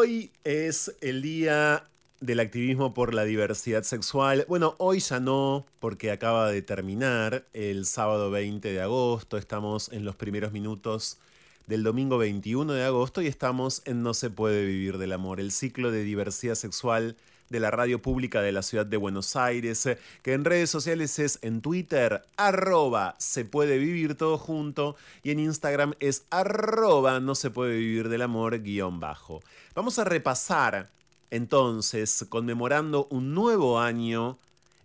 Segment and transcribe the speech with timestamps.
[0.00, 1.84] El día
[2.20, 4.46] del activismo por la diversidad sexual.
[4.48, 9.36] Bueno, hoy ya no, porque acaba de terminar el sábado 20 de agosto.
[9.36, 11.18] Estamos en los primeros minutos
[11.66, 15.52] del domingo 21 de agosto y estamos en No se puede vivir del amor, el
[15.52, 17.16] ciclo de diversidad sexual
[17.52, 19.88] de la radio pública de la ciudad de Buenos Aires,
[20.22, 25.38] que en redes sociales es en Twitter, arroba se puede vivir todo junto, y en
[25.38, 29.40] Instagram es arroba no se puede vivir del amor guion bajo.
[29.76, 30.90] Vamos a repasar
[31.30, 34.38] entonces, conmemorando un nuevo año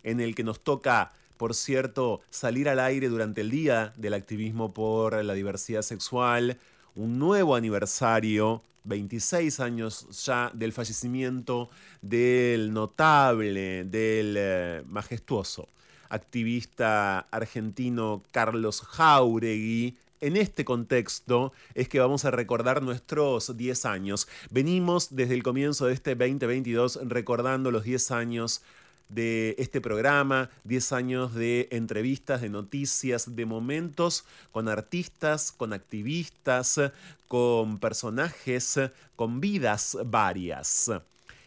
[0.04, 4.74] en el que nos toca por cierto, salir al aire durante el Día del Activismo
[4.74, 6.58] por la Diversidad Sexual,
[6.96, 11.70] un nuevo aniversario 26 años ya del fallecimiento
[12.02, 15.68] del notable, del eh, majestuoso
[16.10, 24.26] activista argentino Carlos Jauregui, en este contexto es que vamos a recordar nuestros 10 años.
[24.50, 28.62] Venimos desde el comienzo de este 2022 recordando los 10 años
[29.08, 36.80] de este programa, 10 años de entrevistas, de noticias, de momentos con artistas, con activistas,
[37.26, 38.80] con personajes,
[39.16, 40.90] con vidas varias.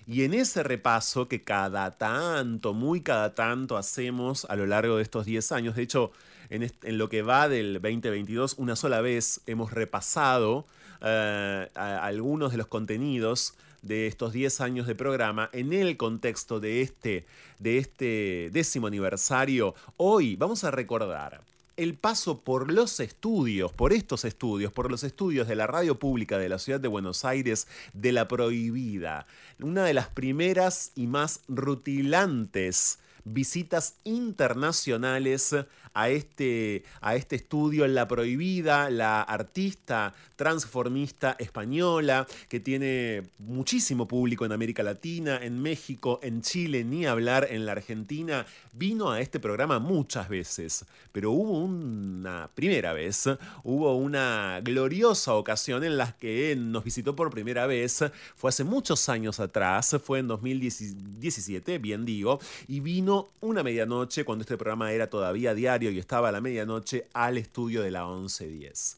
[0.07, 5.03] Y en ese repaso que cada tanto, muy cada tanto hacemos a lo largo de
[5.03, 6.11] estos 10 años, de hecho,
[6.49, 10.65] en, lo que va del 2022, una sola vez hemos repasado
[11.01, 16.81] eh, algunos de los contenidos de estos 10 años de programa en el contexto de
[16.81, 17.25] este,
[17.59, 21.41] de este décimo aniversario, hoy vamos a recordar
[21.77, 26.37] el paso por los estudios, por estos estudios, por los estudios de la radio pública
[26.37, 29.25] de la ciudad de Buenos Aires, de la prohibida,
[29.59, 35.55] una de las primeras y más rutilantes visitas internacionales
[35.93, 44.45] a este, a este estudio La Prohibida, la artista transformista española que tiene muchísimo público
[44.45, 49.39] en América Latina, en México, en Chile, ni hablar en la Argentina, vino a este
[49.39, 53.29] programa muchas veces, pero hubo una primera vez,
[53.63, 58.03] hubo una gloriosa ocasión en la que nos visitó por primera vez,
[58.35, 64.41] fue hace muchos años atrás, fue en 2017, bien digo, y vino una medianoche cuando
[64.41, 68.97] este programa era todavía diario y estaba a la medianoche al estudio de la 1110.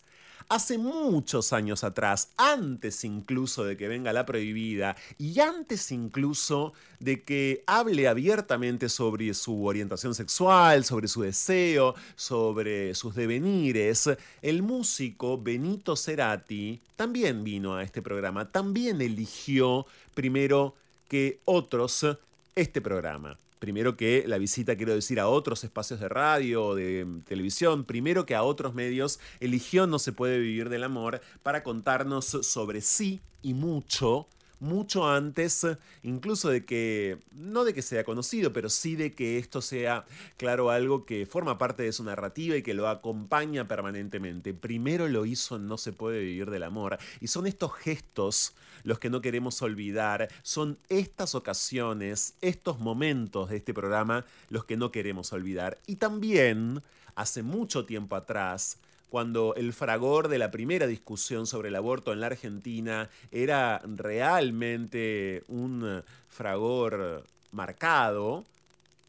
[0.50, 7.24] Hace muchos años atrás, antes incluso de que venga la prohibida y antes incluso de
[7.24, 14.10] que hable abiertamente sobre su orientación sexual, sobre su deseo, sobre sus devenires,
[14.42, 20.76] el músico Benito Cerati también vino a este programa, también eligió primero
[21.08, 22.06] que otros
[22.56, 27.86] este programa primero que la visita, quiero decir, a otros espacios de radio de televisión,
[27.86, 32.82] primero que a otros medios, eligió No se puede vivir del amor para contarnos sobre
[32.82, 34.28] sí y mucho
[34.64, 35.68] mucho antes,
[36.02, 40.06] incluso de que, no de que sea conocido, pero sí de que esto sea,
[40.38, 44.54] claro, algo que forma parte de su narrativa y que lo acompaña permanentemente.
[44.54, 46.98] Primero lo hizo No se puede vivir del amor.
[47.20, 48.54] Y son estos gestos
[48.84, 54.78] los que no queremos olvidar, son estas ocasiones, estos momentos de este programa los que
[54.78, 55.78] no queremos olvidar.
[55.88, 56.82] Y también,
[57.16, 58.78] hace mucho tiempo atrás,
[59.10, 65.44] cuando el fragor de la primera discusión sobre el aborto en la Argentina era realmente
[65.48, 68.44] un fragor marcado,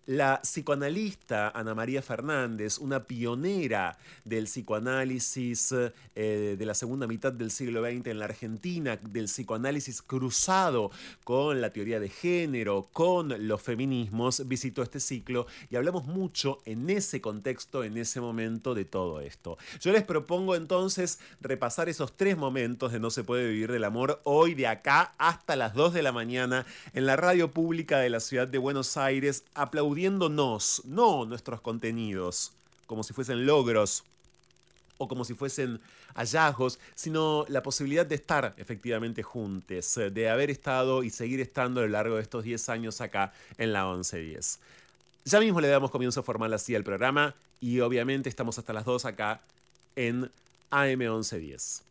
[0.06, 5.74] la psicoanalista Ana María Fernández, una pionera del psicoanálisis
[6.14, 10.90] eh, de la segunda mitad del siglo XX en la Argentina, del psicoanálisis cruzado
[11.24, 16.90] con la teoría de género, con los feminismos, visitó este ciclo y hablamos mucho en
[16.90, 19.56] ese contexto, en ese momento de todo esto.
[19.80, 24.20] Yo les propongo entonces repasar esos tres momentos de No se puede vivir del amor
[24.24, 28.20] hoy de acá hasta las 2 de la mañana en la radio pública de la
[28.20, 32.52] ciudad de Buenos Aires, aplaudiendo no nuestros contenidos,
[32.87, 34.05] como si fuesen logros
[34.99, 35.81] o como si fuesen
[36.14, 41.85] hallazgos, sino la posibilidad de estar efectivamente juntos, de haber estado y seguir estando a
[41.85, 44.61] lo largo de estos 10 años acá en la 1110.
[45.25, 49.05] Ya mismo le damos comienzo formal así al programa y obviamente estamos hasta las 2
[49.06, 49.40] acá
[49.97, 50.31] en
[50.70, 51.85] AM 1110.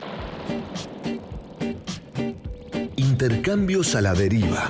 [2.95, 4.69] Intercambios a la deriva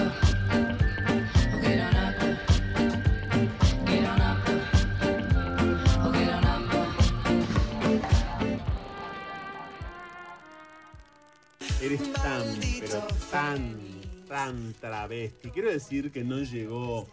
[13.31, 15.51] Tan travesti.
[15.51, 17.07] Quiero decir que no llegó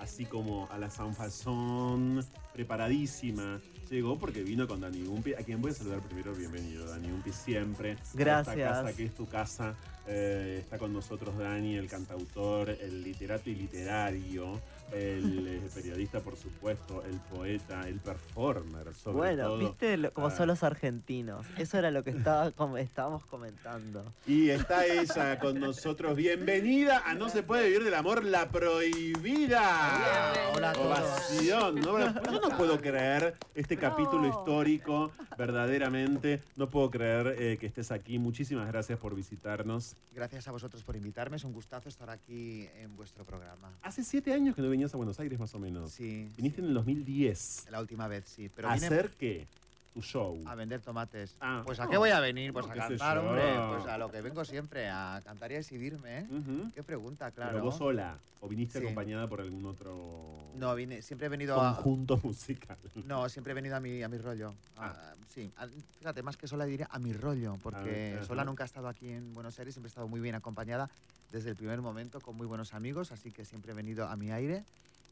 [0.00, 3.60] así como a la Sanfazón preparadísima.
[3.88, 6.34] Llegó porque vino con Dani Umpi, a quien voy a saludar primero.
[6.34, 7.96] Bienvenido, Dani Umpi, siempre.
[8.14, 8.56] Gracias.
[8.56, 9.74] Esta casa que es tu casa
[10.06, 14.60] Eh, está con nosotros Dani, el cantautor, el literato y literario,
[14.92, 19.58] el eh, periodista, por supuesto, el poeta, el performer, sobre Bueno, todo.
[19.58, 20.36] viste lo- cómo Ah.
[20.36, 21.46] son los argentinos.
[21.58, 22.48] Eso era lo que estaba,
[22.78, 24.04] estábamos comentando.
[24.26, 26.16] Y está ella con nosotros.
[26.16, 30.32] Bienvenida a No se puede vivir del amor, la prohibida.
[30.54, 30.72] Hola.
[30.72, 31.98] Ovación, ¿no?
[31.98, 36.42] Yo no puedo creer este capítulo histórico, verdaderamente.
[36.56, 38.18] No puedo creer eh, que estés aquí.
[38.18, 39.96] Muchísimas gracias por visitarnos.
[40.12, 41.36] Gracias a vosotros por invitarme.
[41.36, 43.72] Es un gustazo estar aquí en vuestro programa.
[43.82, 45.92] Hace siete años que no venías a Buenos Aires, más o menos.
[45.92, 46.28] Sí.
[46.36, 47.66] Viniste en el 2010.
[47.70, 48.50] La última vez, sí.
[48.54, 49.46] Pero ¿A vine hacer qué?
[49.94, 50.42] Tu show.
[50.46, 51.36] a vender tomates.
[51.40, 51.62] Ah.
[51.64, 52.52] pues a qué voy a venir?
[52.52, 53.44] Pues No, a cantar, hombre.
[53.70, 56.26] Pues a lo que vengo siempre, a cantar y a exhibirme, ¿eh?
[56.32, 56.72] Ujú.
[56.74, 57.52] Qué pregunta, claro.
[57.52, 58.18] Pero vos sola.
[58.40, 58.84] ¿O viniste Sí.
[58.84, 61.76] acompañada por algún otro No, vine, siempre he venido a...
[61.76, 62.76] conjunto musical?
[63.06, 64.52] No, siempre he venido a mi, a mi rollo.
[64.78, 65.68] A- sí, a-
[66.00, 68.26] fíjate, más que sola diría a mi rollo, porque Ah, ajá.
[68.26, 70.90] sola nunca ha estado aquí en Buenos Aires, siempre he estado muy bien acompañada
[71.30, 74.32] desde el primer momento con muy buenos amigos, así que siempre he venido a mi
[74.32, 74.64] aire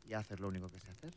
[0.09, 1.13] y a hacer lo único que sé hacer.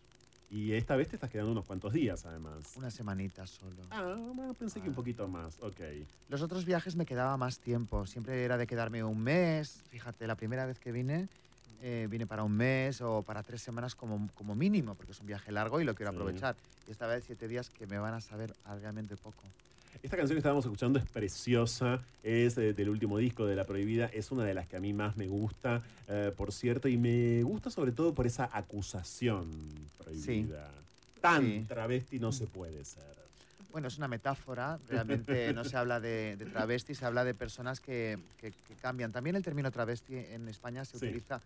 [0.56, 2.78] Y esta vez te estás quedando unos cuantos días, además.
[2.78, 3.88] Una semanita solo.
[3.92, 4.96] Ah, bueno, pensé que un Ah.
[4.96, 5.60] poquito más.
[5.62, 5.82] Ok.
[6.30, 9.84] Los otros viajes me quedaba más tiempo, siempre era de quedarme un mes.
[9.90, 11.28] Fíjate, la primera vez que vine,
[11.82, 15.26] eh, vine para un mes o para tres semanas como, como mínimo, porque es un
[15.28, 16.16] viaje largo y lo quiero Sí.
[16.16, 16.58] aprovechar.
[16.88, 19.54] Y esta vez siete días que me van a saber realmente poco.
[20.04, 24.06] Esta canción que estábamos escuchando es preciosa, es eh, del último disco de La Prohibida,
[24.08, 27.42] es una de las que a mí más me gusta, eh, por cierto, y me
[27.44, 29.50] gusta sobre todo por esa acusación
[29.98, 30.70] prohibida.
[31.22, 31.66] Tan Sí.
[31.68, 33.16] travesti no se puede ser.
[33.72, 37.80] Bueno, es una metáfora, realmente no se habla de, de travesti, se habla de personas
[37.80, 39.12] que, que- que cambian.
[39.12, 41.06] También el término travesti en España se Sí.
[41.08, 41.42] utiliza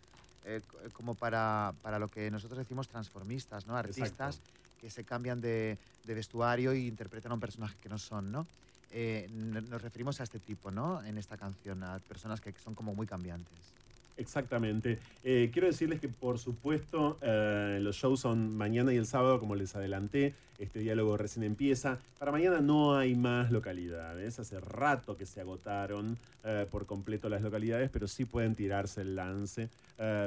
[0.46, 0.62] eh,
[0.94, 3.75] como para, para lo que nosotros decimos transformistas, ¿no?
[3.75, 4.60] Artistas Exacto.
[4.79, 8.48] Que se cambian de, de vestuario y interpretan a un personaje que no son, ¿no?
[8.91, 11.03] Eh, nos referimos a este tipo, ¿no?
[11.03, 13.74] En esta canción, a personas que son como muy cambiantes.
[14.19, 14.99] Exactamente.
[15.23, 19.55] Eh, quiero decirles que, por supuesto, eh, los shows son mañana y el sábado, como
[19.55, 20.33] les adelanté.
[20.59, 21.99] Este diálogo recién empieza.
[22.19, 24.38] Para mañana no hay más localidades.
[24.39, 29.15] Hace rato que se agotaron eh, por completo las localidades, pero sí pueden tirarse el
[29.15, 29.69] lance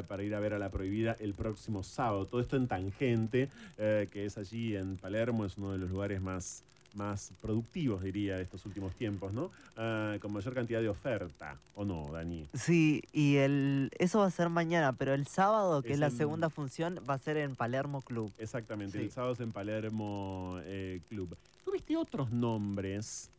[0.06, 2.26] para ir a ver a la prohibida el próximo sábado.
[2.26, 6.62] Todo esto en Tangente, que es allí en Palermo, es uno de los lugares más
[6.94, 9.50] más productivos, diría, de estos últimos tiempos, ¿no?
[9.76, 12.46] Ah, con mayor cantidad de oferta, ¿o no, Dani?
[12.54, 16.06] Sí, y el, eso va a ser mañana, pero el sábado, que Es es, la
[16.08, 18.32] en- segunda función, va a ser en Palermo Club.
[18.38, 19.04] Exactamente, Sí.
[19.04, 21.37] el sábado es en Palermo eh, Club.
[21.64, 23.30] ¿Tuviste otros nombres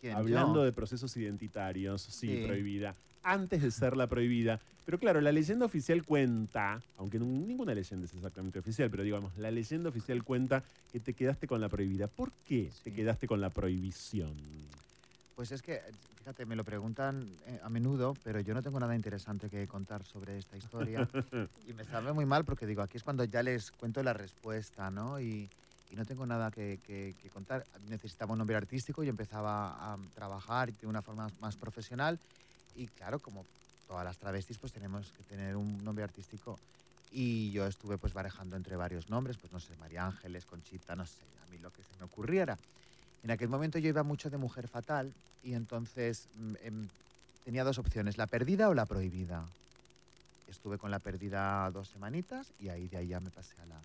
[0.00, 0.14] ¿Quién?
[0.16, 0.64] hablando Yo.
[0.64, 2.02] de procesos identitarios?
[2.02, 2.42] Sí, Sí.
[2.46, 2.94] prohibida.
[3.30, 4.58] Antes de ser la prohibida.
[4.86, 9.50] Pero claro, la leyenda oficial cuenta, aunque ninguna leyenda es exactamente oficial, pero digamos, la
[9.50, 12.06] leyenda oficial cuenta que te quedaste con la prohibida.
[12.08, 12.96] ¿Por qué te Sí.
[12.96, 14.34] quedaste con la prohibición?
[15.36, 15.78] Pues es que,
[16.16, 20.02] fíjate, me lo preguntan eh, a menudo, pero yo no tengo nada interesante que contar
[20.04, 21.06] sobre esta historia.
[21.68, 24.90] y me sabe muy mal porque digo, aquí es cuando ya les cuento la respuesta,
[24.90, 25.20] ¿no?
[25.20, 25.50] Y,
[25.90, 27.66] y no tengo nada que, que- que contar.
[27.82, 32.18] Necesitaba un nombre artístico y empezaba a trabajar de una forma más profesional.
[32.78, 33.44] Y claro, como
[33.88, 36.58] todas las travestis, pues tenemos que tener un nombre artístico.
[37.10, 41.04] Y yo estuve pues barajando entre varios nombres, pues no sé, María Ángeles, Conchita, no
[41.04, 42.56] sé, a mí lo que se me ocurriera.
[43.24, 46.88] En aquel momento yo iba mucho de mujer fatal y entonces mm, em,
[47.44, 49.44] tenía dos opciones, la perdida o la prohibida.
[50.46, 53.80] Estuve con la perdida dos semanitas y ahí de ahí ya me pasé a la,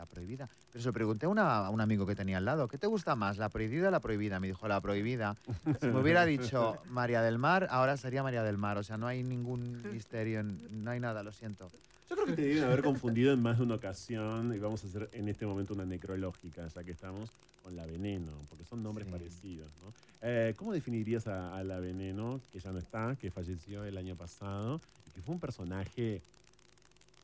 [0.00, 0.48] la prohibida.
[0.72, 2.86] Pero se lo pregunté a, una- a un amigo que tenía al lado, ¿qué te
[2.86, 4.40] gusta más, la prohibida o la prohibida?
[4.40, 5.36] Me dijo la prohibida.
[5.80, 8.78] Si me hubiera dicho María del Mar, ahora sería María del Mar.
[8.78, 11.70] O sea, no hay ningún misterio, no hay nada, lo siento.
[12.08, 14.88] Yo creo que te deben haber confundido en más de una ocasión y vamos a
[14.88, 17.30] hacer en este momento una necrológica, ya que estamos
[17.62, 19.12] con la veneno, porque son nombres Sí.
[19.12, 19.68] parecidos.
[19.84, 19.92] ¿no?
[20.22, 24.16] Eh, ¿Cómo definirías a, a la veneno, que ya no está, que falleció el año
[24.16, 26.20] pasado y que fue un personaje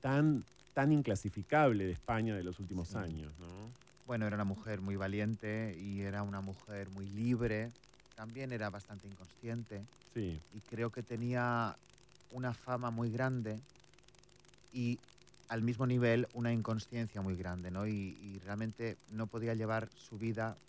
[0.02, 0.45] tan,
[0.76, 2.97] tan inclasificable de España de los últimos Sí.
[2.97, 3.38] años?
[3.38, 3.78] ¿no?
[4.04, 7.75] Bueno, era una mujer muy valiente y era una mujer muy libre.
[8.14, 9.88] También era bastante inconsciente.
[10.14, 11.80] Sí, y creo que tenía
[12.30, 13.66] una fama muy grande
[14.71, 15.04] y
[15.49, 17.87] al mismo nivel una inconsciencia muy grande, ¿no?
[17.87, 20.61] Y, y realmente no podía llevar su vida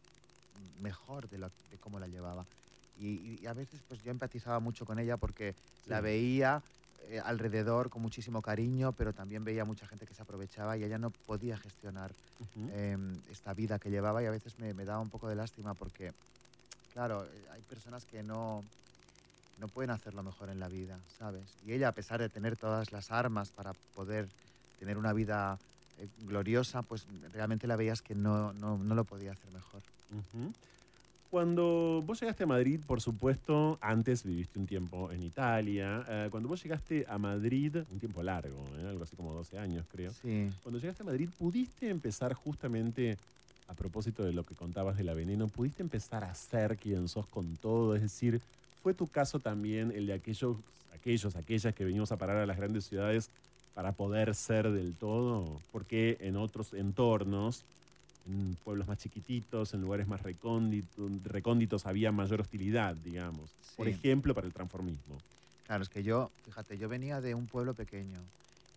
[0.53, 2.49] mejor de, lo, de cómo la llevaba.
[2.93, 6.65] Y, y a veces pues yo empatizaba mucho con ella porque la veía
[6.99, 10.97] eh, alrededor con muchísimo cariño, pero también veía mucha gente que se aprovechaba y ella
[10.97, 12.69] no podía gestionar Ujú.
[12.71, 15.75] em, esta vida que llevaba y a veces me, me daba un poco de lástima
[15.75, 16.13] porque,
[16.89, 18.69] claro, eh, hay personas que no,
[19.57, 21.57] no pueden hacerlo mejor en la vida, ¿sabes?
[21.61, 24.29] Y ella, a pesar de tener todas las armas para poder
[24.77, 25.59] tener una vida
[25.97, 29.83] eh, gloriosa, pues realmente la veías que no, no, no lo podía hacer mejor.
[30.09, 30.53] Ujú.
[31.29, 36.05] Cuando vos llegaste a Madrid, por supuesto, antes viviste un tiempo en Italia.
[36.07, 38.87] eh, cuando vos llegaste a Madrid, un tiempo largo, ¿eh?
[38.87, 40.13] algo así como 12 años creo.
[40.21, 40.49] Sí.
[40.63, 43.17] Cuando llegaste a Madrid, ¿pudiste empezar justamente,
[43.67, 47.27] a propósito de lo que contabas de la veneno, pudiste empezar a ser quien sos
[47.27, 47.93] con todo?
[47.93, 48.39] Es decir,
[48.81, 50.55] ¿fue tu caso también el de aquellos,
[50.95, 53.29] aquellos, aquellas que venimos a parar a las grandes ciudades
[53.75, 55.59] para poder ser del todo?
[55.73, 57.65] Porque en otros entornos,
[58.27, 63.55] en pueblos más chiquititos, en lugares más recónditos, recónditos había mayor hostilidad, digamos.
[63.75, 63.93] Por Sí.
[63.93, 65.17] ejemplo, para el transformismo.
[65.63, 68.19] Claro, es que yo, fíjate, yo venía de un pueblo pequeño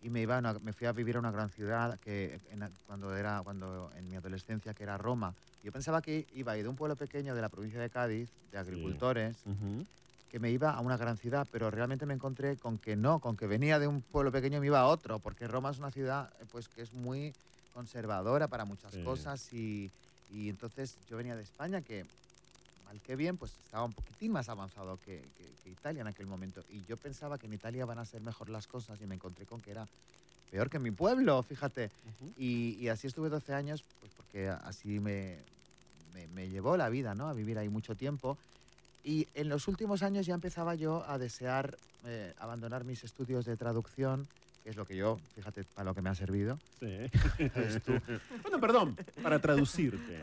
[0.01, 2.67] y me iba a una- me fui a vivir a una gran ciudad que en
[2.85, 5.35] cuando era cuando en mi adolescencia que era Roma.
[5.63, 8.31] Yo pensaba que iba a ir de un pueblo pequeño de la provincia de Cádiz,
[8.51, 9.85] de agricultores, Ujú.
[10.27, 13.35] que me iba a una gran ciudad, pero realmente me encontré con que no, con
[13.37, 15.91] que venía de un pueblo pequeño y me iba a otro, porque Roma es una
[15.91, 17.35] ciudad eh, pues que es muy
[17.71, 19.03] conservadora para muchas Sí.
[19.03, 19.91] cosas y,
[20.27, 22.05] y entonces yo venía de España que
[22.83, 26.27] mal que bien pues estaba un poquitín más avanzado que, que- que Italia en aquel
[26.27, 29.15] momento y yo pensaba que en Italia van a ser mejor las cosas y me
[29.15, 29.89] encontré con que era
[30.49, 31.91] peor que en mi pueblo, fíjate.
[32.35, 35.45] Y, y así estuve 12 años, pues porque así me,
[36.11, 37.29] me, me llevó la vida, ¿no?
[37.29, 38.37] A vivir ahí mucho tiempo.
[39.01, 43.55] Y en los últimos años ya empezaba yo a desear eh, abandonar mis estudios de
[43.55, 44.27] traducción,
[44.63, 46.57] que es lo que yo, fíjate, para lo que me ha servido.
[46.79, 46.97] Sí.
[47.85, 47.93] Tú.
[48.43, 50.19] bueno, perdón, para traducirte.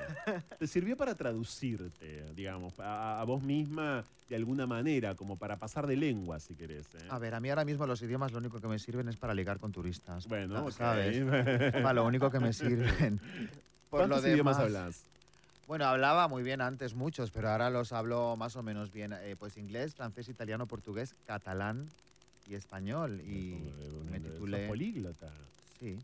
[0.58, 5.86] Te sirvió para traducirte, digamos, a, a vos misma de alguna manera, como para pasar
[5.86, 6.86] de lengua, si querés.
[6.94, 7.06] ¿eh?
[7.08, 9.34] A ver, a mí ahora mismo los idiomas lo único que me sirven es para
[9.34, 10.26] ligar con turistas.
[10.28, 10.70] Bueno, ok.
[10.72, 11.24] ¿sabes?
[11.72, 13.18] Para lo único que me sirven.
[13.90, 15.02] Por lo ¿Cuántos idiomas demás- hablas?
[15.66, 19.12] Bueno, hablaba muy bien antes muchos, pero ahora los hablo más o menos bien.
[19.14, 21.88] Eh, pues inglés, francés, italiano, portugués, catalán
[22.48, 23.20] y español.
[23.20, 23.72] Y
[24.10, 24.66] me titulé...
[24.68, 25.32] políglota.
[25.78, 26.02] Sí,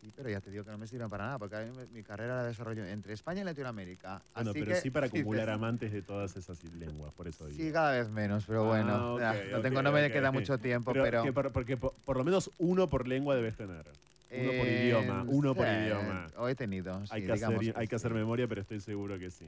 [0.00, 2.02] sí, pero ya te digo que no me sirven para nada, porque a mí mi
[2.02, 4.24] carrera la desarrollo entre España y Latinoamérica.
[4.34, 7.46] Bueno, Así pero que, sí para acumular te- amantes de todas esas lenguas, por eso
[7.46, 7.58] digo.
[7.58, 10.12] Sí, cada vez menos, pero bueno, Ah, ok, ya, no, ok, tengo, no me ok.
[10.12, 11.22] queda mucho tiempo, Pero, pero...
[11.24, 13.90] que por- porque por, por lo menos uno por lengua debes tener.
[14.32, 16.26] Uno por eh, idioma, uno por idioma.
[16.38, 18.16] O he tenido, sí, hay que, digamos hacer, hay que hacer sí.
[18.16, 19.46] memoria, pero estoy seguro que sí.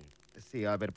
[0.50, 0.92] Sí, a ver,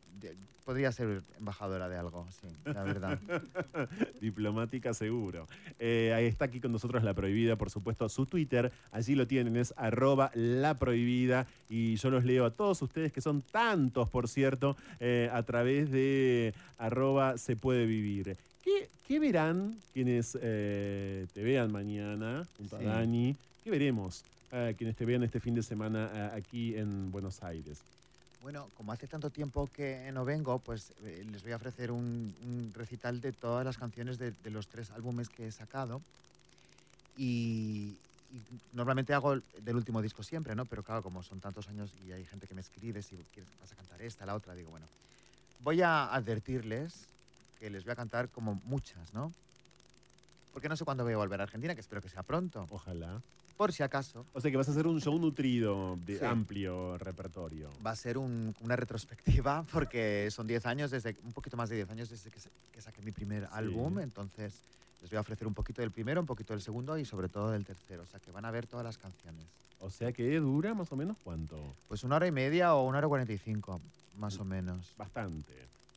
[0.65, 3.19] podría ser embajadora de algo, sí, la verdad.
[4.21, 5.47] Diplomática seguro.
[5.79, 8.71] Eh, ahí está aquí con nosotros La Prohibida, por supuesto, su Twitter.
[8.91, 11.45] Allí lo tienen, es arroba La Prohibida.
[11.69, 15.91] Y yo los leo a todos ustedes, que son tantos, por cierto, eh, a través
[15.91, 18.35] de arroba Se Puede Vivir.
[18.63, 22.85] ¿Qué, qué verán quienes eh, te vean mañana junto Sí.
[22.85, 23.35] a Dani?
[23.65, 24.23] ¿Qué veremos?
[24.51, 27.83] eh, quienes te vean este fin de semana eh, aquí en Buenos Aires.
[28.39, 32.35] Bueno, como hace tanto tiempo que no vengo, pues eh, les voy a ofrecer un,
[32.43, 35.99] un recital de todas las canciones de, de los tres álbumes que he sacado.
[37.17, 37.97] Y,
[38.29, 40.67] y normalmente hago el- del último disco siempre, ¿no?
[40.67, 43.71] Pero claro, como son tantos años y hay gente que me escribe si quieres, vas
[43.71, 44.85] a cantar esta, la otra, digo, bueno,
[45.57, 47.09] voy a advertirles
[47.55, 49.31] que les voy a cantar como muchas, ¿no?
[50.53, 52.67] Porque no sé cuándo voy a volver a Argentina, que espero que sea pronto.
[52.69, 53.23] Ojalá.
[53.57, 56.25] Por si acaso, O sea que vas a hacer un show nutrido de Sí.
[56.25, 57.69] amplio repertorio.
[57.85, 61.77] va a ser un- una retrospectiva porque son 10 años, desde un poquito más de
[61.77, 64.53] 10 años desde que, sa- que saqué mi primer álbum, entonces
[65.01, 67.51] les voy a ofrecer un poquito del primero, un poquito del segundo y sobre todo
[67.51, 69.45] del tercero, o sea que van a ver todas las canciones.
[69.79, 71.57] O sea que dura más o menos cuánto.
[71.87, 73.79] Pues una hora y media o una hora y 45,
[74.17, 74.91] más o menos.
[74.97, 75.53] Bastante.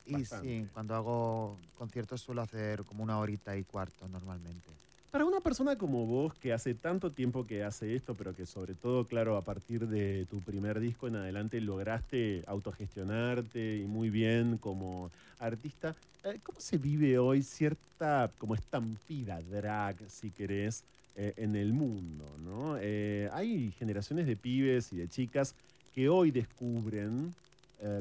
[0.07, 0.47] Y bastante.
[0.63, 4.69] sí, cuando hago conciertos suelo hacer como una horita y cuarto normalmente.
[5.11, 8.75] Para una persona como vos, que hace tanto tiempo que hace esto, pero que sobre
[8.75, 14.59] todo, claro, a partir de tu primer disco en adelante lograste autogestionarte y muy bien
[14.59, 20.85] como artista, eh, ¿cómo se vive hoy cierta como estampida drag, si querés,
[21.17, 22.27] eh, en el mundo?
[22.45, 22.77] ¿no?
[22.79, 25.55] Eh, hay generaciones de pibes y de chicas
[25.95, 27.35] que hoy descubren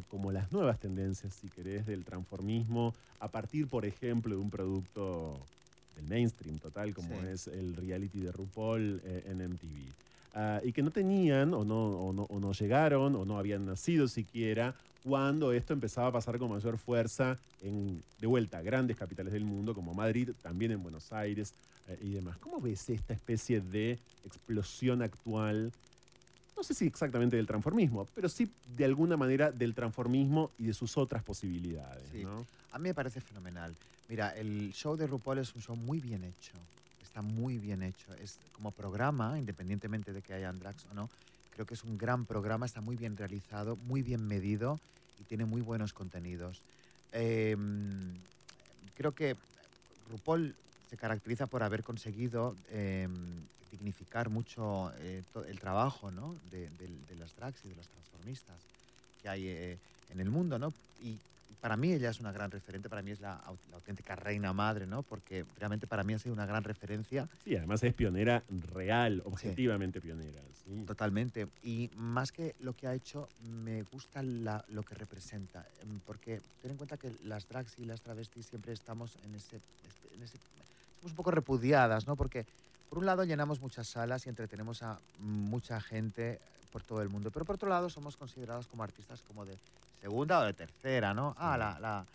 [0.09, 5.39] como las nuevas tendencias, si querés, del transformismo, a partir, por ejemplo, de un producto
[5.97, 7.27] del mainstream total, como Sí.
[7.33, 9.93] es el reality de RuPaul eh, en MTV.
[10.33, 13.65] Ah, y que no tenían o no, o, no, o no llegaron o no habían
[13.65, 19.33] nacido siquiera cuando esto empezaba a pasar con mayor fuerza en, de vuelta, grandes capitales
[19.33, 21.53] del mundo como Madrid, también en Buenos Aires
[21.87, 22.37] eh, y demás.
[22.37, 25.71] ¿Cómo ves esta especie de explosión actual?
[26.57, 30.73] No sé si exactamente del transformismo, pero sí de alguna manera del transformismo y de
[30.73, 32.03] sus otras posibilidades.
[32.11, 32.23] Sí.
[32.23, 32.45] ¿no?
[32.71, 33.75] A mí me parece fenomenal.
[34.09, 36.53] Mira, el show de RuPaul es un show muy bien hecho.
[37.03, 38.11] Está muy bien hecho.
[38.23, 41.09] Es como programa, independientemente de que hayan drags o no,
[41.53, 44.79] creo que es un gran programa, está muy bien realizado, muy bien medido
[45.19, 46.61] y tiene muy buenos contenidos.
[47.11, 48.13] Em,
[48.95, 49.35] creo que
[50.09, 50.55] RuPaul
[50.89, 53.11] se caracteriza por haber conseguido em,
[53.69, 56.35] dignificar mucho eh, el trabajo ¿no?
[56.43, 58.67] de, de- de las drags y de los transformistas.
[59.17, 60.73] que hay eh, en el mundo, ¿no?
[60.99, 61.19] Y
[61.59, 64.85] para mí ella es una gran referente, para mí es la, la auténtica reina madre,
[64.85, 65.01] ¿no?
[65.01, 69.99] Porque realmente para mí ha sido una gran referencia Sí, además es pionera real, objetivamente
[70.01, 70.41] pionera.
[70.53, 70.83] sí.
[70.85, 71.47] Totalmente.
[71.61, 75.65] Y más que lo que ha hecho, me gusta la- lo que representa.
[75.81, 79.61] em, Porque ten en cuenta que las drags y las travestis siempre estamos en ese,
[80.11, 80.39] en ese-
[80.99, 82.15] Somos un poco repudiadas, ¿no?
[82.15, 82.45] Porque
[82.89, 86.39] por un lado llenamos muchas salas y entretenemos a mucha gente
[86.71, 87.31] por todo el mundo.
[87.31, 89.57] Pero por otro lado somos considerados como artistas como de
[90.01, 91.35] segunda o de tercera, ¿no?
[91.37, 92.05] Ah, la, la,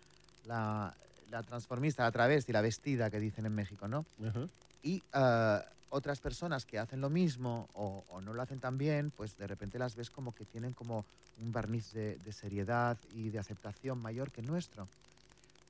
[0.45, 0.93] la,
[1.29, 4.05] la transformista, la travesti, la vestida que dicen en México, ¿no?
[4.27, 4.47] Ajá.
[4.81, 5.59] Y eh,
[5.89, 9.47] otras personas que hacen lo mismo o, o no lo hacen tan bien, pues de
[9.47, 11.05] repente las ves como que tienen como
[11.41, 14.87] un barniz de, de seriedad y de aceptación mayor que el nuestro.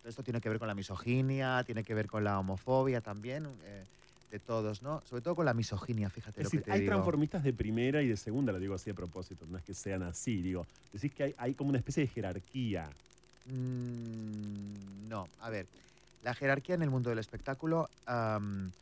[0.05, 3.83] Esto tiene que ver con la misoginia, tiene que ver con la homofobia también, eh,
[4.33, 4.99] de todos, ¿no?
[5.05, 6.89] Sobre todo con la misoginia, fíjate Es lo que decir, te hay digo.
[6.89, 10.01] transformistas de primera y de segunda, lo digo así a propósito, no es que sean
[10.01, 12.97] así, digo, decís que hay, hay como una especie de jerarquía.
[13.45, 15.69] Mm, no, a ver,
[16.19, 18.73] la jerarquía en el mundo del espectáculo am,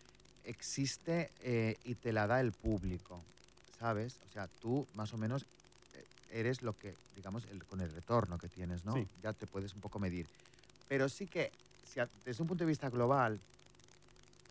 [0.44, 3.26] existe eh, y te la da el público,
[3.72, 4.22] ¿sabes?
[4.24, 5.48] O sea, tú más o menos
[5.92, 8.94] eh, eres lo que, digamos, el- con el retorno que tienes, ¿no?
[8.94, 9.10] Sí.
[9.22, 10.30] Ya te puedes un poco medir.
[10.88, 13.44] Pero sí que, si a- desde un punto de vista global,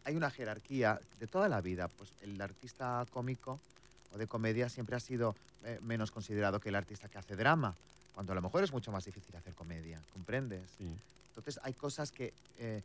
[0.04, 1.88] hay una jerarquía de toda la vida.
[1.88, 3.58] Pues el artista cómico
[4.14, 5.34] o de comedia siempre ha sido
[5.64, 7.74] eh, menos considerado que el artista que hace drama,
[8.14, 10.62] cuando a lo mejor es mucho más difícil hacer comedia, ¿comprendes?
[10.78, 10.88] Sí.
[11.28, 12.82] Entonces hay cosas que, eh,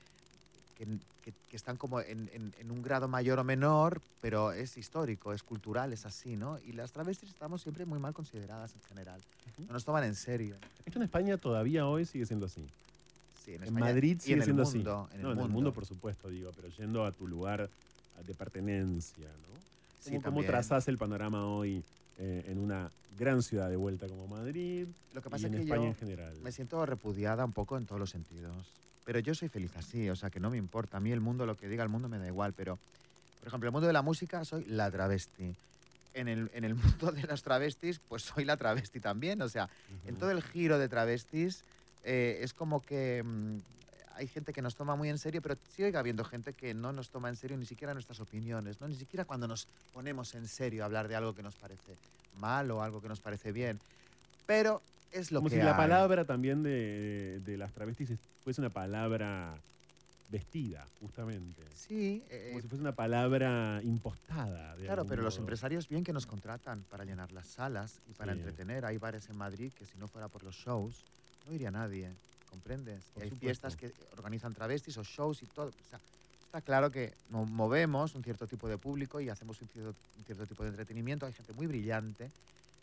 [0.78, 0.86] que,
[1.24, 5.34] que- que están como en, en- en un grado mayor o menor, pero es histórico,
[5.34, 6.60] es cultural, es así, ¿no?
[6.60, 9.20] Y las travestis estamos siempre muy mal consideradas en general.
[9.54, 9.68] Ujú.
[9.68, 10.56] No nos toman en serio.
[10.86, 12.68] Esto en España todavía hoy sigue siendo así.
[13.46, 15.16] Sí, en, En, Madrid y sigue en el siendo mundo, así.
[15.18, 17.70] En no, el en el mundo, mundo, por supuesto, digo, pero yendo a tu lugar
[18.26, 19.64] de pertenencia, ¿no?
[20.00, 20.48] Sí, ¿Cómo, cómo también.
[20.52, 21.84] trazás el panorama hoy
[22.18, 25.60] eh, en una gran ciudad de vuelta como Madrid Lo que y pasa en es
[25.60, 26.34] que España yo en general?
[26.42, 28.66] me siento repudiada un poco en todos los sentidos.
[29.04, 30.98] Pero yo soy feliz así, o sea que no me importa.
[30.98, 32.54] A mí el mundo, lo que diga el mundo me da igual.
[32.54, 32.80] Pero,
[33.40, 35.56] por ejemplo, el mundo de la música soy la travesti.
[36.16, 39.42] En el, en el mundo de las travestis, pues soy la travesti también.
[39.44, 39.70] O sea,
[40.06, 40.20] en Ujú.
[40.22, 41.64] todo el giro de travestis
[42.06, 43.58] eh, es como que mm,
[44.14, 47.10] hay gente que nos toma muy en serio, pero sigue habiendo gente que no nos
[47.10, 48.88] toma en serio ni siquiera nuestras opiniones, ¿no?
[48.88, 51.98] ni siquiera cuando nos ponemos en serio a hablar de algo que nos parece
[52.32, 53.82] mal o algo que nos parece bien.
[54.46, 55.78] Pero es lo Como que si la hay.
[55.78, 59.62] palabra también de, de las travestis es- fuese una palabra
[60.28, 61.64] vestida, justamente.
[61.74, 64.76] Sí, eh, Como si fuese una palabra impostada.
[64.76, 65.42] de claro, pero los modo.
[65.44, 68.40] empresarios bien que nos contratan para llenar las salas y para Sí.
[68.40, 68.86] entretener.
[68.86, 71.06] Hay bares en Madrid que si no fuera por los shows
[71.46, 72.16] no iría nadie,
[72.50, 73.06] ¿comprendes?
[73.16, 73.38] Y hay supuesto.
[73.40, 75.68] fiestas que organizan travestis o shows y todo.
[75.70, 76.02] O sea,
[76.44, 80.24] está claro que mo- movemos un cierto tipo de público y hacemos un cierto, un
[80.26, 81.26] cierto tipo de entretenimiento.
[81.26, 82.32] Hay gente muy brillante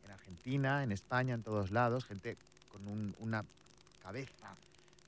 [0.02, 2.36] en Argentina, en España, en todos lados, gente
[2.68, 3.44] con un- una
[3.98, 4.56] cabeza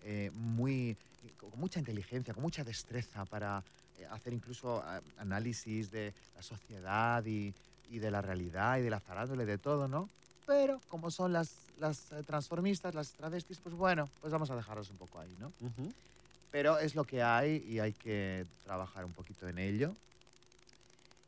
[0.01, 0.99] eh, muy
[1.39, 3.65] con mucha inteligencia, con mucha destreza para
[3.97, 7.55] eh, hacer incluso ah, análisis de la sociedad y,
[7.89, 10.11] y de la realidad y de la farándula y de todo, ¿no?
[10.47, 14.91] Pero como son las, las eh, transformistas, las travestis, pues bueno, pues vamos a dejarlos
[14.91, 15.53] un poco ahí, ¿no?
[16.51, 19.97] Pero es lo que hay y hay que trabajar un poquito en ello.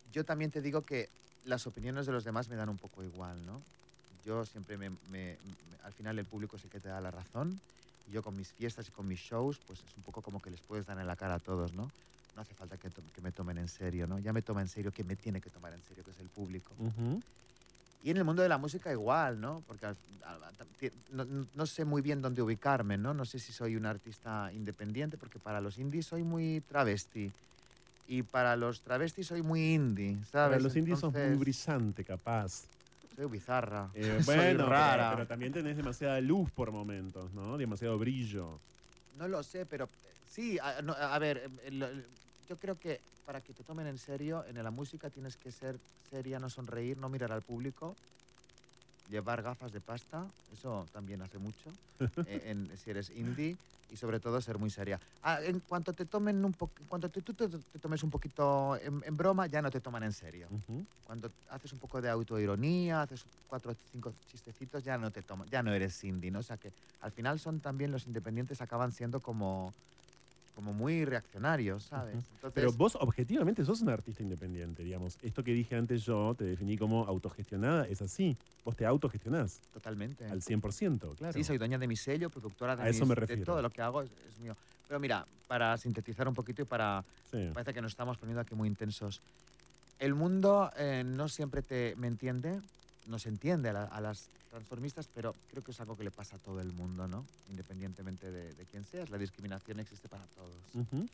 [0.04, 1.10] Yo también te digo que
[1.42, 3.64] las opiniones de los demás me dan un poco igual, ¿no?
[4.20, 7.10] Yo siempre me, me- me- al final el público es el que te da la
[7.10, 7.60] razón
[8.04, 10.50] y yo con mis fiestas y con mis shows, pues es un poco como que
[10.50, 11.92] les puedes dar en la cara a todos, ¿no?
[12.34, 14.18] No hace falta que, to- que me tomen en serio, ¿no?
[14.20, 16.30] Ya me toma en serio que me tiene que tomar en serio, que es el
[16.30, 16.74] público.
[16.78, 17.20] Ujú.
[18.06, 19.64] Y en el mundo de la música igual, ¿no?
[19.66, 19.92] Porque
[21.10, 21.24] no,
[21.56, 23.12] no- sé muy bien dónde ubicarme, ¿no?
[23.14, 27.32] No sé si soy un artista independiente, porque para los indies soy muy travesti.
[28.06, 30.50] Y para los travestis soy muy indie, ¿sabes?
[30.50, 32.62] Para los indios sos muy Entonces, brillante, capaz.
[33.16, 33.90] Soy bizarra.
[33.92, 35.10] Eh, soy bueno, pero- rara.
[35.16, 37.58] Pero, también tenés demasiada luz por momentos, ¿no?
[37.58, 38.60] Demasiado brillo.
[39.18, 39.88] No lo sé, pero eh,
[40.30, 42.04] sí, a, no, a ver, el-
[42.48, 45.80] yo creo que para que te tomen en serio, en la música tienes que ser
[45.98, 47.98] seria, no sonreír, no mirar al público,
[49.04, 51.76] llevar gafas de pasta, eso también hace mucho,
[52.26, 53.58] eh, en- si eres indie,
[53.88, 55.00] y sobre todo ser muy seria.
[55.22, 56.52] Ah, en cuanto te tomen un
[56.88, 60.02] cuando te- tú te, te tomes un poquito en, en broma, ya no te toman
[60.04, 60.48] en serio.
[61.02, 65.48] Cuando haces un poco de autoironía, haces cuatro o cinco chistecitos, ya no te toman,
[65.48, 66.40] ya no eres indie, ¿no?
[66.40, 69.76] O sea que al final son también los independientes acaban siendo como,
[70.56, 72.14] como muy reaccionarios, ¿sabes?
[72.14, 75.18] Entonces, Pero vos objetivamente sos un artista independiente, digamos.
[75.22, 78.34] Esto que dije antes yo, te definí como autogestionada, es así.
[78.64, 80.24] Vos te autogestionás totalmente.
[80.24, 81.34] al 100%, claro.
[81.34, 83.44] Sí, soy dueña de mi sello, productora de, A eso mis- me de refiero.
[83.44, 84.56] todo lo que hago es, es mío.
[84.88, 87.50] Pero mira, para sintetizar un poquito y para Sí.
[87.52, 89.20] parece que nos estamos poniendo aquí muy intensos.
[89.98, 92.62] El mundo eh, no siempre te me entiende,
[93.06, 96.36] nos entiende a, la- a las transformistas, pero creo que es algo que le pasa
[96.36, 97.24] a todo el mundo, ¿no?
[97.50, 100.54] Independientemente de, de quién seas, la discriminación existe para todos.
[100.74, 101.06] Ujú,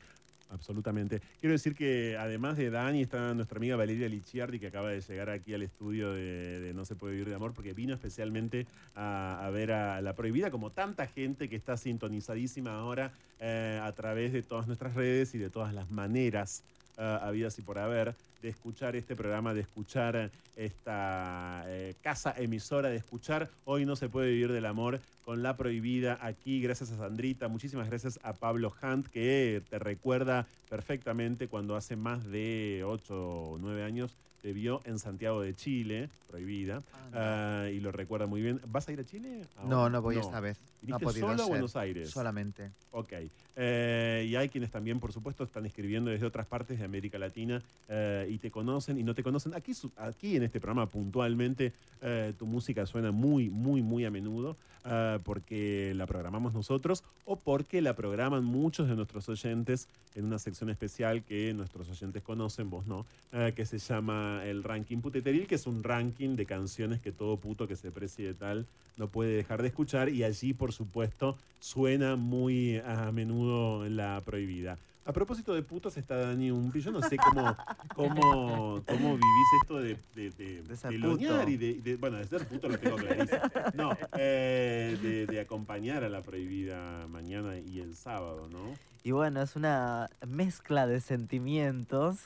[0.53, 1.23] Absolutamente.
[1.41, 5.31] Quiero decir que además de Dani está nuestra amiga Valeria Licciardi que acaba de llegar
[5.31, 9.47] aquí al estudio de, de No se puede vivir de amor porque vino especialmente a,
[9.47, 14.35] a ver a La Prohibida como tanta gente que está sintonizadísima ahora eh, a través
[14.35, 16.63] de todas nuestras redes y de todas las maneras
[16.99, 22.89] eh, habidas y por haber de escuchar este programa, de escuchar esta eh, casa emisora,
[22.89, 26.61] de escuchar Hoy no se puede vivir del amor con La Prohibida aquí.
[26.61, 32.25] Gracias a Sandrita, muchísimas gracias a Pablo Hunt que te recuerda perfectamente cuando hace más
[32.27, 36.83] de 8 o 9 años te vio en Santiago de Chile, Prohibida,
[37.15, 38.61] ah, y lo recuerda muy bien.
[38.67, 39.43] ¿Vas a ir a Chile?
[39.65, 39.91] No, ahora?
[39.91, 40.59] no voy esta vez.
[40.83, 41.47] No ha ¿Viniste podido solo a.
[41.47, 42.11] Buenos Aires?
[42.11, 42.73] Solamente.
[42.91, 43.13] Ok.
[43.55, 47.63] Eh, y hay quienes también, por supuesto, están escribiendo desde otras partes de América Latina
[47.89, 49.55] eh, y te conocen y no te conocen.
[49.55, 54.57] Aquí, aquí en este programa puntualmente eh, tu música suena muy, muy, muy a menudo
[54.85, 60.39] eh, porque la programamos nosotros o porque la programan muchos de nuestros oyentes en una
[60.39, 65.47] sección especial que nuestros oyentes conocen, vos no, eh, que se llama el Ranking Puteteril,
[65.47, 68.67] que es un ranking de canciones que todo puto que se precie de tal
[68.97, 74.79] no puede dejar de escuchar y allí, por supuesto, suena muy a menudo la prohibida.
[75.05, 76.81] A propósito de putos está Dani Umpi.
[76.81, 77.57] Yo no sé cómo,
[77.97, 81.51] cómo, cómo vivís esto de, de, de, De ser telonear puto.
[81.51, 83.41] y de, de- Bueno, de ser puto lo tengo clarísimo.
[83.75, 88.61] No, eh, de, de acompañar a la prohibida mañana y el sábado, ¿no?
[89.03, 92.19] Y bueno, es una mezcla de sentimientos,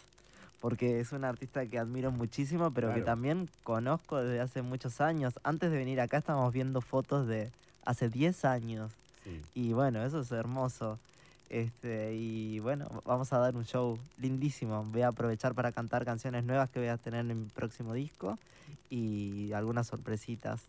[0.61, 3.07] porque es una artista que admiro muchísimo, pero que Claro.
[3.07, 5.33] también conozco desde hace muchos años.
[5.45, 7.51] Antes de venir acá estábamos viendo fotos de
[7.87, 8.93] hace 10 años.
[9.25, 9.41] Sí.
[9.55, 10.99] Y bueno, eso es hermoso.
[11.49, 14.85] Este, y bueno, vamos a dar un show lindísimo.
[14.85, 18.39] Voy a aprovechar para cantar canciones nuevas que voy a tener en mi próximo disco
[18.91, 20.61] y algunas sorpresitas.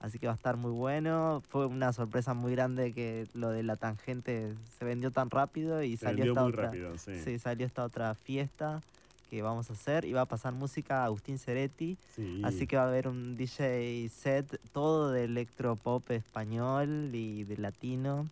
[0.00, 1.42] Así que va a estar muy bueno.
[1.50, 5.96] Fue una sorpresa muy grande que lo de la tangente se vendió tan rápido y
[5.96, 6.64] Se salió esta muy otra.
[6.66, 7.20] rápido, sí.
[7.22, 8.80] Sí, salió esta otra fiesta
[9.28, 11.98] que vamos a hacer y va a pasar música Agustín Ceretti.
[12.16, 12.40] Sí.
[12.44, 18.26] Así que va a haber un DJ set todo de electropop español y de latino.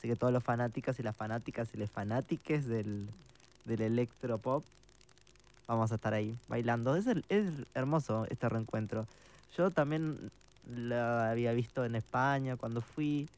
[0.00, 3.06] Así que todos los fanáticos y las fanáticas y les fanatiques del,
[3.66, 4.64] del electropop
[5.68, 6.96] vamos a estar ahí bailando.
[6.96, 9.06] Es, el- es hermoso este reencuentro.
[9.58, 10.30] Yo también
[10.74, 13.28] la había visto en España cuando fui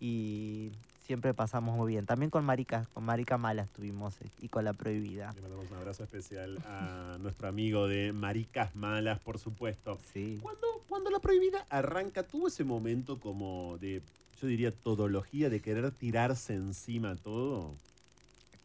[0.00, 0.70] y
[1.06, 2.06] siempre pasamos muy bien.
[2.06, 5.32] También con Marica, con Marica Mala estuvimos eh, y con La Prohibida.
[5.34, 9.98] Le mandamos un abrazo especial a nuestro amigo de Maricas Malas, por supuesto.
[10.12, 10.38] Sí.
[10.40, 14.02] Cuando, cuando la prohibida arranca, tuvo ese momento como de,
[14.46, 17.80] yo diría, todología, de querer tirarse encima todo.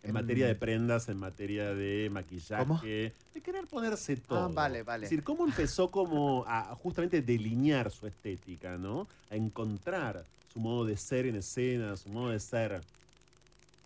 [0.03, 2.79] En En- materia de prendas, en materia de maquillaje, ¿Cómo?
[3.33, 4.39] de querer ponerse todo.
[4.45, 5.05] Ah, vale, vale.
[5.05, 9.07] Es decir, cómo empezó como a justamente delinear su estética, ¿no?
[9.29, 12.85] A encontrar su modo de ser en escena, su modo de ser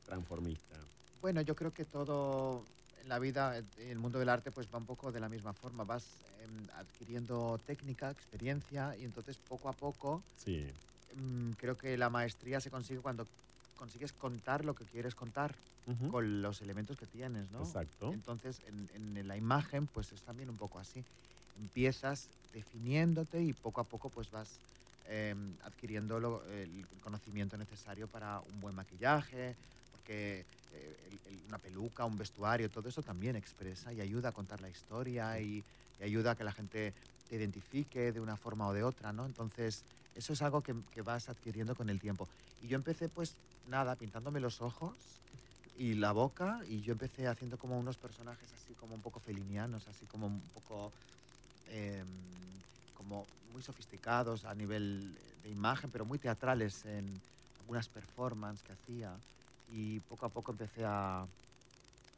[0.05, 0.75] transformista.
[1.21, 2.65] Bueno, yo creo que todo
[2.97, 5.53] en la vida, en el mundo del arte, pues va un poco de la misma
[5.53, 5.83] forma.
[5.83, 10.73] Vas em, adquiriendo técnica, experiencia y entonces poco a poco Sí,
[11.57, 13.29] creo que la maestría se consigue cuando
[13.75, 16.07] consigues contar lo que quieres contar Ujú.
[16.07, 17.77] con los elementos que tienes, ¿no?
[17.77, 18.07] exacto.
[18.09, 21.07] Entonces, en, en la imagen, pues es también un poco así.
[21.53, 24.61] Empiezas definiéndote y poco a poco, pues vas
[25.03, 29.57] em, adquiriendo lo- el conocimiento necesario para un buen maquillaje,
[29.89, 34.31] porque eh, el- el- una peluca, un vestuario, todo eso también expresa y ayuda a
[34.33, 35.65] contar la historia y,
[35.97, 36.95] y ayuda a que la gente
[37.27, 39.25] te identifique de una forma o de otra, ¿no?
[39.25, 42.29] Entonces, eso es algo que, que vas adquiriendo con el tiempo.
[42.59, 45.23] Y yo empecé, pues, nada, pintándome los ojos
[45.73, 49.87] y la boca y yo empecé haciendo como unos personajes así como un poco felinianos,
[49.87, 50.93] así como un poco
[51.65, 57.23] em, como muy sofisticados a nivel de imagen, pero muy teatrales en
[57.57, 59.23] algunas performances que hacía
[59.65, 61.29] y poco a poco empecé a,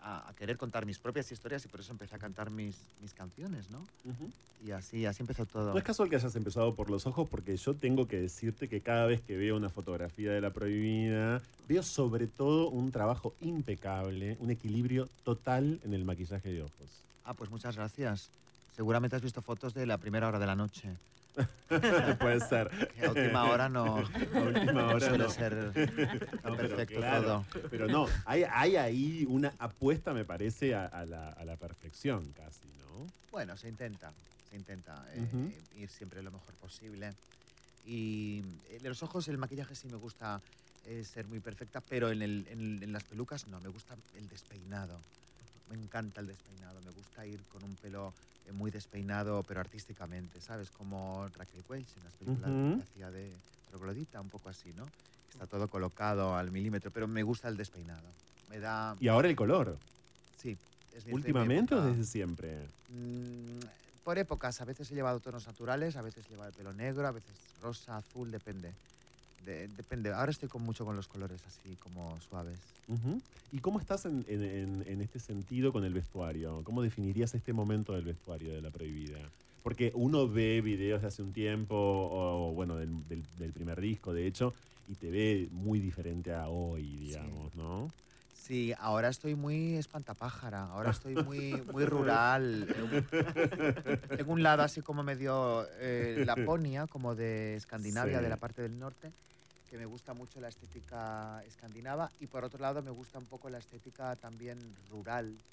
[0.04, 3.13] a, a querer contar mis propias historias y por eso empecé a cantar mis, mis
[3.13, 3.80] canciones, ¿no?
[4.06, 4.30] Ujú.
[4.66, 5.72] Y así, así empezó todo.
[5.72, 8.82] No es casual que hayas empezado por los ojos, porque yo tengo que decirte que
[8.82, 14.38] cada vez que veo una fotografía de la prohibida, veo sobre todo un trabajo impecable,
[14.39, 17.04] un equilibrio total en el maquillaje de ojos.
[17.26, 18.30] Ah, pues muchas gracias.
[18.76, 20.89] Seguramente has visto fotos de la primera hora de la noche.
[22.19, 22.69] Puede ser.
[23.04, 23.96] A última hora no,
[24.36, 25.30] A última hora suele no.
[25.30, 25.54] ser
[26.43, 27.67] No, perfecto claro, todo.
[27.69, 32.34] Pero no, hay, hay ahí una apuesta, me parece, a, a la, a la perfección
[32.34, 33.12] casi, ¿no?
[33.32, 34.13] Bueno, se intenta,
[34.50, 35.78] se intenta eh, Ujú.
[35.80, 37.15] ir siempre lo mejor posible.
[37.84, 40.41] Y eh, en los ojos el maquillaje sí me gusta
[40.84, 44.28] eh, ser muy perfecta, pero en, el- en en las pelucas no, me gusta el
[44.28, 45.02] despeinado.
[45.65, 48.13] me encanta el despeinado, me gusta ir con un pelo
[48.51, 50.69] muy despeinado, pero artísticamente, ¿sabes?
[50.71, 53.32] Como Raquel Welch en las películas que hacía de
[53.69, 54.86] troglodita, un poco así, ¿no?
[55.32, 58.08] Está todo colocado al milímetro, pero me gusta el despeinado.
[58.49, 58.95] Me da...
[58.99, 59.77] Y ahora el color.
[60.38, 60.58] Sí.
[60.95, 62.67] es ¿Últimamente o desde siempre?
[62.89, 63.60] Mm,
[64.03, 67.08] por épocas, a veces he llevado tonos naturales, a veces he llevado el pelo negro,
[67.08, 68.73] a veces rosa, azul, depende.
[69.45, 70.12] De- depende.
[70.13, 72.58] Ahora estoy con mucho con los colores así como suaves.
[72.88, 73.21] Ujú.
[73.51, 76.62] ¿Y cómo estás en, en- en- este sentido con el vestuario?
[76.63, 79.19] ¿Cómo definirías este momento del vestuario de la prohibida?
[79.62, 84.13] Porque uno ve videos de hace un tiempo, o bueno, del, del- del primer disco,
[84.13, 84.53] de hecho,
[84.88, 87.91] y te ve muy diferente a hoy, digamos, ¿no?
[88.34, 92.67] Sí, ahora estoy muy espantapájara, ahora estoy muy, muy rural.
[94.17, 98.23] Tengo un lado así como medio eh, Laponia, como de Escandinavia, Sí.
[98.23, 99.12] de la parte del norte,
[99.74, 103.50] que me gusta mucho la estética escandinava, y por otro lado me gusta un poco
[103.50, 105.44] la estética también rural,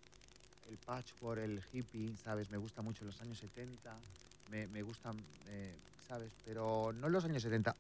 [0.65, 2.51] el patchwork, el hippie, ¿sabes?
[2.51, 4.05] Me gusta mucho los años 70,
[4.47, 6.37] me, me gustan, eh, ¿sabes?
[6.43, 7.79] Pero no los años 70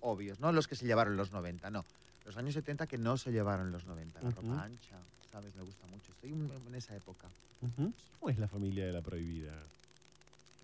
[0.00, 1.88] obvios, no los que se llevaron los 90, no.
[2.24, 4.32] Los años 70 que no se llevaron los 90, la Ujú.
[4.32, 5.54] ropa ancha, ¿sabes?
[5.56, 6.12] Me gusta mucho.
[6.12, 7.34] Estoy en, en esa época.
[7.60, 7.94] Ujú.
[8.18, 9.70] ¿Cómo es la familia de la prohibida?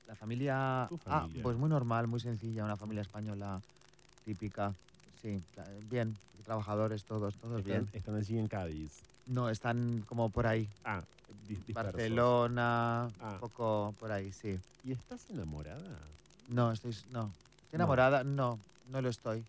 [0.05, 1.41] La familia, ah, familia.
[1.41, 3.65] pues muy normal, muy sencilla, una familia española
[4.23, 4.79] típica.
[5.23, 5.41] Sí,
[5.89, 7.89] bien, trabajadores todos, todos Están, bien.
[7.93, 9.05] están allí en Cádiz.
[9.27, 10.69] No, están como por ahí.
[10.85, 11.05] Ah,
[11.47, 11.93] dis- dispersos.
[11.93, 13.31] Barcelona, Ah.
[13.35, 14.59] un poco por ahí, sí.
[14.83, 16.01] ¿Y estás enamorada?
[16.49, 17.27] No, estoy, no.
[17.63, 18.25] ¿Estoy enamorada?
[18.25, 18.59] No,
[18.89, 19.45] no lo estoy.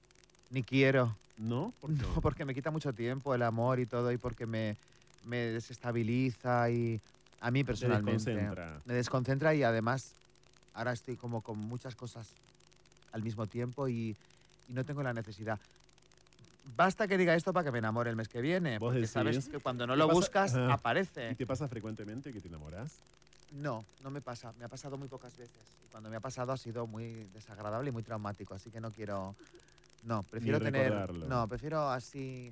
[0.52, 1.18] Ni quiero.
[1.38, 1.74] ¿No?
[2.18, 4.78] No, porque me quita mucho tiempo el amor y todo y porque me,
[5.24, 7.02] me desestabiliza y
[7.40, 8.82] a mí Te personalmente desconcentra.
[8.86, 10.14] me desconcentra y además
[10.74, 12.36] ahora estoy como con muchas cosas
[13.12, 14.16] al mismo tiempo y,
[14.68, 15.60] y no tengo la necesidad.
[16.76, 19.50] Basta que diga esto para que me enamore el mes que viene, ¿Vos porque sabes
[19.50, 20.20] que cuando no ¿Qué lo pasa?
[20.20, 20.68] buscas Ajá.
[20.70, 21.36] ¿Y aparece.
[21.36, 22.92] te pasa frecuentemente que te enamoras?
[23.52, 26.52] No, no me pasa, me ha pasado muy pocas veces y cuando me ha pasado
[26.54, 29.36] ha sido muy desagradable y muy traumático, así que no quiero,
[30.06, 32.52] no, prefiero tener, no, prefiero así,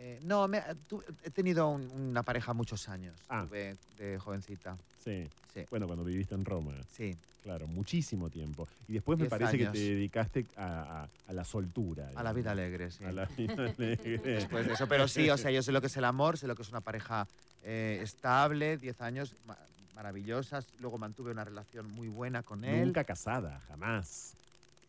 [0.00, 3.44] eh, no, me- tu- he tenido un- una pareja muchos años, Ah.
[3.46, 5.26] tuve de jovencita, Sí.
[5.52, 6.72] sí, Bueno, cuando viviste en Roma.
[6.92, 8.68] sí, Claro, muchísimo tiempo.
[8.88, 9.72] Y después me parece años.
[9.72, 12.10] que te dedicaste a, a- a la soltura.
[12.14, 13.04] a la vida alegre, sí.
[13.04, 14.18] A la vida alegre.
[14.18, 16.46] Después de eso, pero sí, o sea, yo sé lo que es el amor, sé
[16.46, 17.26] lo que es una pareja
[17.64, 19.56] eh, estable, 10 años ma-
[19.94, 24.34] maravillosas, luego mantuve una relación muy buena con él, Nunca casada, jamás.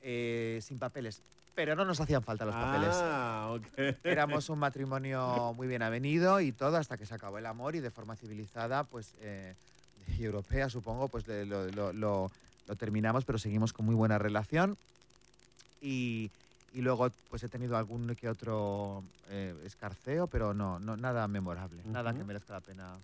[0.03, 1.21] eh, sin papeles,
[1.55, 2.95] pero no nos hacían falta los papeles.
[3.03, 3.65] Ah, ok.
[4.03, 7.79] Éramos un matrimonio muy bien avenido y todo hasta que se acabó el amor y
[7.79, 9.55] de forma civilizada, pues, eh,
[10.17, 12.31] y europea supongo, pues lo, lo- lo-
[12.67, 14.77] lo terminamos, pero seguimos con muy buena relación.
[15.81, 16.29] Y,
[16.73, 21.81] y luego, pues he tenido algún que otro eh, escarceo, pero no, no nada memorable,
[21.85, 22.97] nada que merezca la pena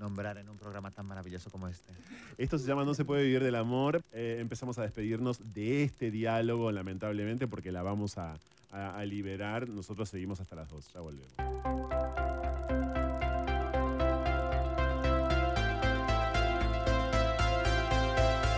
[0.00, 1.92] nombrar en un programa tan maravilloso como este.
[2.38, 4.02] Esto se llama No se puede vivir del amor.
[4.12, 8.36] Eh, empezamos a despedirnos de este diálogo, lamentablemente, porque la vamos a,
[8.72, 9.68] a- a liberar.
[9.68, 10.90] Nosotros seguimos hasta las dos.
[10.92, 11.28] Ya volvemos.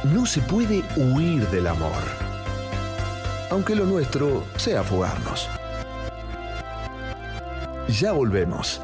[0.04, 2.02] No se puede huir del amor.
[3.50, 5.48] Aunque lo nuestro sea fugarnos.
[8.00, 8.80] Ya volvemos.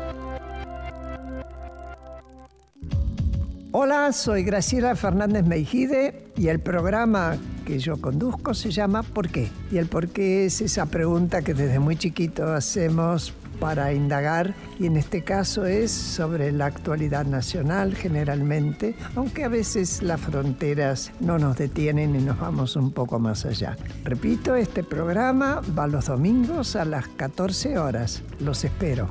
[3.71, 9.51] Hola, soy Graciela Fernández Meijide y el programa que yo conduzco se llama ¿Por qué?
[9.71, 14.87] Y el por qué es esa pregunta que desde muy chiquito hacemos para indagar y
[14.87, 21.39] en este caso es sobre la actualidad nacional generalmente, aunque a veces las fronteras no
[21.39, 23.77] nos detienen y nos vamos un poco más allá.
[24.03, 28.23] Repito, este programa va los domingos a las 14 horas.
[28.41, 29.11] Los espero.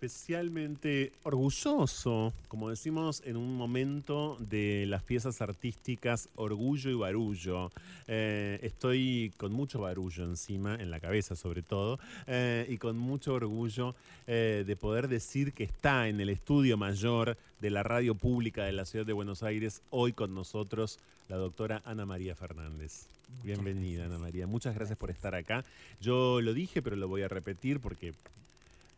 [0.00, 7.72] Especialmente orgulloso, como decimos en un momento de las piezas artísticas Orgullo y Barullo.
[8.06, 13.34] Eh, estoy con mucho barullo encima, en la cabeza sobre todo, eh, y con mucho
[13.34, 13.96] orgullo
[14.28, 18.72] eh, de poder decir que está en el estudio mayor de la radio pública de
[18.72, 23.06] la ciudad de Buenos Aires, hoy con nosotros la doctora Ana María Fernández.
[23.42, 24.46] Bienvenida, Ana María.
[24.46, 25.64] Muchas gracias por estar acá.
[26.00, 28.14] Yo lo dije, pero lo voy a repetir porque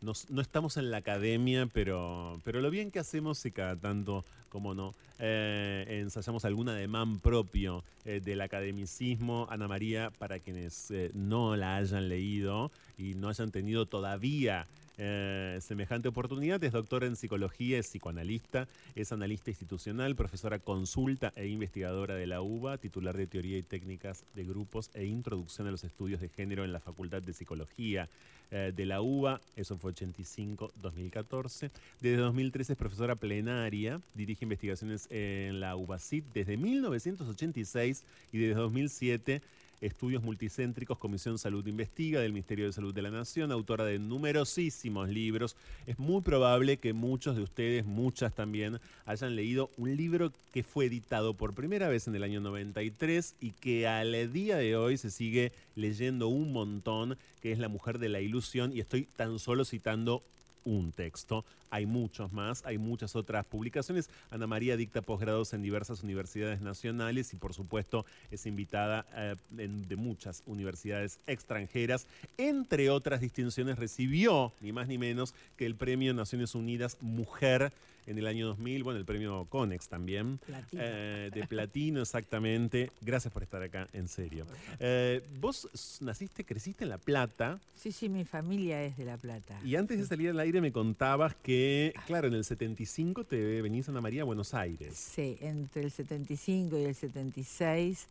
[0.01, 4.23] nos- no estamos en la academia, pero, pero lo bien que hacemos y cada tanto,
[4.49, 9.47] como no, eh, ensayamos algún ademán propio eh, del academicismo.
[9.49, 14.65] Ana María, para quienes eh, no la hayan leído y no hayan tenido todavía
[15.03, 21.47] eh, semejante oportunidad, es doctora en psicología, es psicoanalista, es analista institucional, profesora consulta e
[21.47, 25.83] investigadora de la UBA, titular de teoría y técnicas de grupos e introducción a los
[25.83, 28.09] estudios de género en la Facultad de Psicología
[28.51, 31.71] eh, de la UBA, eso fue 85-2014.
[31.99, 39.41] Desde 2013 es profesora plenaria, dirige investigaciones en la UBACIT desde 1986 y desde 2007
[39.81, 45.09] Estudios Multicéntricos, Comisión Salud Investiga del Ministerio de Salud de la Nación, autora de numerosísimos
[45.09, 45.55] libros.
[45.87, 50.85] Es muy probable que muchos de ustedes, muchas también, hayan leído un libro que fue
[50.85, 55.09] editado por primera vez en el año 93 y que al día de hoy se
[55.09, 59.65] sigue leyendo un montón, que es La Mujer de la Ilusión, y estoy tan solo
[59.65, 60.21] citando
[60.65, 61.45] un texto.
[61.69, 64.09] Hay muchos más, hay muchas otras publicaciones.
[64.29, 69.95] Ana María dicta posgrados en diversas universidades nacionales y por supuesto es invitada eh, de
[69.95, 72.07] muchas universidades extranjeras.
[72.37, 77.71] Entre otras distinciones recibió, ni más ni menos, que el Premio Naciones Unidas Mujer
[78.07, 80.81] en el año 2000, bueno, el premio Conex también, Platino.
[80.85, 82.91] eh, de platino exactamente.
[83.01, 84.45] Gracias por estar acá, en serio.
[84.79, 89.59] Eh, vos naciste, creciste en La Plata, Sí, sí, mi familia es de La Plata.
[89.65, 93.87] y antes de salir al aire me contabas que, claro, en el 75 te venís
[93.87, 94.95] a Ana María a Buenos Aires.
[94.95, 98.05] Sí, entre el 75 y el 76,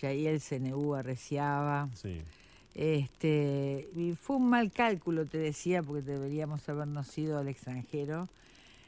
[0.00, 1.88] ya ahí el CNU arreciaba.
[1.94, 2.18] Sí.
[2.74, 8.28] Este, y fue un mal cálculo, te decía, porque deberíamos habernos ido al extranjero.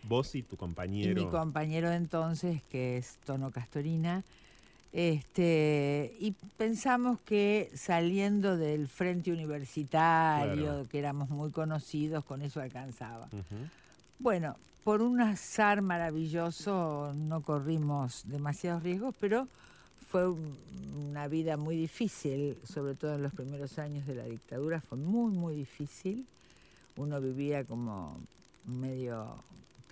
[0.04, 1.24] Vos y tu Y compañero.
[1.24, 4.22] mi compañero entonces, que es Tono Castorina,
[4.92, 10.88] este, y pensamos que saliendo del frente universitario, Claro.
[10.90, 13.28] que éramos muy conocidos, con eso alcanzaba.
[14.18, 19.48] Bueno, por un azar maravilloso no corrimos demasiados riesgos, pero
[20.10, 20.56] fue un-
[21.08, 25.32] una vida muy difícil, sobre todo en los primeros años de la dictadura, fue muy,
[25.32, 26.26] muy difícil.
[26.96, 28.18] Uno vivía como
[28.66, 29.36] medio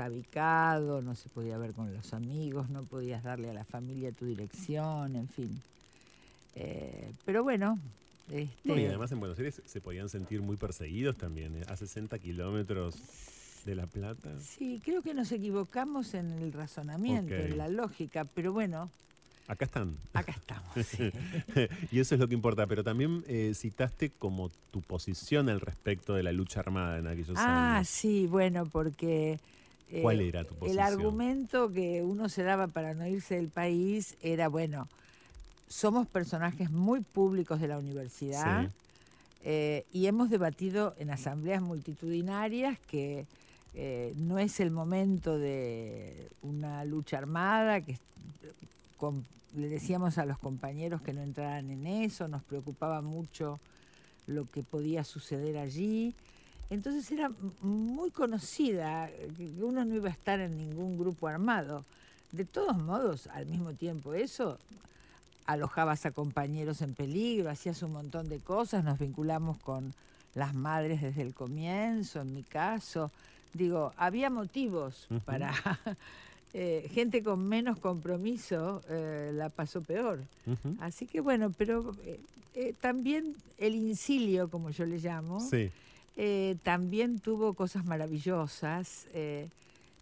[0.09, 5.17] no se podía ver con los amigos, no podías darle a la familia tu dirección,
[5.17, 5.61] en fin.
[6.55, 7.79] Eh, pero bueno,
[8.31, 11.65] este, No, y además en Buenos Aires se podían sentir muy perseguidos también, ¿eh?
[11.69, 12.97] a 60 kilómetros
[13.65, 14.31] de La Plata.
[14.41, 18.91] Sí, creo que nos equivocamos en el razonamiento, en la lógica, pero bueno,
[19.51, 19.97] Acá están.
[20.13, 20.87] acá estamos.
[20.87, 21.11] sí.
[21.91, 22.69] y eso es lo que importa.
[22.69, 27.37] Pero también eh, citaste como tu posición al respecto de la lucha armada en aquellos
[27.37, 27.89] ah, años.
[27.89, 29.41] sí, bueno, porque...
[29.93, 30.81] eh, ¿Cuál era tu El posición?
[30.81, 34.89] argumento que uno se daba para no irse del país era, bueno,
[35.69, 38.75] somos personajes muy públicos de la universidad Sí.
[39.45, 43.27] eh, y hemos debatido en asambleas multitudinarias que
[43.75, 47.99] eh, no es el momento de una lucha armada, que
[49.57, 53.59] le decíamos a los compañeros que no entraran en eso, nos preocupaba mucho
[54.27, 56.15] lo que podía suceder allí.
[56.71, 57.31] Entonces era
[57.63, 59.11] muy conocida,
[59.61, 61.85] uno no iba a estar en ningún grupo armado.
[62.31, 64.57] De todos modos, al mismo tiempo eso,
[65.47, 69.93] alojabas a compañeros en peligro, hacías un montón de cosas, nos vinculamos con
[70.37, 73.11] las madres desde el comienzo, en mi caso.
[73.53, 75.53] Digo, había motivos para...
[76.53, 80.21] eh, gente con menos compromiso eh, la pasó peor.
[80.81, 81.95] Así que bueno, pero
[82.55, 85.71] eh, también el incilio, como yo le llamo, Sí.
[86.17, 89.49] Eh, también tuvo cosas maravillosas, eh,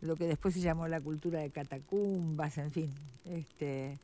[0.01, 2.91] lo que después se llamó la cultura de catacumbas, en fin.
[3.25, 3.99] Este,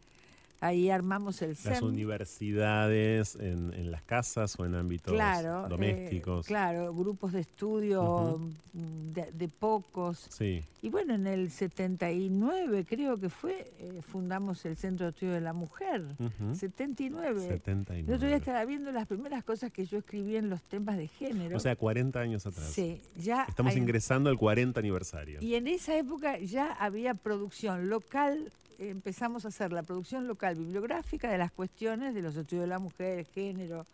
[0.65, 1.85] Ahí armamos el Las CERN.
[1.85, 6.47] universidades en, en las casas o en ámbitos Claro, eh, domésticos.
[6.47, 8.41] claro, grupos de estudio
[8.73, 10.27] mm, de, de pocos.
[10.31, 15.33] Sí, Y bueno, en el 79 creo que fue, eh, fundamos el Centro de Estudio
[15.35, 16.03] de la Mujer.
[16.19, 16.55] Ujú.
[16.55, 17.41] 79.
[17.41, 18.05] 79.
[18.09, 21.09] El otro día estaba viendo las primeras cosas que yo escribí en los temas de
[21.09, 21.57] género.
[21.57, 22.67] O sea, 40 años atrás.
[22.71, 25.41] sí, ya Estamos hay- ingresando al 40 aniversario.
[25.43, 31.31] Y en esa época ya había producción local, empezamos a hacer la producción local bibliográfica
[31.31, 33.87] de las cuestiones de los estudios de la mujer, género,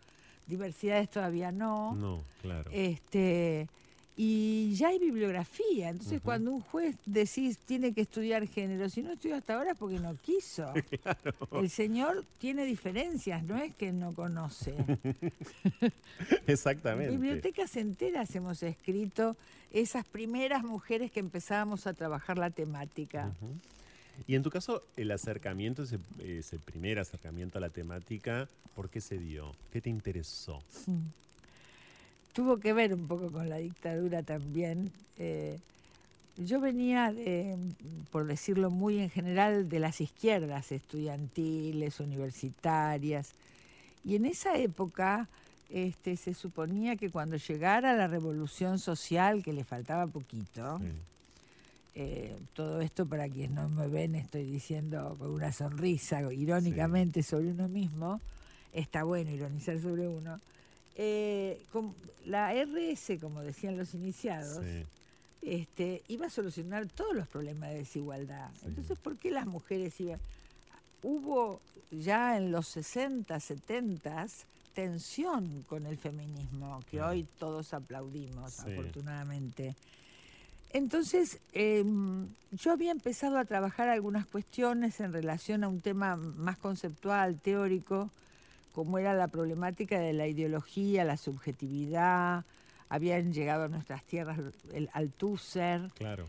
[0.47, 1.95] diversidades todavía no.
[1.95, 2.69] No, claro.
[2.73, 3.67] Este,
[4.17, 5.89] y ya hay bibliografía.
[5.89, 9.77] Entonces, cuando un juez decís tiene que estudiar género, si no estudió hasta ahora es
[9.77, 10.71] porque no quiso.
[11.51, 14.75] El señor tiene diferencias, no es que no conoce.
[16.47, 17.11] Exactamente.
[17.11, 19.37] Bibliotecas enteras hemos escrito
[19.71, 23.31] esas primeras mujeres que empezábamos a trabajar la temática.
[24.27, 29.01] Y en tu caso, el acercamiento, ese, ese primer acercamiento a la temática, ¿por qué
[29.01, 29.53] se dio?
[29.71, 30.61] ¿Qué te interesó?
[32.33, 34.91] Tuvo que ver un poco con la dictadura también.
[35.17, 35.59] Eh,
[36.37, 37.57] yo venía, de,
[38.11, 43.33] por decirlo muy en general, de las izquierdas estudiantiles, universitarias.
[44.05, 45.27] Y en esa época
[45.69, 50.85] este, se suponía que cuando llegara la revolución social, que le faltaba poquito, Sí.
[51.95, 57.49] Eh, todo esto para quienes no me ven estoy diciendo con una sonrisa irónicamente sobre
[57.51, 58.21] uno mismo,
[58.73, 60.39] está bueno ironizar sobre uno.
[60.95, 61.61] Eh,
[62.25, 64.85] la RS, como decían los iniciados, Sí.
[65.41, 68.49] este, iba a solucionar todos los problemas de desigualdad.
[68.59, 68.67] Sí.
[68.67, 70.19] Entonces, ¿por qué las mujeres iban?
[71.03, 74.27] Hubo ya en los 60, 70
[74.73, 79.75] tensión con el feminismo, que hoy todos aplaudimos, afortunadamente.
[80.73, 86.57] Entonces, em, yo había empezado a trabajar algunas cuestiones en relación a un tema más
[86.57, 88.09] conceptual, teórico,
[88.73, 92.45] como era la problemática de la ideología, la subjetividad.
[92.89, 94.39] Habían llegado a nuestras tierras
[94.73, 96.25] el Althusser, Claro.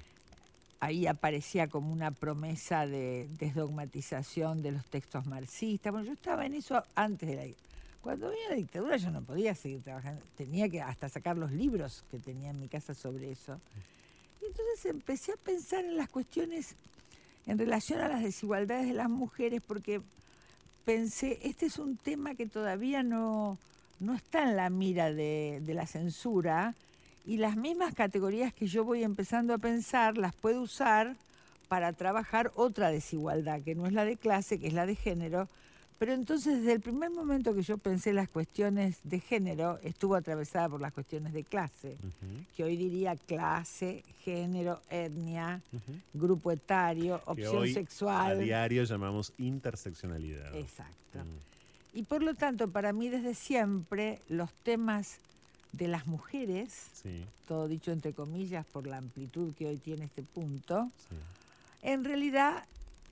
[0.81, 5.93] ahí aparecía como una promesa de desdogmatización de los textos marxistas.
[5.93, 7.55] Bueno, yo estaba en eso antes de la.
[8.01, 12.05] Cuando venía la dictadura yo no podía seguir trabajando, tenía que hasta sacar los libros
[12.11, 13.61] que tenía en mi casa sobre eso.
[14.43, 16.75] Y entonces empecé a pensar en las cuestiones
[17.47, 20.01] en relación a las desigualdades de las mujeres, porque
[20.85, 23.59] pensé, este es un tema que todavía no,
[24.01, 26.75] no está en la mira de, de la censura,
[27.25, 31.15] y las mismas categorías que yo voy empezando a pensar las puedo usar
[31.69, 35.49] para trabajar otra desigualdad, que no es la de clase, que es la de género.
[36.03, 40.69] Pero entonces, desde el primer momento que yo pensé las cuestiones de género, estuvo atravesada
[40.69, 41.97] por las cuestiones de clase,
[42.57, 45.63] que hoy diría clase, género, etnia,
[46.13, 48.41] grupo etario, Que opción hoy A sexual.
[48.43, 50.53] diario llamamos interseccionalidad.
[50.57, 51.21] Exacto.
[51.21, 55.19] Mm, Y por lo tanto, para mí desde siempre, los temas
[55.71, 60.25] de las mujeres, Sí, todo dicho entre comillas por la amplitud que hoy tiene este
[60.25, 61.15] punto, sí.
[61.83, 62.65] en realidad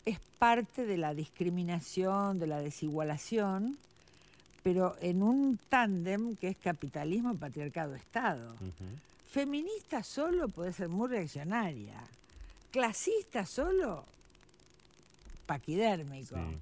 [0.05, 3.77] es parte de la discriminación, de la desigualación,
[4.63, 8.55] pero en un tándem que es capitalismo, patriarcado, Estado.
[9.31, 12.01] Feminista solo puede ser muy reaccionaria.
[12.71, 14.05] Clasista solo,
[15.47, 16.37] paquidérmico.
[16.37, 16.59] Sí.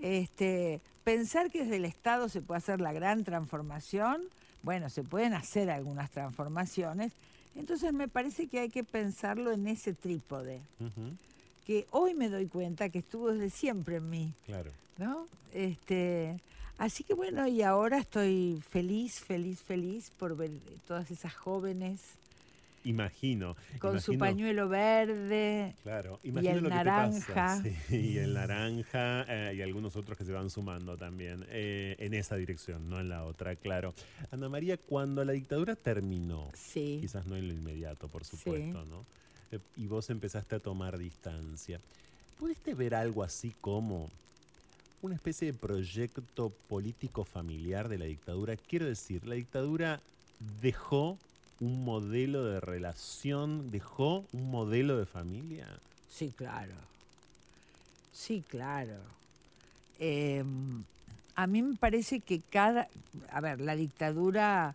[0.00, 4.22] Este, pensar que desde el Estado se puede hacer la gran transformación,
[4.62, 7.12] bueno, se pueden hacer algunas transformaciones,
[7.54, 10.60] entonces me parece que hay que pensarlo en ese trípode,
[11.66, 14.70] que hoy me doy cuenta que estuvo desde siempre en mí, Claro.
[14.98, 15.26] ¿no?
[15.54, 16.38] Este,
[16.78, 20.50] así que bueno, y ahora estoy feliz, feliz, feliz por ver
[20.88, 22.00] todas esas jóvenes
[22.84, 23.56] Imagino.
[23.78, 27.34] con su pañuelo verde, Claro, y imagino el lo que te naranja.
[27.34, 27.62] pasa.
[27.62, 32.12] Sí, y el naranja eh, y algunos otros que se van sumando también eh, en
[32.14, 33.94] esa dirección, no en la otra, claro.
[34.32, 36.98] Ana María, cuando la dictadura terminó, sí.
[37.00, 38.36] quizás no en lo inmediato, por Sí.
[38.36, 39.04] supuesto, ¿no?
[39.76, 41.80] Y vos empezaste a tomar distancia.
[42.38, 44.10] ¿Pudiste ver algo así como
[45.02, 48.56] una especie de proyecto político familiar de la dictadura?
[48.56, 50.00] Quiero decir, la dictadura
[50.60, 51.18] dejó
[51.60, 55.68] un modelo de relación, dejó un modelo de familia.
[56.10, 56.74] Sí, claro.
[58.12, 58.96] Sí, claro.
[59.98, 60.82] Em,
[61.36, 62.88] a mí me parece que cada...
[63.30, 64.74] A ver, la dictadura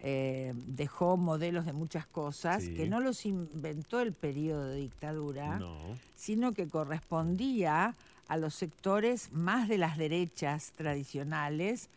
[0.00, 2.74] eh, dejó modelos de muchas cosas Sí.
[2.74, 5.76] que no los inventó el periodo de dictadura, No.
[6.16, 7.94] sino que correspondía
[8.28, 11.88] a los sectores más de las derechas tradicionales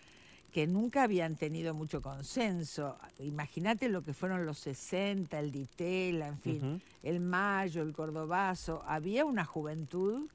[0.53, 2.97] que nunca habían tenido mucho consenso.
[3.19, 9.25] Imagínate lo que fueron los 60, el Ditela, en fin el Mayo, el Cordobazo, había
[9.25, 10.27] una juventud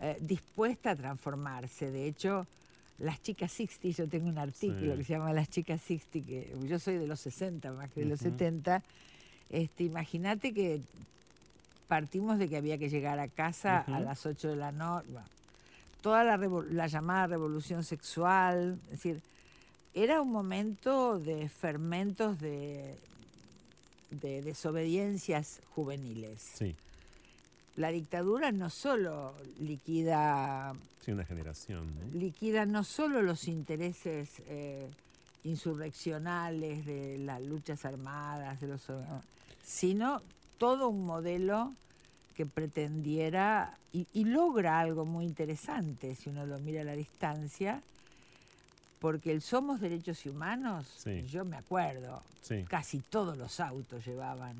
[0.00, 1.90] eh, dispuesta a transformarse.
[1.90, 2.46] De hecho,
[3.00, 4.98] las chicas 60, yo tengo un artículo Sí.
[4.98, 8.06] que se llama Las chicas 60, que yo soy de los 60 más que de
[8.06, 8.30] los Ujú.
[8.30, 8.82] 70.
[9.50, 10.80] Este, Imagínate que
[11.88, 15.08] partimos de que había que llegar a casa a las 8 de la noche.
[16.02, 16.36] toda la,
[16.70, 19.20] la llamada revolución sexual, es decir,
[19.92, 22.94] era un momento de fermentos de,
[24.10, 26.40] de desobediencias juveniles.
[26.54, 26.74] Sí,
[27.76, 31.86] La dictadura no solo liquida, sí, una generación.
[32.12, 32.18] ¿no?
[32.18, 34.88] liquida no solo los intereses eh,
[35.44, 38.82] insurreccionales de las luchas armadas, de los,
[39.64, 40.20] sino
[40.58, 41.72] todo un modelo
[42.34, 47.82] que pretendiera y, y logra algo muy interesante si uno lo mira a la distancia,
[48.98, 51.22] porque el Somos Derechos y Humanos, Sí.
[51.26, 54.56] yo me acuerdo, Sí, casi todos los autos llevaban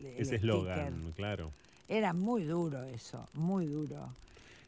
[0.00, 1.50] el, el ese eslogan, claro.
[1.92, 4.14] Era muy duro eso, muy duro.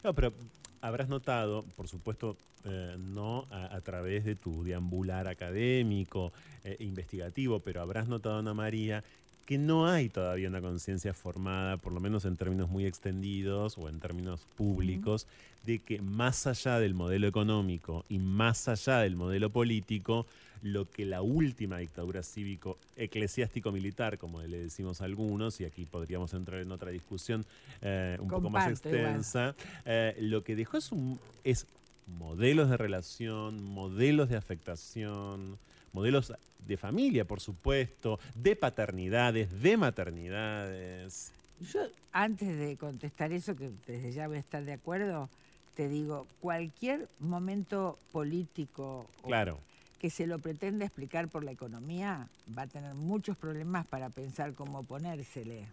[0.02, 0.34] No, pero
[0.82, 7.80] habrás notado, por supuesto, eh, no a, través de tu deambular académico, eh, investigativo, pero
[7.80, 9.02] habrás notado, Ana María,
[9.44, 13.88] que no hay todavía una conciencia formada, por lo menos en términos muy extendidos o
[13.88, 15.26] en términos públicos,
[15.64, 20.26] de que más allá del modelo económico y más allá del modelo político,
[20.62, 26.32] lo que la última dictadura cívico eclesiástico-militar, como le decimos a algunos, y aquí podríamos
[26.32, 27.44] entrar en otra discusión
[27.82, 31.66] eh, un poco más extensa, eh, lo que dejó es, un, es
[32.06, 35.58] modelos de relación, modelos de afectación,
[35.94, 36.32] modelos
[36.66, 41.32] de familia, por supuesto, de paternidades, de maternidades.
[41.72, 41.80] Yo,
[42.12, 45.30] antes de contestar eso, que desde ya voy a estar de acuerdo,
[45.74, 49.58] te digo, cualquier momento político Claro,
[49.98, 54.52] que se lo pretenda explicar por la economía va a tener muchos problemas para pensar
[54.52, 55.66] cómo oponérsele.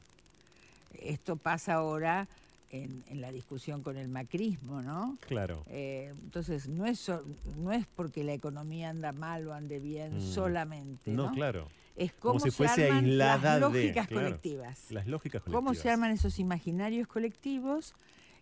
[1.02, 2.28] Esto pasa ahora
[2.72, 5.18] en, en la discusión con el macrismo, ¿no?
[5.28, 5.64] claro.
[5.68, 7.24] Eh, entonces, no es, so-
[7.58, 10.22] no es porque la economía anda mal o ande bien Mm.
[10.34, 11.34] solamente, No, ¿no?
[11.34, 11.68] claro.
[11.98, 14.28] Es Como cómo si se fuese arman aislada las de, lógicas claro.
[14.28, 14.92] colectivas.
[14.92, 15.64] Las lógicas colectivas.
[15.64, 17.94] ¿Cómo se arman esos imaginarios colectivos?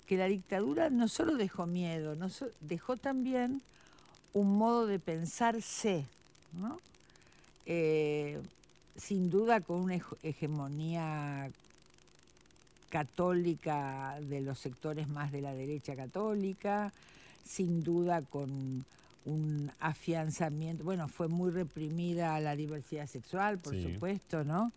[0.06, 3.62] Que la dictadura no solo dejó miedo, no so- dejó también
[4.34, 6.06] un modo de pensarse,
[6.54, 6.80] ¿no?
[7.66, 8.40] Eh,
[8.96, 11.50] sin duda con una hege- hegemonía
[12.90, 16.92] católica de los sectores más de la derecha católica,
[17.44, 18.86] sin duda con
[19.26, 23.84] un afianzamiento, bueno, fue muy reprimida la diversidad sexual, por Sí.
[23.84, 24.72] supuesto, ¿no?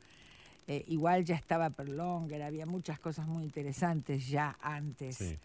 [0.69, 5.17] Eh, igual ya estaba Perlonger, había muchas cosas muy interesantes ya antes.
[5.17, 5.39] Sí.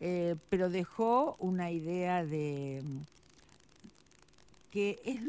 [0.00, 2.82] Eh, pero dejó una idea de
[4.70, 5.20] que es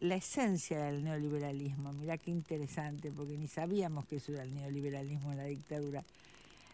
[0.00, 1.92] la esencia del neoliberalismo.
[1.92, 6.04] Mirá qué interesante, porque ni sabíamos que eso era el neoliberalismo en la dictadura.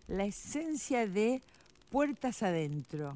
[0.09, 1.41] La esencia de
[1.91, 3.15] puertas adentro.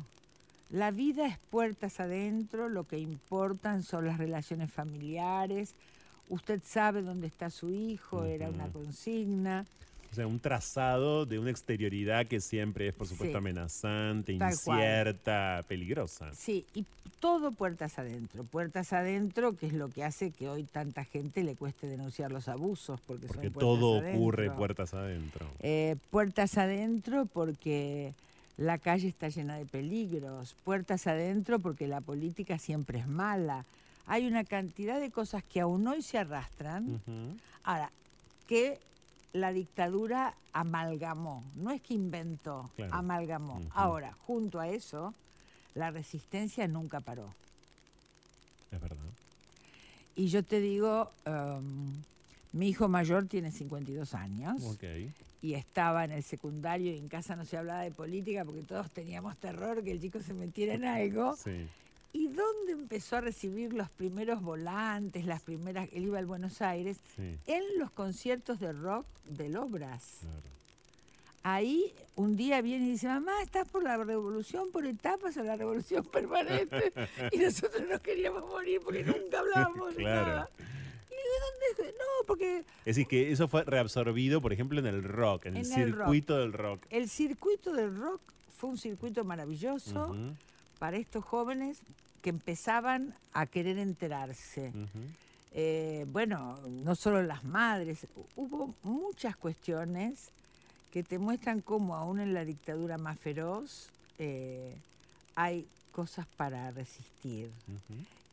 [0.70, 5.74] La vida es puertas adentro, lo que importan son las relaciones familiares.
[6.28, 9.64] Usted sabe dónde está su hijo, era una consigna.
[10.16, 13.36] O sea, un trazado de una exterioridad que siempre es, por supuesto, Sí.
[13.36, 14.78] amenazante, Tal cual.
[14.78, 16.32] incierta, peligrosa.
[16.34, 16.86] Sí, y
[17.20, 18.44] todo puertas adentro.
[18.44, 22.48] Puertas adentro, que es lo que hace que hoy tanta gente le cueste denunciar los
[22.48, 24.18] abusos, porque, Porque son todo adentro.
[24.18, 25.46] ocurre puertas adentro.
[25.60, 28.14] Eh, puertas adentro porque
[28.56, 30.56] la calle está llena de peligros.
[30.64, 33.66] Puertas adentro porque la política siempre es mala.
[34.06, 37.02] Hay una cantidad de cosas que aún hoy se arrastran.
[37.64, 37.90] Ahora,
[38.48, 38.78] que
[39.32, 42.94] la dictadura amalgamó, no es que inventó, Claro.
[42.94, 43.60] amalgamó.
[43.72, 45.14] Ahora, junto a eso,
[45.74, 47.34] la resistencia nunca paró.
[48.70, 48.96] Es verdad.
[50.14, 51.92] Y yo te digo, em,
[52.52, 54.62] mi hijo mayor tiene 52 años
[55.42, 58.90] y estaba en el secundario y en casa no se hablaba de política porque todos
[58.90, 61.36] teníamos terror que el chico se metiera en algo.
[61.36, 61.68] Sí.
[62.16, 66.96] ¿Y dónde empezó a recibir los primeros volantes, las primeras, él iba al Buenos Aires,
[67.14, 67.36] Sí.
[67.46, 70.02] en los conciertos de rock del Obras?
[70.20, 70.56] Claro.
[71.42, 75.56] Ahí un día viene y dice, mamá, ¿estás por la revolución por etapas o la
[75.56, 76.92] revolución permanente?
[77.32, 80.26] y nosotros nos queríamos morir porque nunca hablábamos de Claro.
[80.26, 80.50] nada.
[81.08, 81.46] Y digo,
[81.76, 81.92] ¿dónde?
[81.92, 85.66] No, porque Es decir, que eso fue reabsorbido, por ejemplo, en el rock, en, el
[85.70, 85.98] En el rock.
[86.00, 86.82] circuito del rock.
[86.90, 88.20] el circuito del rock
[88.58, 90.16] fue un circuito maravilloso
[90.78, 91.78] para estos jóvenes
[92.22, 94.72] que empezaban a querer enterarse.
[95.52, 98.06] Eh, bueno, no solo las madres,
[98.36, 100.30] hubo muchas cuestiones
[100.92, 104.74] que te muestran cómo aún en la dictadura más feroz eh,
[105.34, 107.50] hay cosas para resistir.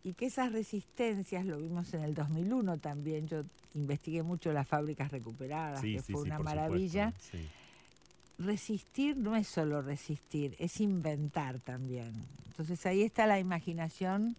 [0.04, 5.12] Y que esas resistencias, lo vimos en el 2001 también, yo investigué mucho las fábricas
[5.12, 7.48] recuperadas, Sí, que sí, fue sí, una maravilla, supuesto, sí.
[8.44, 12.12] Resistir no es solo resistir, es inventar también.
[12.48, 14.36] Entonces ahí está la imaginación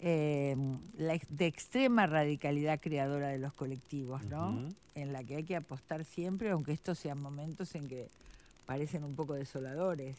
[0.00, 0.56] eh,
[0.96, 4.52] la ex- de extrema radicalidad creadora de los colectivos, ¿no?
[4.94, 8.08] En la que hay que apostar siempre, aunque estos sean momentos en que
[8.66, 10.16] parecen un poco desoladores.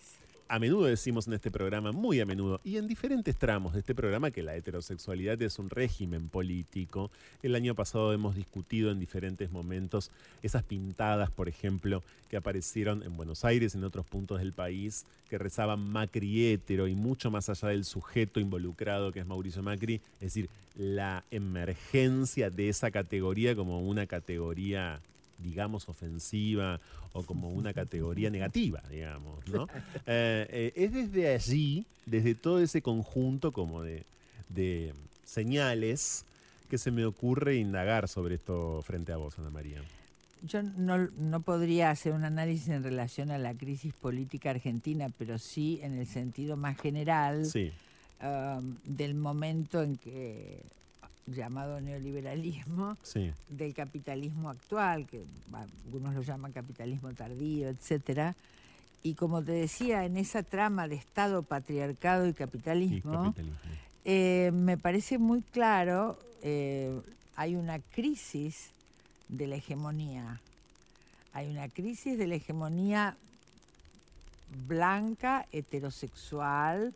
[0.51, 3.95] A menudo decimos en este programa, muy a menudo, y en diferentes tramos de este
[3.95, 7.09] programa, que la heterosexualidad es un régimen político.
[7.41, 10.11] El año pasado hemos discutido en diferentes momentos
[10.43, 15.37] esas pintadas, por ejemplo, que aparecieron en Buenos Aires, en otros puntos del país, que
[15.37, 20.19] rezaban Macri hétero y mucho más allá del sujeto involucrado que es Mauricio Macri, es
[20.19, 24.99] decir, la emergencia de esa categoría como una categoría
[25.41, 26.79] digamos, ofensiva
[27.13, 29.67] o como una categoría negativa, digamos, ¿no?
[30.05, 34.05] Eh, eh, es desde allí, desde todo ese conjunto como de,
[34.49, 36.25] de señales
[36.69, 39.81] que se me ocurre indagar sobre esto frente a vos, Ana María.
[40.43, 45.37] Yo no, no podría hacer un análisis en relación a la crisis política argentina, pero
[45.37, 47.71] sí en el sentido más general Sí,
[48.23, 50.63] um, del momento en que
[51.27, 53.31] llamado neoliberalismo, sí.
[53.49, 58.35] del capitalismo actual, que algunos lo llaman capitalismo tardío, etcétera.
[59.03, 63.33] Y como te decía, en esa trama de Estado, patriarcado y capitalismo.
[64.05, 66.99] eh, me parece muy claro, eh,
[67.35, 68.69] hay una crisis
[69.29, 70.39] de la hegemonía.
[71.33, 73.15] Hay una crisis de la hegemonía
[74.67, 76.93] blanca, heterosexual,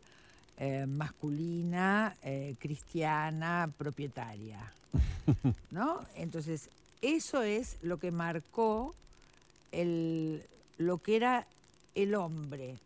[0.58, 4.72] eh, masculina, eh, cristiana, propietaria.
[5.70, 6.00] ¿No?
[6.14, 6.68] Entonces,
[7.02, 8.94] eso es lo que marcó
[9.72, 10.42] el,
[10.78, 11.46] lo que era
[11.94, 12.76] el hombre.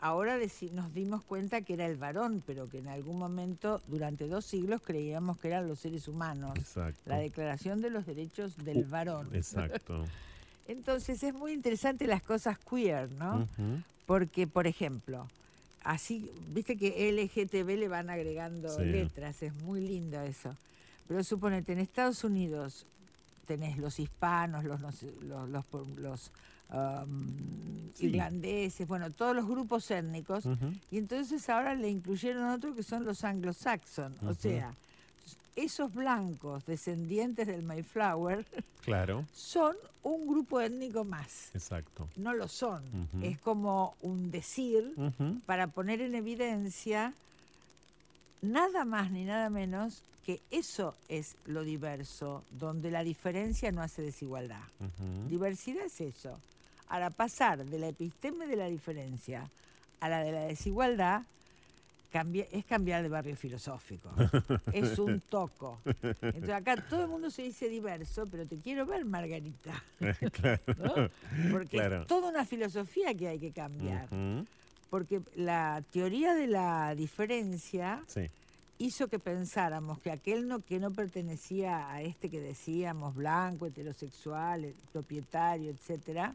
[0.00, 0.38] Ahora
[0.72, 4.80] nos dimos cuenta que era el varón, pero que en algún momento, durante dos siglos,
[4.82, 6.56] creíamos que eran los seres humanos.
[6.56, 7.00] Exacto.
[7.04, 9.28] La Declaración de los Derechos del Uh, Varón.
[9.34, 10.04] Exacto.
[10.68, 13.46] Entonces es muy interesante las cosas queer, ¿no?
[14.06, 15.26] Porque, por ejemplo,
[15.82, 18.84] así, viste que LGTB le van agregando Sí.
[18.84, 20.54] letras, es muy lindo eso.
[21.08, 22.86] Pero suponete, en Estados Unidos
[23.46, 25.64] tenés los hispanos, los, no sé, los, los,
[25.98, 26.30] los,
[26.72, 28.06] um, Sí.
[28.06, 30.44] irlandeses, bueno, todos los grupos étnicos.
[30.90, 34.14] Y entonces ahora le incluyeron otro que son los anglo-saxon.
[34.22, 34.34] O Ujú.
[34.34, 34.74] sea,
[35.56, 38.44] esos blancos descendientes del Mayflower
[38.84, 41.50] Claro, son un grupo étnico más.
[41.54, 42.08] exacto.
[42.16, 42.82] No lo son.
[43.22, 44.94] Es como un decir
[45.46, 47.12] para poner en evidencia
[48.42, 54.02] nada más ni nada menos que eso es lo diverso, donde la diferencia no hace
[54.02, 54.62] desigualdad.
[55.28, 56.38] Diversidad es eso.
[56.88, 59.48] Ahora, pasar de la episteme de la diferencia
[60.00, 61.22] a la de la desigualdad
[62.12, 64.10] cambia- es cambiar de barrio filosófico.
[64.72, 65.80] es un toco.
[66.22, 69.82] Entonces acá todo el mundo se dice diverso, pero te quiero ver, Margarita.
[70.00, 70.94] ¿no?
[71.50, 72.02] Porque Claro.
[72.02, 74.08] es toda una filosofía que hay que cambiar.
[74.90, 78.22] Porque la teoría de la diferencia Sí.
[78.78, 84.64] hizo que pensáramos que aquel no, que no pertenecía a este que decíamos blanco, heterosexual,
[84.64, 86.34] eh, propietario, etcétera,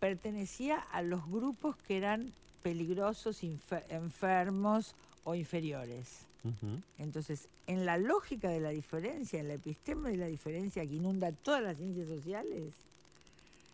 [0.00, 2.32] pertenecía a los grupos que eran
[2.64, 3.42] peligrosos,
[3.90, 4.94] enfermos
[5.24, 6.24] o inferiores.
[6.98, 11.30] Entonces, en la lógica de la diferencia, en la epistema de la diferencia que inunda
[11.32, 12.72] todas las ciencias sociales,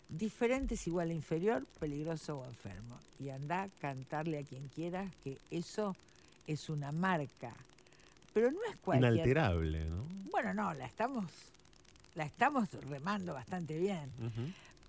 [0.09, 2.99] diferente es igual a inferior, peligroso o enfermo.
[3.21, 5.97] Y anda a cantarle a quien quieras que eso
[6.47, 7.53] es una marca.
[8.35, 9.15] Pero no es cualquier...
[9.15, 10.05] Inalterable, ¿no?
[10.31, 11.25] Bueno, no, la estamos,
[12.17, 14.11] la estamos remando bastante bien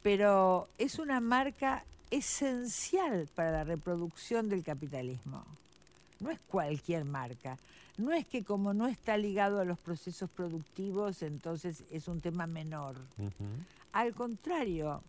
[0.03, 5.43] pero es una marca esencial para la reproducción del capitalismo.
[6.19, 7.57] No es cualquier marca.
[7.97, 12.47] No es que como no está ligado a los procesos productivos, entonces es un tema
[12.47, 12.95] menor.
[13.93, 15.01] Al contrario,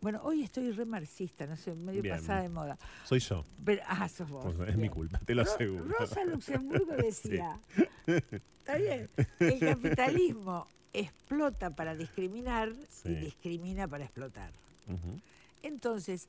[0.00, 2.16] bueno, hoy estoy re marxista, no sé, medio Bien.
[2.16, 2.78] pasada de moda.
[3.04, 3.44] Soy yo.
[3.64, 4.54] Pero, ah, sos vos.
[4.68, 5.84] Es mi culpa, te lo Ro- aseguro.
[5.98, 7.58] Rosa Luxemburgo decía,
[8.06, 12.72] está bien, el capitalismo explota para discriminar
[13.04, 14.50] y discrimina para explotar.
[14.88, 15.20] Ujú.
[15.62, 16.26] Entonces,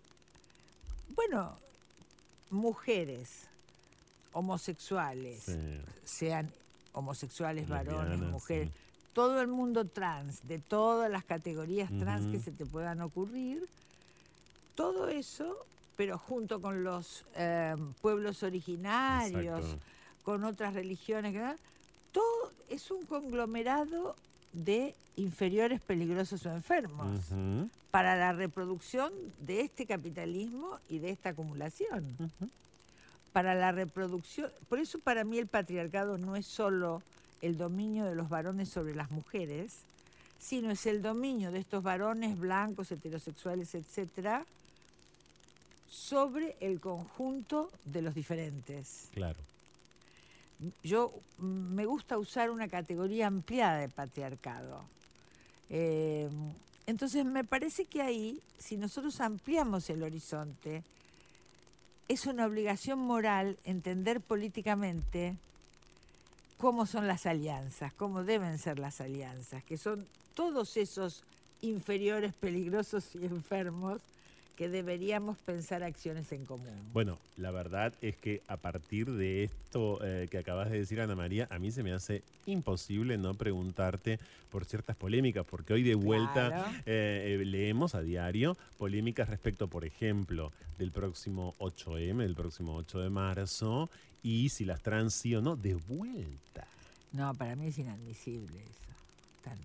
[1.15, 1.55] bueno,
[2.49, 3.47] mujeres
[4.33, 5.81] homosexuales, Sí.
[6.05, 6.51] sean
[6.93, 8.75] homosexuales, varones, mujeres, sí.
[9.13, 13.67] todo el mundo trans, de todas las categorías trans que se te puedan ocurrir,
[14.75, 15.65] todo eso,
[15.95, 19.85] pero junto con los eh, pueblos originarios, Exacto.
[20.23, 21.35] con otras religiones,
[22.11, 24.15] todo es un conglomerado
[24.53, 27.19] de inferiores peligrosos o enfermos
[27.91, 32.15] para la reproducción de este capitalismo y de esta acumulación.
[33.31, 37.01] Para la reproducción, por eso para mí el patriarcado no es solo
[37.41, 39.73] el dominio de los varones sobre las mujeres,
[40.39, 44.45] sino es el dominio de estos varones blancos, heterosexuales, etcétera,
[45.89, 49.09] sobre el conjunto de los diferentes.
[49.13, 49.37] Claro.
[50.83, 54.83] Yo mm, me gusta usar una categoría ampliada de patriarcado.
[55.69, 56.29] Eh,
[56.85, 60.83] entonces me parece que ahí, si nosotros ampliamos el horizonte,
[62.07, 65.35] es una obligación moral entender políticamente
[66.57, 71.23] cómo son las alianzas, cómo deben ser las alianzas, que son todos esos
[71.61, 74.01] inferiores peligrosos y enfermos
[74.55, 76.75] que deberíamos pensar acciones en común.
[76.93, 81.15] Bueno, la verdad es que a partir de esto eh, que acabas de decir, Ana
[81.15, 84.19] María, a mí se me hace imposible no preguntarte
[84.51, 86.77] por ciertas polémicas, porque hoy de vuelta Claro.
[86.85, 92.99] eh, eh, leemos a diario polémicas respecto, por ejemplo, del próximo 8M, del próximo 8
[92.99, 93.89] de marzo,
[94.21, 96.67] y si las trans sí o no, de vuelta.
[97.11, 98.93] No, para mí es inadmisible eso.
[99.43, 99.57] Tan,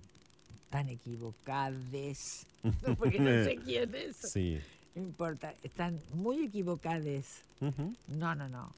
[0.70, 2.46] tan equivocades.
[2.98, 4.16] Porque no sé quién es.
[4.16, 4.58] Sí.
[4.94, 5.54] No importa.
[5.62, 7.42] Están muy equivocades.
[7.60, 7.94] Ujú.
[8.08, 8.72] No, no, no.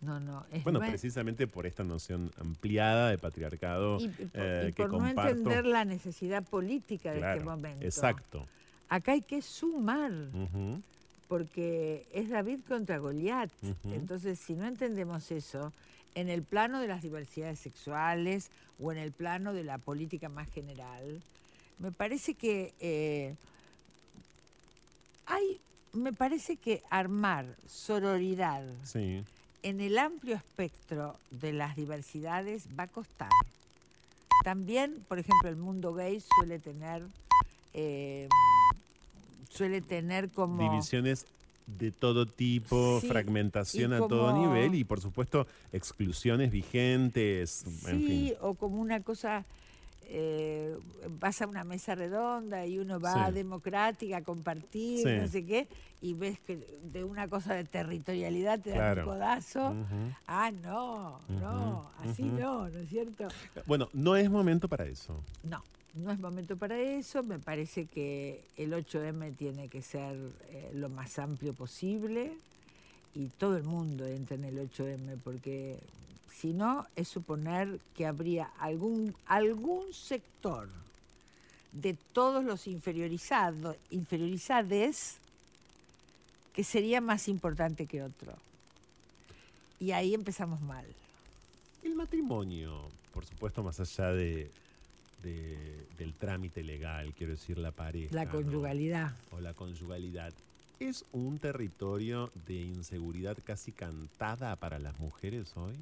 [0.00, 0.44] No, no.
[0.52, 4.90] Es Bueno, precisamente por esta noción ampliada de patriarcado y, por, eh, y que no
[4.90, 5.28] comparto.
[5.30, 7.84] entender la necesidad política de Claro, este momento.
[7.84, 8.46] Exacto.
[8.90, 10.12] Acá hay que sumar,
[11.28, 13.50] porque es David contra Goliat.
[13.84, 15.72] Entonces, si no entendemos eso,
[16.14, 20.48] en el plano de las diversidades sexuales o en el plano de la política más
[20.50, 21.22] general,
[21.78, 23.34] me parece que eh,
[25.26, 25.60] hay,
[25.92, 29.22] me parece que armar sororidad Sí.
[29.62, 33.30] en el amplio espectro de las diversidades va a costar.
[34.42, 37.02] También, por ejemplo, el mundo gay suele tener
[37.72, 38.28] eh,
[39.50, 41.26] suele tener como Divisiones
[41.66, 48.06] de todo tipo, Sí, fragmentación a todo nivel y por supuesto exclusiones vigentes, en sí
[48.06, 48.34] fin.
[48.42, 49.44] o como una cosa
[50.08, 50.76] eh,
[51.20, 53.20] vas a una mesa redonda y uno va Sí.
[53.20, 55.16] a democrática a compartir Sí.
[55.20, 55.66] no sé qué
[56.00, 56.58] y ves que
[56.92, 59.02] de una cosa de territorialidad te dan Claro.
[59.02, 59.74] un codazo
[60.26, 63.28] ah no no así no no es cierto
[63.66, 65.20] Bueno, no es momento para eso.
[65.42, 65.62] No,
[65.94, 67.22] no es momento para eso.
[67.22, 70.16] Me parece que el 8M tiene que ser
[70.50, 72.32] eh, lo más amplio posible
[73.14, 75.78] y todo el mundo entra en el 8M porque
[76.40, 80.68] si no es suponer que habría algún, algún sector
[81.72, 85.14] de todos los inferiorizados, inferiorizados
[86.52, 88.32] que sería más importante que otro.
[89.80, 90.84] Y ahí empezamos mal.
[91.82, 94.50] El matrimonio, por supuesto, más allá de,
[95.22, 98.14] de- del trámite legal, quiero decir la pareja.
[98.14, 98.30] La ¿no?
[98.32, 99.14] conyugalidad.
[99.32, 100.32] O la conyugalidad.
[100.80, 105.74] ¿Es un territorio de inseguridad casi cantada para las mujeres hoy?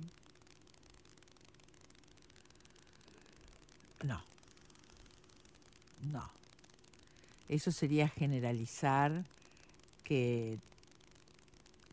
[4.03, 4.23] No.
[6.13, 6.29] No.
[7.49, 9.25] Eso sería generalizar
[10.05, 10.59] que,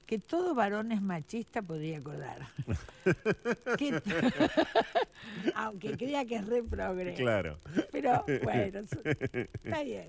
[0.08, 2.48] que todo varón es machista, podría acordar.
[3.78, 4.02] Que-
[5.56, 7.14] aunque crea que es re progre.
[7.16, 7.58] Claro.
[7.92, 8.80] Pero bueno,
[9.64, 10.08] está bien.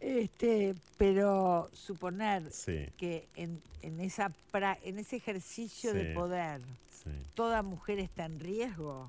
[0.00, 6.60] Este, pero suponer Sí, que en, en esa pra- en ese ejercicio de poder
[7.02, 7.10] sí.
[7.34, 9.08] toda mujer está en riesgo,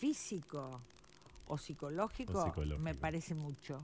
[0.00, 0.80] físico
[1.54, 2.82] o psicológico, O psicológico.
[2.82, 3.80] me parece mucho.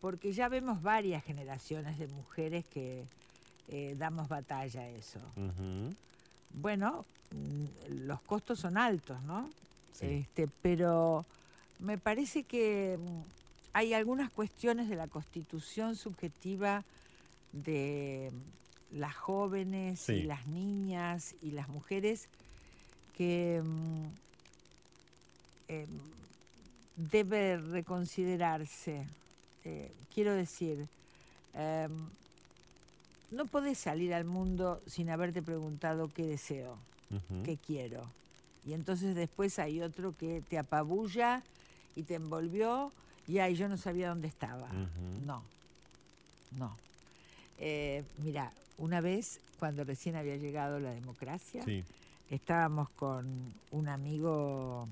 [0.00, 3.04] Porque ya vemos varias generaciones de mujeres que
[3.68, 5.20] eh, damos batalla a eso.
[6.52, 9.48] Bueno, mm, los costos son altos, ¿no?
[9.92, 10.06] Sí.
[10.06, 11.24] Este, pero
[11.78, 13.22] me parece que mm,
[13.72, 16.84] hay algunas cuestiones de la constitución subjetiva
[17.52, 20.12] de mm, las jóvenes Sí.
[20.14, 22.28] y las niñas y las mujeres
[23.16, 23.62] que
[25.68, 25.88] em,
[26.96, 29.06] debe reconsiderarse.
[29.64, 30.86] Eh, quiero decir,
[31.54, 31.90] em,
[33.30, 36.78] no podés salir al mundo sin haberte preguntado qué deseo
[37.44, 38.02] qué quiero.
[38.66, 41.42] Y entonces después hay otro que te apabulla
[41.94, 42.92] y te envolvió
[43.28, 44.68] y ay, yo no sabía dónde estaba.
[45.24, 45.42] No,
[46.58, 46.76] no.
[47.58, 51.84] Eh, mira, una vez cuando recién había llegado la democracia, Sí,
[52.30, 54.88] estábamos con un amigo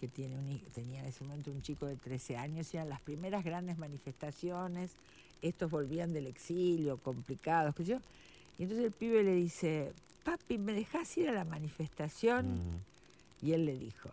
[0.00, 3.44] que tiene un, tenía en ese momento un chico de 13 años, eran las primeras
[3.44, 4.90] grandes manifestaciones,
[5.42, 7.98] estos volvían del exilio, complicados, qué sé yo.
[8.58, 9.92] Y entonces el pibe le dice,
[10.24, 12.46] papi, ¿me dejás ir a la manifestación?
[12.46, 12.80] ujú.
[13.42, 14.10] Y él le dijo,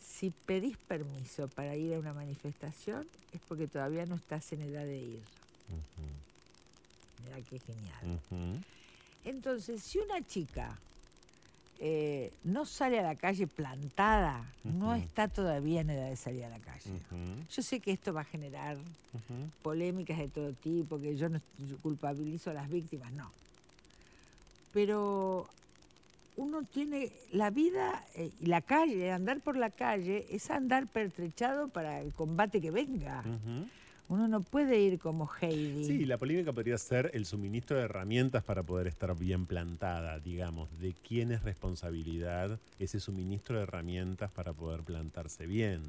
[0.00, 4.84] si pedís permiso para ir a una manifestación es porque todavía no estás en edad
[4.84, 5.22] de ir.
[7.24, 8.20] Mira qué genial.
[9.24, 10.78] Entonces, si una chica
[11.80, 16.48] eh, no sale a la calle plantada, no está todavía en edad de salir a
[16.48, 16.90] la calle.
[17.50, 18.76] Yo sé que esto va a generar
[19.62, 23.30] polémicas de todo tipo, que yo no yo culpabilizo a las víctimas, no.
[24.72, 25.48] Pero
[26.36, 31.68] uno tiene la vida eh, y la calle, andar por la calle, es andar pertrechado
[31.68, 33.22] para el combate que venga.
[34.08, 35.84] Uno no puede ir como Heidi.
[35.84, 40.68] Sí, la polémica podría ser el suministro de herramientas para poder estar bien plantada, digamos.
[40.80, 45.82] ¿De quién es responsabilidad ese suministro de herramientas para poder plantarse bien?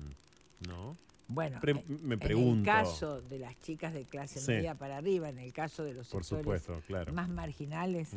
[0.68, 0.98] ¿No?
[1.30, 2.60] Bueno, Pre- en- me en pregunto.
[2.60, 4.52] el caso de las chicas de clase Sí.
[4.52, 7.14] media para arriba, en el caso de los Por sectores supuesto, claro.
[7.14, 8.10] más marginales,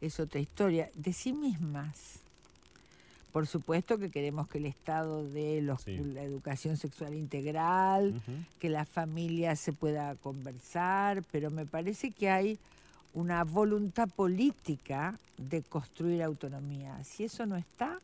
[0.00, 0.88] es otra historia.
[0.94, 2.20] De sí mismas.
[3.32, 5.96] Por supuesto que queremos que el Estado dé los- Sí.
[5.96, 8.14] la educación sexual integral,
[8.58, 12.58] que la familia se pueda conversar, pero me parece que hay
[13.14, 17.02] una voluntad política de construir autonomía.
[17.04, 17.98] Si eso no está,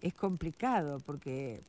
[0.00, 1.60] es complicado porque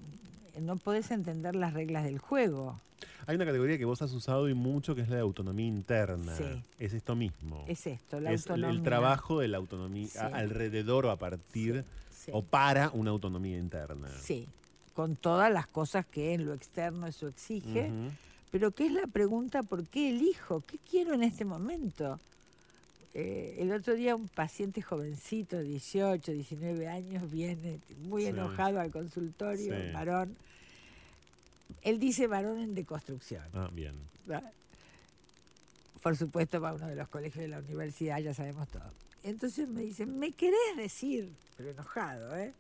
[0.62, 2.80] no podés entender las reglas del juego.
[3.28, 6.34] Hay una categoría que vos has usado y mucho que es la de autonomía interna.
[6.36, 6.64] Sí.
[6.80, 7.66] Es esto mismo.
[7.68, 8.70] Es esto, la Es autonomía.
[8.78, 10.18] el trabajo de la autonomía Sí.
[10.20, 12.07] alrededor o a partir Sí.
[12.32, 14.10] O para una autonomía interna.
[14.22, 14.48] Sí,
[14.94, 17.92] con todas las cosas que en lo externo eso exige.
[18.52, 19.64] Pero ¿qué es la pregunta?
[19.64, 20.62] ¿Por qué elijo?
[20.62, 22.20] ¿Qué quiero en este momento?
[23.14, 28.28] Eh, el otro día un paciente jovencito, 18, 19 años, viene muy Sí.
[28.30, 29.92] enojado al consultorio, Sí.
[29.92, 30.36] varón.
[31.82, 33.44] Él dice varón en deconstrucción.
[33.54, 33.96] Ah, bien.
[34.26, 34.52] ¿verdad?
[36.04, 38.84] Por supuesto va a uno de los colegios de la universidad, ya sabemos todo.
[39.24, 42.54] Entonces me dice, ¿me querés decir, pero enojado, ¿eh?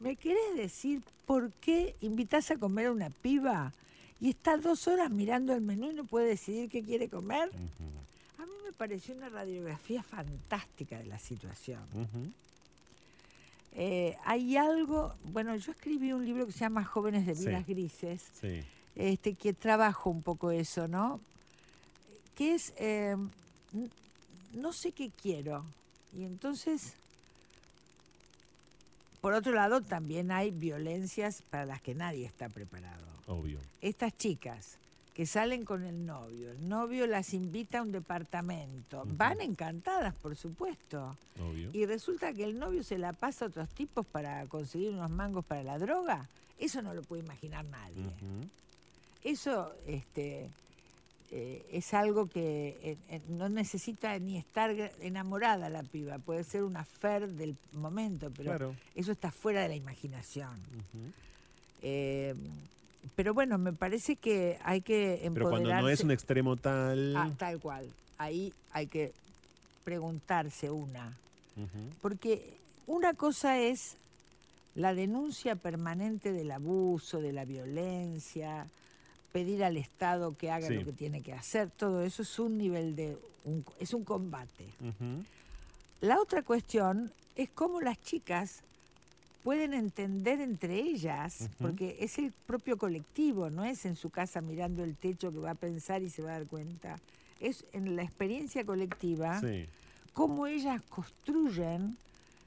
[0.00, 3.72] ¿Me querés decir por qué invitas a comer a una piba
[4.20, 7.50] y está dos horas mirando el menú y no puede decidir qué quiere comer?
[8.38, 11.80] A mí me pareció una radiografía fantástica de la situación.
[13.74, 17.46] Eh, hay algo, bueno, yo escribí un libro que se llama Jóvenes de Sí.
[17.46, 18.62] Vidas Grises, Sí.
[18.96, 21.20] este, que trabajo un poco eso, ¿no?
[22.36, 23.16] Que es, eh,
[24.54, 25.64] no sé qué quiero.
[26.16, 26.94] Y entonces,
[29.20, 33.04] por otro lado, también hay violencias para las que nadie está preparado.
[33.26, 33.58] Obvio.
[33.80, 34.76] Estas chicas
[35.14, 40.36] que salen con el novio, el novio las invita a un departamento, van encantadas, por
[40.36, 41.16] supuesto.
[41.40, 41.70] Obvio.
[41.72, 45.44] Y resulta que el novio se la pasa a otros tipos para conseguir unos mangos
[45.44, 46.28] para la droga.
[46.58, 48.10] Eso no lo puede imaginar nadie.
[49.24, 50.48] Eso este,
[51.30, 54.70] eh, es algo que eh, eh, no necesita ni estar
[55.00, 58.74] enamorada la piba, puede ser una fer del momento, pero Claro.
[58.94, 60.56] eso está fuera de la imaginación.
[61.82, 62.34] Eh,
[63.14, 65.34] pero bueno, me parece que hay que empoderarse.
[65.34, 67.16] Pero cuando no es un extremo tal.
[67.16, 67.86] Ah, tal cual.
[68.18, 69.12] Ahí hay que
[69.84, 71.16] preguntarse una.
[72.00, 72.54] Porque
[72.86, 73.96] una cosa es
[74.76, 78.66] la denuncia permanente del abuso, de la violencia,
[79.32, 80.74] pedir al Estado que haga Sí.
[80.74, 84.64] lo que tiene que hacer, todo eso es un nivel de, un- es un combate.
[84.80, 85.24] Ujú.
[86.00, 88.60] La otra cuestión es cómo las chicas
[89.44, 91.50] pueden entender entre ellas, Ujú.
[91.58, 95.52] porque es el propio colectivo, no es en su casa mirando el techo que va
[95.52, 96.98] a pensar y se va a dar cuenta.
[97.40, 99.66] Es en la experiencia colectiva Sí.
[100.12, 101.96] cómo ellas construyen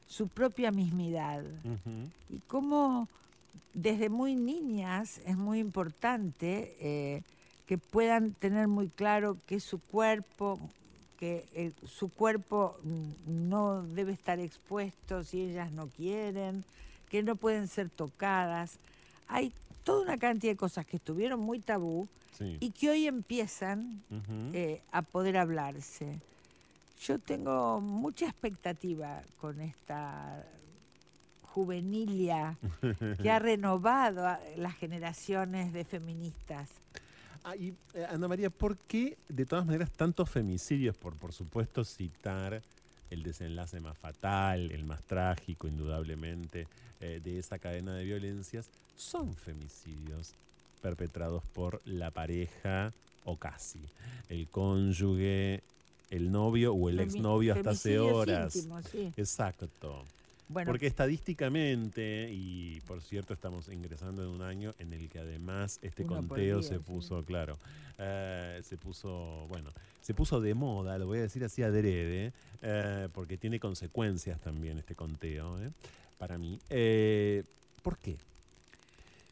[0.08, 2.10] su propia mismidad Ujú.
[2.36, 3.08] y cómo
[3.74, 7.24] desde muy niñas es muy importante eh,
[7.68, 10.60] que puedan tener muy claro que su cuerpo,
[11.18, 12.78] que el- su cuerpo
[13.26, 16.64] no debe estar expuesto si ellas no quieren,
[17.10, 18.78] que no pueden ser tocadas.
[19.28, 19.54] Hay
[19.84, 22.08] toda una cantidad de cosas que estuvieron muy tabú
[22.38, 22.58] Sí.
[22.60, 24.02] y que hoy empiezan
[24.54, 26.20] eh, a poder hablarse.
[27.04, 30.44] Yo tengo mucha expectativa con esta
[31.54, 32.58] juvenilia
[33.22, 36.70] que ha renovado a las generaciones de feministas.
[37.43, 40.95] Ah, y, eh, Ana María, ¿por qué de todas maneras tantos femicidios?
[40.95, 42.62] Por, por supuesto, citar
[43.10, 46.68] el desenlace más fatal, el más trágico, indudablemente,
[47.02, 50.34] eh, de esa cadena de violencias, son femicidios
[50.82, 52.93] perpetrados por la pareja
[53.26, 53.80] o casi,
[54.30, 55.62] el cónyuge,
[56.10, 58.68] el novio o el Femi- exnovio hasta hace horas.
[58.91, 59.12] sí.
[59.18, 59.68] Exacto.
[60.52, 65.80] Bueno, Porque estadísticamente, y por cierto estamos ingresando en un año en el que además
[65.82, 66.84] este Uno conteo día, se sí.
[66.86, 67.58] puso, claro,
[67.97, 69.72] eh, se puso, bueno,
[70.02, 72.34] se puso de moda, lo voy a decir así adrede,
[72.64, 75.70] eh, porque tiene consecuencias también este conteo, eh,
[76.18, 76.60] para mí.
[76.70, 77.43] Eh,
[77.82, 78.18] ¿Por qué?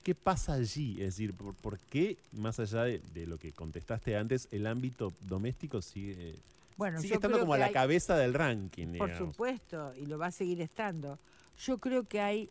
[0.04, 0.94] ¿Qué pasa allí?
[1.02, 5.12] Es decir, ¿por, por qué, más allá de, de lo que contestaste antes, el ámbito
[5.28, 6.36] doméstico sigue
[6.80, 10.28] Bueno, Sigue estando como a la hay- cabeza del ranking, Por supuesto, y lo va
[10.28, 11.20] a seguir estando.
[11.60, 12.50] Yo creo que hay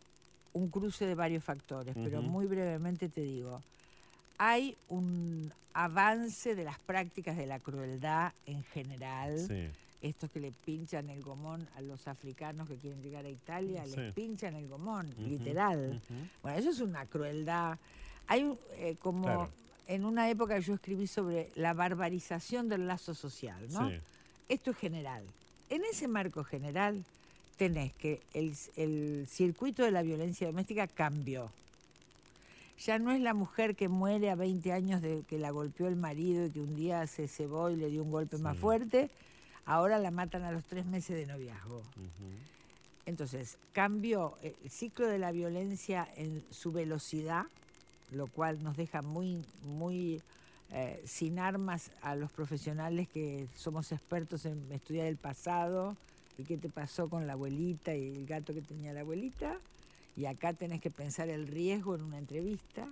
[0.53, 3.63] un cruce de varios factores, pero muy brevemente te digo,
[4.37, 9.39] hay un avance de las prácticas de la crueldad en general.
[9.49, 9.69] Sí.
[10.03, 13.97] Estos que le pinchan el gomón a los africanos que quieren llegar a Italia, Sí.
[13.97, 16.01] les pinchan el gomón, literal.
[16.43, 17.79] Bueno, eso es una crueldad.
[18.27, 19.49] Hay eh, como Claro.
[19.87, 23.89] en una época yo escribí sobre la barbarización del lazo social, ¿no?
[23.89, 23.97] Sí.
[24.49, 25.25] Esto es general.
[25.71, 27.05] En ese marco general
[27.59, 31.51] tenés que el, el circuito de la violencia doméstica cambió.
[32.85, 35.97] Ya no es la mujer que muere a 20 años de que la golpeó el
[35.97, 39.11] marido y que un día se cebó y le dio un golpe más fuerte,
[39.67, 41.83] ahora la matan a los tres meses de noviazgo.
[43.05, 47.47] Entonces, cambió el ciclo de la violencia en su velocidad,
[48.13, 50.23] lo cual nos deja muy, muy
[50.73, 55.97] eh, sin armas a los profesionales que somos expertos en estudiar el pasado
[56.37, 59.57] y qué te pasó con la abuelita y el gato que tenía la abuelita.
[60.17, 62.87] Y acá tenés que pensar el riesgo en una entrevista.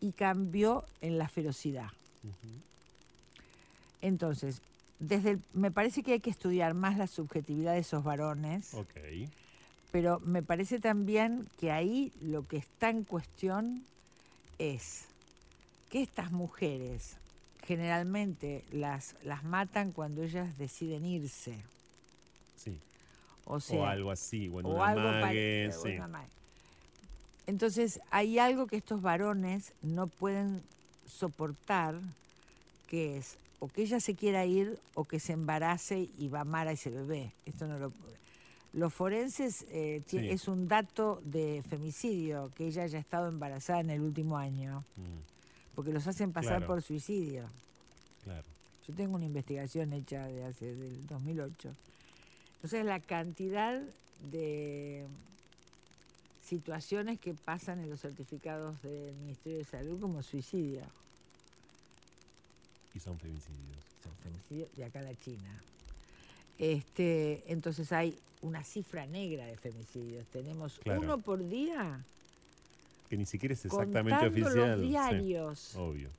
[0.00, 1.90] Y cambió en la ferocidad.
[4.00, 4.60] Entonces,
[5.00, 8.74] desde el- me parece que hay que estudiar más la subjetividad de esos varones,
[9.90, 13.82] pero me parece también que ahí lo que está en cuestión
[14.58, 15.04] es
[15.88, 17.16] que estas mujeres
[17.66, 21.54] generalmente las, las matan cuando ellas deciden irse.
[22.56, 22.78] Sí.
[23.44, 25.96] O sea, o algo así, o en o una algo mague, sí.
[25.98, 26.24] una.
[27.46, 30.62] Entonces, hay algo que estos varones no pueden
[31.06, 31.94] soportar,
[32.88, 36.42] que es o que ella se quiera ir o que se embarace y va a
[36.42, 37.32] amar a ese bebé.
[37.46, 37.92] Esto no lo,
[38.74, 40.18] los forenses eh, Sí.
[40.28, 45.37] es un dato de femicidio, que ella haya estado embarazada en el último año, Mm,
[45.78, 46.66] porque los hacen pasar Claro.
[46.66, 47.48] por suicidio.
[48.24, 48.42] claro.
[48.88, 51.72] Yo tengo una investigación hecha de hace del 2008.
[52.56, 53.80] Entonces la cantidad
[54.32, 55.06] de
[56.44, 60.82] situaciones que pasan en los certificados del Ministerio de Salud como suicidio,
[62.92, 63.84] Y son femicidios.
[64.02, 65.62] son femicidios de acá a la China.
[66.58, 70.26] Este, entonces hay una cifra negra de femicidios.
[70.32, 71.02] Tenemos Claro.
[71.02, 72.04] uno por día
[73.08, 74.72] Que ni siquiera es exactamente oficial.
[74.72, 75.76] los sí, diarios.
[75.76, 76.10] obvio.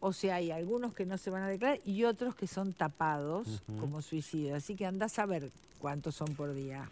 [0.00, 3.62] O sea, hay algunos que no se van a declarar y otros que son tapados
[3.78, 4.56] como suicidios.
[4.56, 6.88] Así que andás a ver cuántos son por día.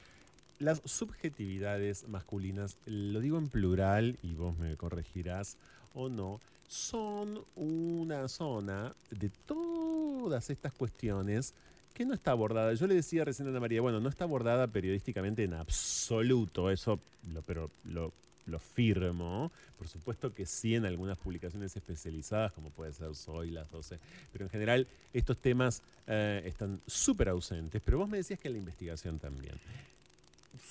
[0.60, 5.56] Las subjetividades masculinas, lo digo en plural y vos me corregirás
[5.94, 11.52] o no, son una zona de todas estas cuestiones
[11.94, 12.72] que no está abordada.
[12.74, 17.00] Yo le decía recién a Ana María, bueno, no está abordada periodísticamente en absoluto, eso
[17.32, 18.12] lo, pero lo,
[18.46, 19.50] lo firmo.
[19.78, 23.98] Por supuesto que sí en algunas publicaciones especializadas, como puede ser Soy, las 12,
[24.32, 27.80] pero en general estos temas eh, están súper ausentes.
[27.84, 29.54] Pero vos me decías que en la investigación también.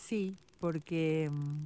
[0.07, 1.65] Sí, porque, mm,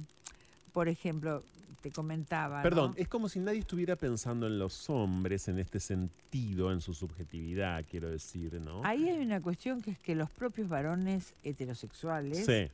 [0.72, 1.42] por ejemplo,
[1.84, 2.58] te comentaba.
[2.58, 2.62] ¿no?
[2.62, 6.94] Perdón, es como si nadie estuviera pensando en los hombres en este sentido, en su
[6.94, 8.82] subjetividad, quiero decir, ¿no?
[8.84, 12.70] Ahí hay una cuestión que es que los propios varones heterosexuales, Sí,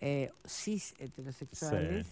[0.00, 2.06] eh, cis heterosexuales,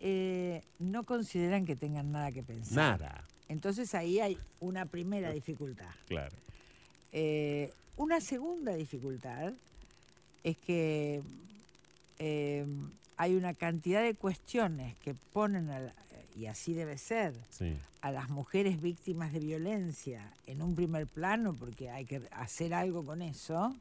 [0.00, 2.98] eh, no consideran que tengan nada que pensar.
[3.00, 5.90] nada, Entonces ahí hay una primera dificultad.
[6.08, 6.34] claro.
[7.12, 9.52] Eh, una segunda dificultad
[10.44, 11.20] es que
[12.18, 12.64] eh,
[13.16, 15.94] hay una cantidad de cuestiones que ponen, a la-
[16.36, 21.52] y así debe ser, Sí, a las mujeres víctimas de violencia en un primer plano,
[21.52, 23.74] porque hay que hacer algo con eso,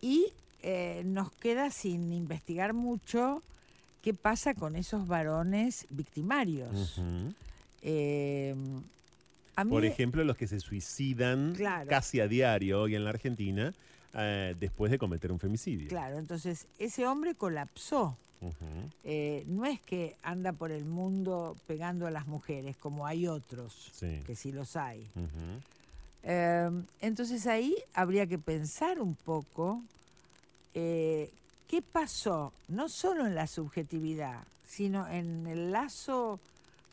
[0.00, 0.26] y
[0.62, 3.42] eh, nos queda sin investigar mucho
[4.02, 7.00] qué pasa con esos varones victimarios.
[7.82, 8.54] Eh,
[9.68, 11.88] Por ejemplo, los que se suicidan Claro.
[11.88, 13.72] casi a diario hoy en la Argentina
[14.14, 15.88] eh, después de cometer un femicidio.
[15.88, 18.16] Claro, entonces ese hombre colapsó.
[19.02, 23.90] Eh, no es que anda por el mundo pegando a las mujeres, como hay otros,
[23.94, 24.20] Sí.
[24.24, 25.04] que sí los hay.
[26.22, 26.70] Eh,
[27.00, 29.82] entonces ahí habría que pensar un poco
[30.74, 31.30] eh,
[31.68, 36.40] qué pasó, no solo en la subjetividad, sino en el lazo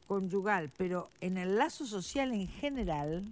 [0.08, 3.24] conyugal, pero en el lazo social en general,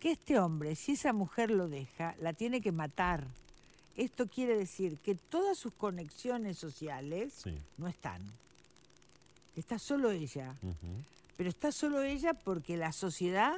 [0.00, 3.24] que este hombre, si esa mujer lo deja, la tiene que matar.
[3.96, 7.56] Esto quiere decir que todas sus conexiones sociales Sí.
[7.78, 8.20] no están.
[9.56, 10.54] Está solo ella.
[11.36, 13.54] Pero está solo ella porque la sociedad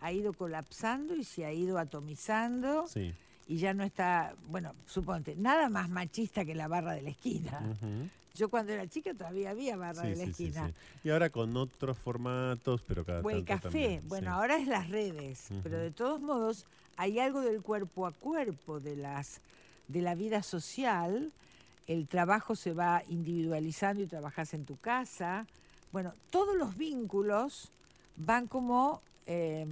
[0.00, 3.12] ha ido colapsando y se ha ido atomizando Sí.
[3.48, 7.60] Y ya no está, bueno, suponte, nada más machista que la barra de la esquina.
[8.34, 10.68] Yo cuando era chica todavía había barra Sí, de la sí, esquina.
[10.68, 10.74] sí.
[11.04, 13.68] Y ahora con otros formatos, pero cada O el tanto café.
[13.80, 16.64] también, Bueno, ahora es las redes, pero de todos modos
[16.96, 19.40] hay algo del cuerpo a cuerpo de las
[19.88, 21.30] de la vida social.
[21.86, 25.46] El trabajo se va individualizando y trabajas en tu casa.
[25.90, 27.70] Bueno, todos los vínculos
[28.16, 29.68] van como em,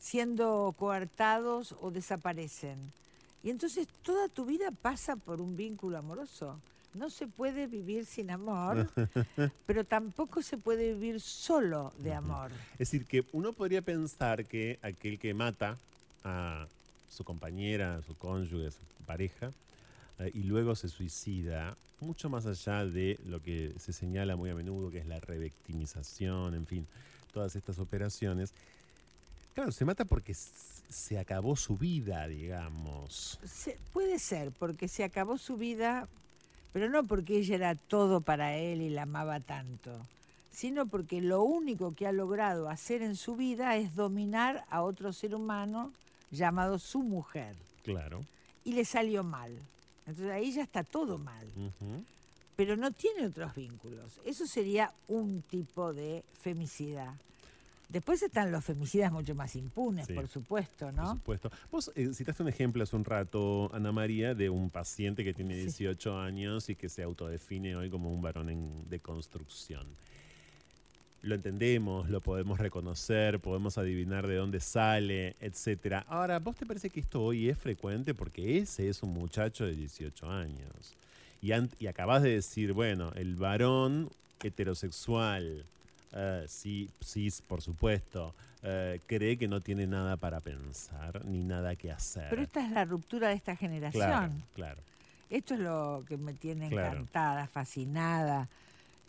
[0.00, 2.78] siendo coartados o desaparecen.
[3.44, 6.58] Y entonces toda tu vida pasa por un vínculo amoroso.
[6.94, 8.90] No se puede vivir sin amor,
[9.66, 12.50] pero tampoco se puede vivir solo de amor.
[12.72, 15.78] Es decir, que uno podría pensar que aquel que mata
[16.24, 16.66] a
[17.08, 19.52] su compañera, a su cónyuge, a su pareja,
[20.18, 24.54] eh, y luego se suicida, mucho más allá de lo que se señala muy a
[24.54, 26.86] menudo, que es la revictimización, en fin,
[27.32, 28.52] todas estas operaciones,
[29.54, 33.38] claro, se mata porque se acabó su vida, digamos.
[33.44, 36.08] Se- puede ser, porque se acabó su vida,
[36.72, 39.90] pero no porque ella era todo para él y la amaba tanto,
[40.52, 45.12] sino porque lo único que ha logrado hacer en su vida es dominar a otro
[45.12, 45.92] ser humano
[46.30, 47.54] llamado su mujer.
[47.84, 48.20] Claro.
[48.64, 49.56] Y le salió mal.
[50.06, 51.46] Entonces ahí ya está todo mal.
[52.56, 54.20] Pero no tiene otros vínculos.
[54.24, 57.16] Eso sería un tipo de femicida.
[57.90, 60.12] Después están los femicidas mucho más impunes, Sí.
[60.14, 61.10] por supuesto, Por ¿no?
[61.16, 61.50] supuesto.
[61.72, 65.54] Vos eh, citaste un ejemplo hace un rato, Ana María, de un paciente que tiene
[65.56, 65.62] Sí.
[65.62, 69.86] 18 años y que se autodefine hoy como un varón en- de construcción.
[71.22, 76.06] Lo entendemos, lo podemos reconocer, podemos adivinar de dónde sale, etcétera.
[76.08, 78.14] Ahora, ¿vos te parece que esto hoy es frecuente?
[78.14, 80.94] Porque ese es un muchacho de 18 años.
[81.42, 84.08] Y, y acabas de decir, bueno, el varón
[84.42, 85.64] heterosexual,
[86.12, 91.76] eh, sí, cis, por supuesto, eh, cree que no tiene nada para pensar ni nada
[91.76, 92.26] que hacer.
[92.30, 94.02] Pero esta es la ruptura de esta generación.
[94.02, 94.80] claro, claro.
[95.30, 96.92] Esto es lo que me tiene Claro.
[96.92, 98.48] encantada, fascinada.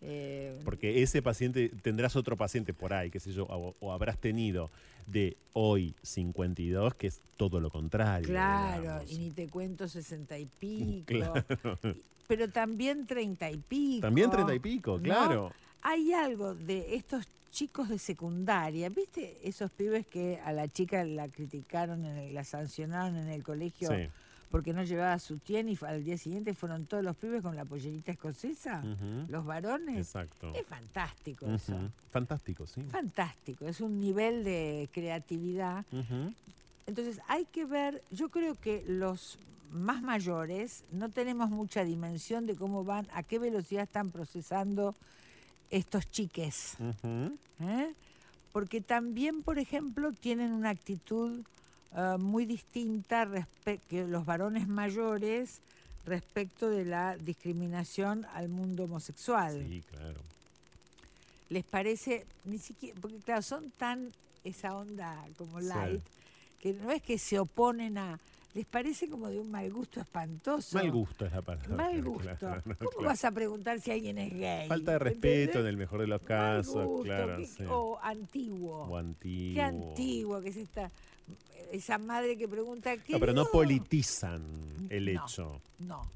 [0.03, 4.17] Eh, Porque ese paciente, tendrás otro paciente por ahí, qué sé yo, o, o habrás
[4.19, 4.69] tenido
[5.07, 8.27] de hoy 52, que es todo lo contrario.
[8.27, 9.11] claro, digamos.
[9.11, 11.05] y ni te cuento sesenta y pico.
[11.05, 11.43] Claro.
[12.27, 14.01] Pero también treinta y pico.
[14.01, 15.51] También treinta y pico, ¿no?
[15.81, 19.37] Hay algo de estos chicos de secundaria, ¿viste?
[19.43, 23.89] Esos pibes que a la chica la criticaron, en el- la sancionaron en el colegio
[23.89, 24.07] Sí.
[24.49, 27.65] porque no llevaba su tien y al día siguiente fueron todos los pibes con la
[27.65, 28.83] pollerita escocesa,
[29.27, 29.97] los varones.
[29.97, 30.53] Exacto.
[30.55, 31.77] Es fantástico eso.
[32.11, 32.81] Fantástico, sí.
[32.83, 35.83] Fantástico, es un nivel de creatividad.
[36.87, 39.37] Entonces hay que ver, yo creo que los
[39.71, 44.95] más mayores no tenemos mucha dimensión de cómo van, a qué velocidad están procesando
[45.72, 46.76] estos chiques.
[47.61, 47.93] ¿eh?
[48.52, 51.41] Porque también, por ejemplo, tienen una actitud
[51.93, 53.27] ah, muy distinta
[53.88, 55.61] que los varones mayores
[56.06, 59.65] respecto de la discriminación al mundo homosexual.
[59.68, 60.19] Sí, claro.
[61.49, 64.11] Les parece, ni siquiera, porque claro, son tan
[64.43, 65.68] esa onda como Sí.
[65.68, 66.02] light,
[66.60, 68.19] que no es que se oponen a,
[68.53, 70.77] les parece como de un mal gusto espantoso.
[70.77, 71.75] Mal gusto es la palabra.
[71.75, 72.35] Mal gusto.
[72.37, 73.05] claro, ¿Cómo claro.
[73.05, 74.67] vas a preguntar si alguien es gay?
[74.67, 75.61] Falta de respeto ¿Entendés?
[75.61, 77.37] en el mejor de los Mal casos, gusto, claro.
[77.37, 77.63] que- sí.
[77.69, 78.83] O antiguo.
[78.85, 79.53] O antiguo.
[79.55, 80.91] Qué antiguo que es esta
[81.71, 83.51] esa madre que pregunta qué No, pero no dio?".
[83.51, 84.43] politizan
[84.89, 85.25] el No.
[85.25, 85.61] hecho.
[85.79, 86.09] No.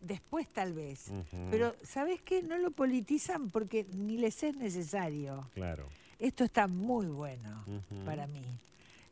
[0.00, 1.10] Después tal vez.
[1.50, 2.42] Pero ¿sabes qué?
[2.42, 5.50] No lo politizan porque ni les es necesario.
[5.54, 5.86] Claro.
[6.18, 7.64] Esto está muy bueno
[8.06, 8.40] para mí.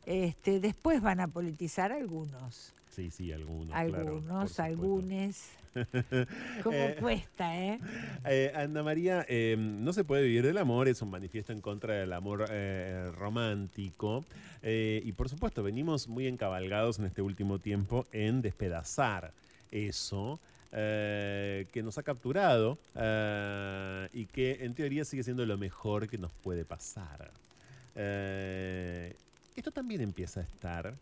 [0.09, 3.75] Este, después van a politizar algunos, Sí, sí, algunos.
[3.75, 5.35] algunos, algunos.
[6.63, 7.79] ¿Cómo Eh, cuesta, eh?
[8.25, 11.93] Eh, Ana María, eh, no se puede vivir del amor, es un manifiesto en contra
[11.93, 14.25] del amor eh, romántico.
[14.63, 19.31] Eh, y por supuesto, venimos muy encabalgados en este último tiempo en despedazar
[19.71, 20.39] eso.
[20.71, 22.79] que nos ha capturado
[24.13, 27.29] y que en teoría sigue siendo lo mejor que nos puede pasar.
[29.59, 30.93] Esto también empieza a estar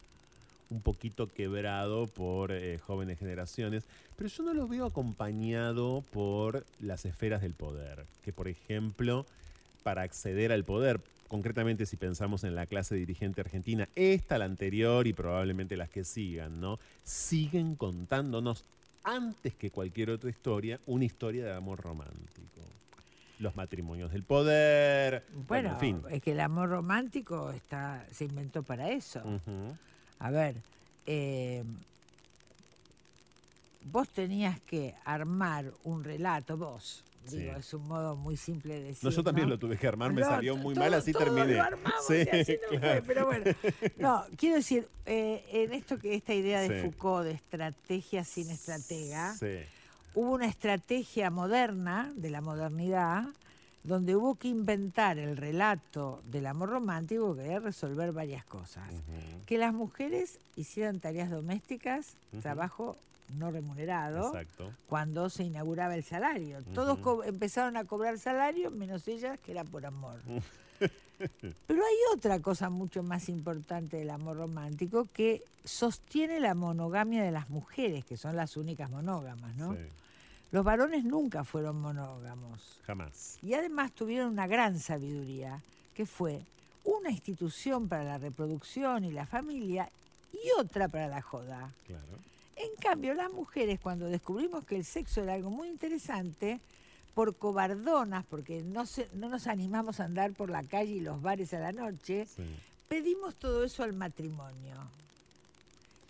[0.72, 3.84] un poquito quebrado por eh, jóvenes generaciones,
[4.16, 9.28] pero yo no lo veo acompañado por las esferas del poder, que por ejemplo,
[9.84, 15.06] para acceder al poder, concretamente si pensamos en la clase dirigente argentina, esta, la anterior
[15.06, 16.80] y probablemente las que sigan, ¿no?
[17.04, 18.64] Siguen contándonos
[19.04, 22.62] antes que cualquier otra historia, una historia de amor romántico.
[23.40, 26.02] Los matrimonios del poder, Bueno, en fin.
[26.10, 29.22] es que el amor romántico está, se inventó para eso.
[30.20, 30.56] A ver,
[31.06, 31.64] eh,
[33.84, 39.04] vos tenías que armar un relato, vos, Digo, es un modo muy simple de decir.
[39.04, 41.26] No, yo también lo tuve que armar, me No, salió muy todo- mal, así todo
[41.26, 41.56] terminé.
[41.58, 43.44] Lo armamos Sí, y así no fue, pero bueno.
[43.98, 46.88] No, quiero decir, eh, en esto que esta idea de Sí.
[46.90, 49.58] Foucault de estrategia sin estratega, Sí.
[50.18, 53.26] Hubo una estrategia moderna de la modernidad
[53.84, 58.90] donde hubo que inventar el relato del amor romántico que era resolver varias cosas.
[59.46, 62.98] Que las mujeres hicieran tareas domésticas, trabajo
[63.38, 64.74] no remunerado, Exacto.
[64.88, 66.64] cuando se inauguraba el salario.
[66.74, 70.20] Todos empezaron a cobrar salario, menos ellas, que era por amor.
[71.68, 77.32] Pero hay otra cosa mucho más importante del amor romántico que sostiene la monogamia de
[77.32, 79.74] las mujeres, que son las únicas monógamas, ¿no?
[79.74, 79.80] Sí,
[80.52, 82.80] Los varones nunca fueron monógamos.
[82.86, 83.38] jamás.
[83.42, 85.62] Y además tuvieron una gran sabiduría,
[85.94, 86.42] que fue
[86.86, 89.90] una institución para la reproducción y la familia
[90.32, 91.74] y otra para la joda.
[91.86, 92.04] Claro.
[92.56, 96.60] En cambio, las mujeres, cuando descubrimos que el sexo era algo muy interesante,
[97.14, 101.22] por cobardonas, porque no, se- no nos animamos a andar por la calle y los
[101.22, 102.44] bares a la noche, Sí.
[102.88, 104.76] pedimos todo eso al matrimonio.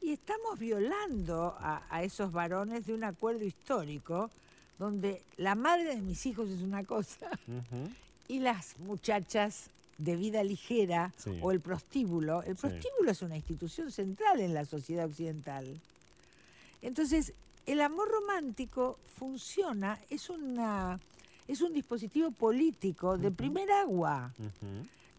[0.02, 4.30] Y estamos violando a, a esos varones de un acuerdo histórico
[4.80, 7.30] donde la madre de mis hijos es una cosa
[8.28, 11.40] y las muchachas de vida ligera Sí.
[11.42, 12.44] o el prostíbulo.
[12.44, 12.62] El Sí.
[12.62, 15.66] prostíbulo es una institución central en la sociedad occidental.
[16.84, 17.34] Entonces,
[17.66, 21.00] el amor romántico funciona, es, una,
[21.48, 24.32] es un dispositivo político de primer agua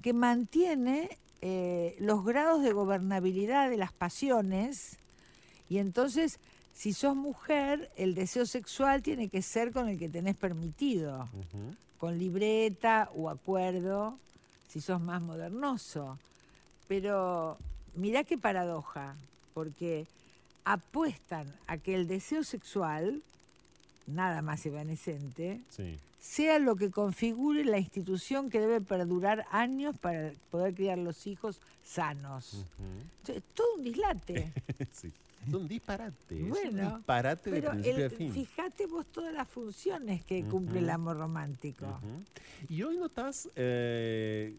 [0.00, 4.96] que mantiene eh, los grados de gobernabilidad de las pasiones
[5.68, 6.38] y entonces
[6.74, 11.28] si sos mujer el deseo sexual tiene que ser con el que tenés permitido,
[11.98, 14.16] con libreta o acuerdo,
[14.68, 16.18] si sos más modernoso.
[16.86, 17.58] Pero
[17.96, 19.16] mirá qué paradoja,
[19.54, 20.06] porque
[20.64, 23.22] apuestan a que el deseo sexual,
[24.06, 25.98] nada más evanescente, Sí.
[26.20, 31.60] Sea lo que configure la institución que debe perdurar años para poder criar los hijos
[31.84, 32.64] sanos.
[33.26, 34.52] Es todo un dislate.
[34.92, 35.12] sí.
[35.46, 36.36] Es un disparate.
[36.36, 38.32] es un Bueno, disparate de Pero principio a el- fin.
[38.34, 41.86] fíjate vos todas las funciones que cumple el amor romántico.
[42.68, 44.54] Y hoy notas, eh,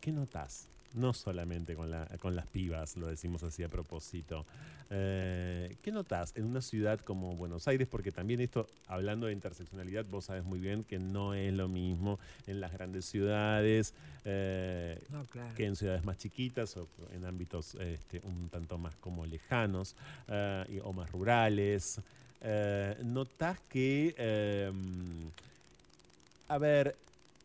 [0.00, 0.66] ¿qué notas?
[0.94, 4.46] No solamente con, la, con las pibas, lo decimos así a propósito.
[4.90, 7.86] Eh, ¿Qué notas en una ciudad como Buenos Aires?
[7.88, 12.18] Porque también esto, hablando de interseccionalidad, vos sabes muy bien que no es lo mismo
[12.46, 13.92] en las grandes ciudades
[14.24, 15.54] eh, No, claro.
[15.54, 19.94] que en ciudades más chiquitas o en ámbitos este, un tanto más como lejanos
[20.28, 22.00] eh, y- o más rurales.
[23.02, 24.72] ¿Notas que, eh,
[26.48, 26.96] a ver,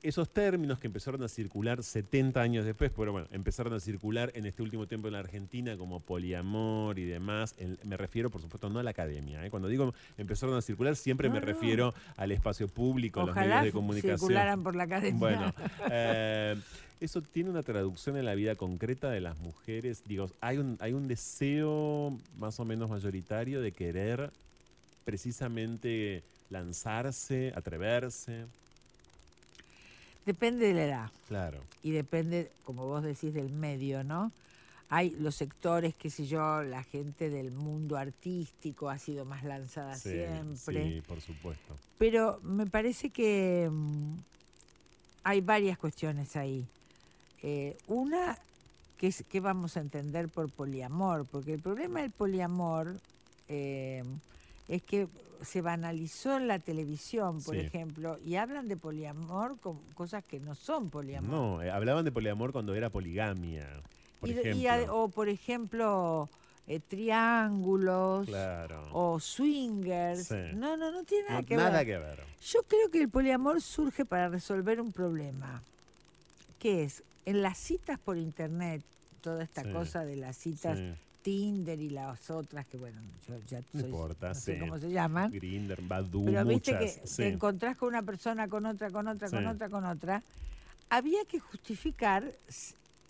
[0.04, 4.46] esos términos que empezaron a circular 70 años después, pero bueno, empezaron a circular en
[4.46, 8.70] este último tiempo en la Argentina como poliamor y demás, en- me refiero por supuesto
[8.70, 9.50] no a la academia, ¿eh?
[9.50, 11.46] cuando digo empezaron a circular siempre No, me no.
[11.46, 14.18] refiero al espacio público, a los medios de comunicación.
[14.20, 15.20] circularan por la academia.
[15.20, 15.54] Bueno,
[15.92, 16.56] eh,
[17.00, 20.04] eso tiene una traducción en la vida concreta de las mujeres.
[20.06, 24.32] Digo, hay un, hay un deseo más o menos mayoritario de querer
[25.06, 28.46] precisamente lanzarse, atreverse.
[30.26, 31.12] Depende de la edad.
[31.28, 31.60] Claro.
[31.82, 34.32] y depende, como vos decís, del medio, ¿no?
[34.90, 39.96] Hay los sectores, qué sé yo, la gente del mundo artístico ha sido más lanzada
[39.96, 40.88] Sí, siempre.
[40.94, 41.76] sí, por supuesto.
[41.98, 44.16] Pero me parece que mm,
[45.24, 46.68] hay varias cuestiones ahí.
[47.42, 48.38] Eh, una,
[48.98, 52.96] que es que vamos a entender por poliamor, porque el problema del poliamor
[53.50, 54.04] eh,
[54.68, 55.08] es que
[55.44, 57.62] se banalizó en la televisión, por Sí.
[57.62, 61.30] ejemplo, y hablan de poliamor con cosas que no son poliamor.
[61.32, 63.68] No, eh, hablaban de poliamor cuando era poligamia,
[64.20, 64.62] por Y de- ejemplo.
[64.62, 66.30] y ade- o por ejemplo,
[66.68, 68.88] eh, triángulos claro.
[68.94, 70.28] o swingers.
[70.28, 70.36] Sí.
[70.56, 71.86] No, no, no tiene nada No, que nada ver.
[71.86, 72.20] que ver.
[72.42, 75.62] Yo creo que el poliamor surge para resolver un problema,
[76.60, 78.82] que es en las citas por internet,
[79.22, 79.72] toda esta Sí.
[79.72, 80.78] cosa de las citas
[81.24, 84.60] Tinder y las otras que bueno, yo ya No soy- importa, no sé sí.
[84.60, 85.32] cómo se llaman.
[85.32, 86.98] Grinder, Badoo, Pero viste muchas.
[87.00, 87.16] que sí.
[87.18, 90.22] te encontrás con una persona, con otra, con otra, con otra, con otra.
[90.90, 92.30] Había que justificar,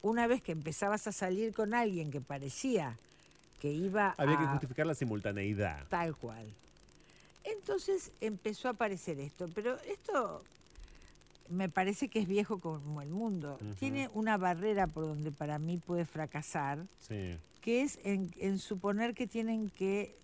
[0.02, 2.98] una vez que empezabas a salir con alguien que parecía
[3.60, 5.88] que iba Había que justificar la simultaneidad.
[5.90, 6.45] tal cual.
[7.44, 10.41] Entonces empezó a aparecer esto, pero esto
[11.49, 13.60] me parece que es viejo como el mundo.
[13.80, 19.14] Tiene una barrera por donde para mí puede fracasar, Sí, que es en, en suponer
[19.15, 20.15] que tienen que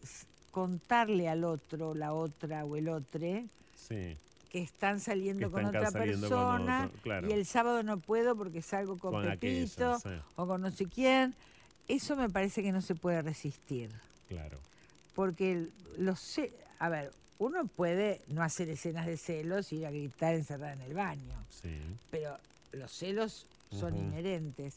[0.52, 3.44] contarle al otro, la otra o el otro
[3.76, 4.18] sí.
[4.52, 7.30] que están saliendo Que con otra saliendo con persona otro, claro.
[7.30, 10.10] y el sábado no puedo porque salgo con, Con Pepito sí.
[10.36, 11.34] o con no sé quién.
[11.88, 13.90] Eso me parece que no se puede resistir.
[14.28, 14.58] Claro.
[15.16, 15.68] Porque
[15.98, 16.40] los
[16.80, 20.82] a ver, uno puede no hacer escenas de celos y ir a gritar encerrada en
[20.82, 21.70] el baño, Sí.
[22.12, 22.38] pero
[22.74, 24.76] los celos son inherentes.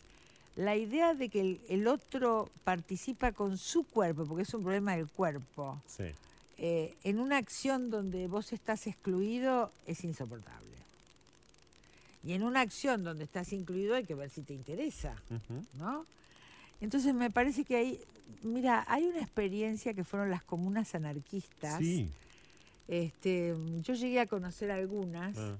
[0.56, 4.94] La idea de que el, el otro participa con su cuerpo, porque es un problema
[4.96, 6.04] del cuerpo, Sí.
[6.58, 10.60] eh, en una acción donde vos estás excluido es insoportable.
[12.24, 15.16] Y en una acción donde estás incluido hay que ver si te interesa.
[15.78, 16.04] ¿no?
[16.80, 18.00] Entonces me parece que hay,
[18.42, 21.78] mira, hay una experiencia que fueron las comunas anarquistas.
[21.78, 22.08] Sí.
[22.88, 25.56] Este, yo llegué a conocer algunas, Ah,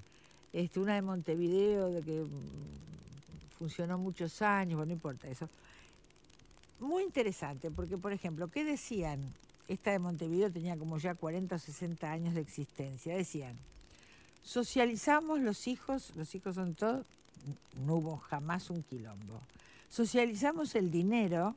[0.53, 2.25] este, una de Montevideo, de que
[3.63, 5.47] funcionó muchos años, bueno, no importa eso.
[6.81, 9.21] Muy interesante, porque por ejemplo, ¿qué decían?
[9.69, 13.15] Esta de Montevideo tenía como ya 40 o 60 años de existencia.
[13.15, 13.55] Decían,
[14.43, 17.05] socializamos los hijos, los hijos son todos,
[17.85, 19.39] no hubo jamás un quilombo.
[19.89, 21.55] Socializamos el dinero,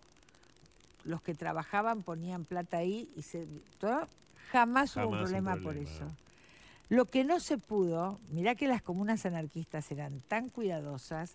[1.02, 3.48] los que trabajaban ponían plata ahí y se,
[3.80, 4.06] todo,
[4.52, 5.90] jamás, hubo un Jamás un problema, por problema.
[5.90, 6.04] eso.
[6.88, 11.34] Lo que no se pudo, mirá que las comunas anarquistas eran tan cuidadosas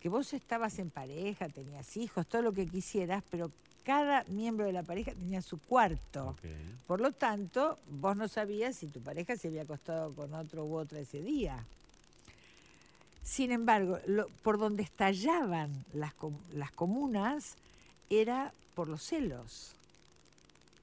[0.00, 3.50] que vos estabas en pareja, tenías hijos, todo lo que quisieras, pero
[3.84, 6.36] cada miembro de la pareja tenía su cuarto.
[6.86, 10.76] Por lo tanto, vos no sabías si tu pareja se había acostado con otro u
[10.76, 11.64] otra ese día.
[13.22, 16.14] Sin embargo, lo- por donde estallaban las,
[16.54, 17.56] las comunas
[18.08, 19.72] era por los celos.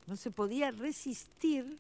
[0.07, 1.77] No se podía resistir.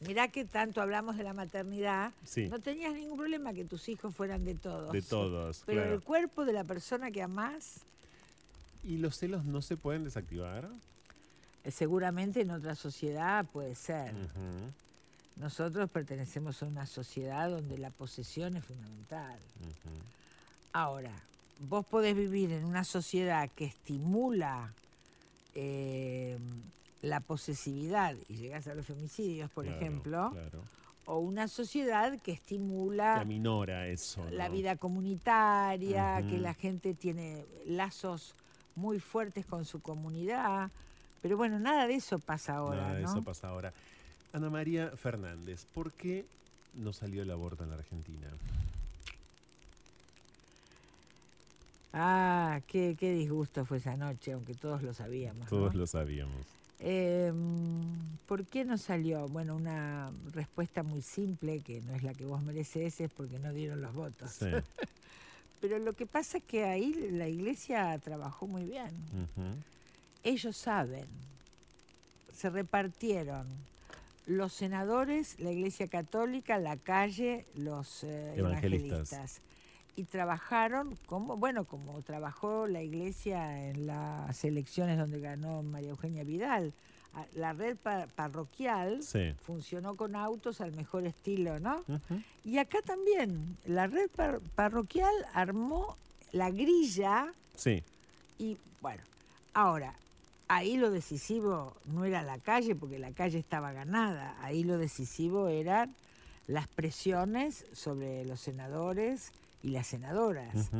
[0.00, 2.12] Mirá que tanto hablamos de la maternidad.
[2.24, 2.48] Sí.
[2.48, 4.92] No tenías ningún problema que tus hijos fueran de todos.
[4.92, 5.94] De todos, Pero claro.
[5.94, 7.80] el cuerpo de la persona que amás,
[8.84, 10.68] ¿Y los celos no se pueden desactivar?
[11.64, 14.14] eh, seguramente en otra sociedad puede ser.
[15.36, 19.38] Nosotros pertenecemos a una sociedad donde la posesión es fundamental.
[20.72, 21.12] Ahora,
[21.68, 24.72] vos podés vivir en una sociedad que estimula
[25.54, 26.38] eh,
[27.02, 30.62] la posesividad y llegás a los femicidios, por Claro, ejemplo, Claro.
[31.06, 34.24] o una sociedad que estimula Que aminora eso.
[34.30, 38.34] la vida comunitaria, que la gente tiene lazos
[38.76, 40.70] muy fuertes con su comunidad.
[41.22, 43.72] Pero bueno, nada de eso pasa ahora, Nada de eso pasa ahora.
[44.32, 46.24] Ana María Fernández, ¿por qué
[46.74, 48.28] no salió el aborto en la Argentina?
[51.92, 55.40] Ah, qué, qué disgusto fue esa noche, aunque todos lo sabíamos.
[55.44, 55.46] ¿no?
[55.48, 56.46] Todos lo sabíamos.
[56.80, 57.32] Eh,
[58.26, 59.26] ¿Por qué no salió?
[59.28, 63.52] Bueno, una respuesta muy simple, que no es la que vos mereces, es porque no
[63.52, 64.30] dieron los votos.
[64.32, 64.46] Sí.
[65.60, 68.90] Pero lo que pasa es que ahí la iglesia trabajó muy bien.
[70.22, 71.06] Ellos saben,
[72.32, 73.46] se repartieron
[74.26, 79.12] los senadores, la iglesia católica, la calle, los eh, Evangelistas.
[79.12, 79.40] evangelistas.
[79.98, 86.22] Y trabajaron como, bueno, como trabajó la iglesia en las elecciones donde ganó María Eugenia
[86.22, 86.72] Vidal.
[87.14, 89.34] A- La red pa- parroquial Sí.
[89.44, 91.82] funcionó con autos al mejor estilo, ¿no?
[92.44, 95.96] Y acá también, la red par- parroquial armó
[96.30, 97.82] la grilla Sí.
[98.38, 99.02] y bueno,
[99.54, 99.94] ahora,
[100.46, 105.48] ahí lo decisivo no era la calle, porque la calle estaba ganada, ahí lo decisivo
[105.48, 105.92] eran
[106.46, 109.32] las presiones sobre los senadores
[109.62, 110.70] y las senadoras.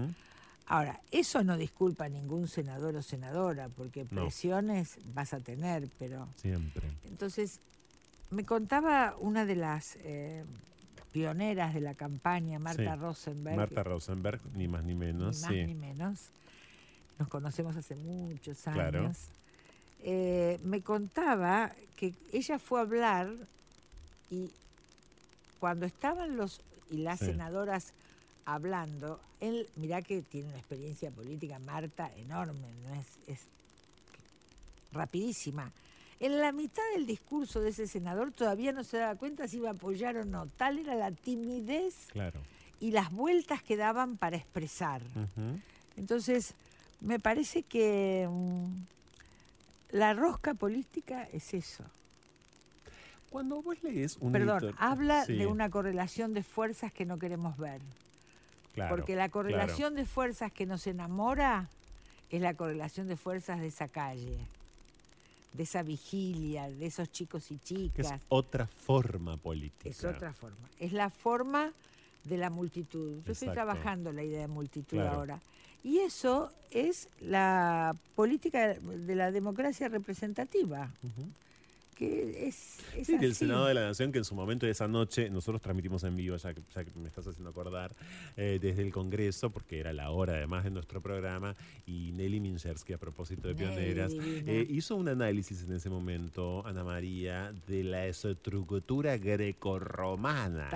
[0.67, 4.23] Ahora, eso no disculpa a ningún senador o senadora, porque No.
[4.23, 6.87] presiones vas a tener, pero Siempre.
[7.05, 7.61] entonces,
[8.31, 10.45] me contaba una de las eh,
[11.13, 13.01] pioneras de la campaña, Marta Sí.
[13.01, 15.41] Rosenberg, Marta Rosenberg, ni más ni ni menos.
[15.41, 15.65] más sí.
[15.65, 16.29] ni menos,
[17.19, 19.11] nos conocemos hace muchos años, Claro.
[20.01, 23.31] eh, me contaba que ella fue a hablar
[24.31, 24.51] y
[25.59, 26.61] cuando estaban los
[26.91, 27.27] y las Sí.
[27.27, 27.93] senadoras
[28.55, 32.95] hablando, él, mirá que tiene una experiencia política, Marta, enorme, ¿no?
[32.95, 33.41] es, es
[34.93, 35.71] rapidísima.
[36.21, 39.69] En la mitad del discurso de ese senador todavía no se daba cuenta si iba
[39.69, 40.47] a apoyar o no.
[40.57, 42.41] Tal era la timidez Claro.
[42.81, 45.03] y las vueltas que daban para expresar.
[45.97, 46.55] Entonces,
[47.01, 48.67] me parece que mm,
[49.93, 51.85] la rosca política es eso.
[53.31, 57.19] Cuando vos lees un Perdón, editor- habla Sí, de una correlación de fuerzas que no
[57.19, 57.81] queremos ver.
[58.79, 59.33] Claro, porque la claro.
[59.33, 61.69] correlación de fuerzas que nos enamora
[62.31, 64.39] es la correlación de fuerzas de esa calle,
[65.53, 68.13] de esa vigilia, de esos chicos y chicas.
[68.13, 69.89] es otra forma política.
[69.89, 70.69] Es otra forma.
[70.79, 71.73] Es la forma
[72.25, 73.23] de la multitud.
[73.25, 75.17] Yo estoy trabajando la idea de multitud Claro.
[75.17, 75.41] ahora.
[75.85, 81.31] Y eso es la política de la democracia representativa, Ujú.
[81.99, 83.41] Que es, es Sí, del así.
[83.41, 86.37] Senado de la Nación, que en su momento de esa noche nosotros transmitimos en vivo,
[86.37, 87.95] ya que, ya que me estás haciendo acordar,
[88.37, 91.57] eh, desde el Congreso, porque era la hora además de nuestro programa,
[91.87, 96.65] y Nelly Minchersky, a propósito de Nelly, pioneras, eh, hizo un análisis en ese momento,
[96.67, 100.71] Ana María, de la estructura grecorromana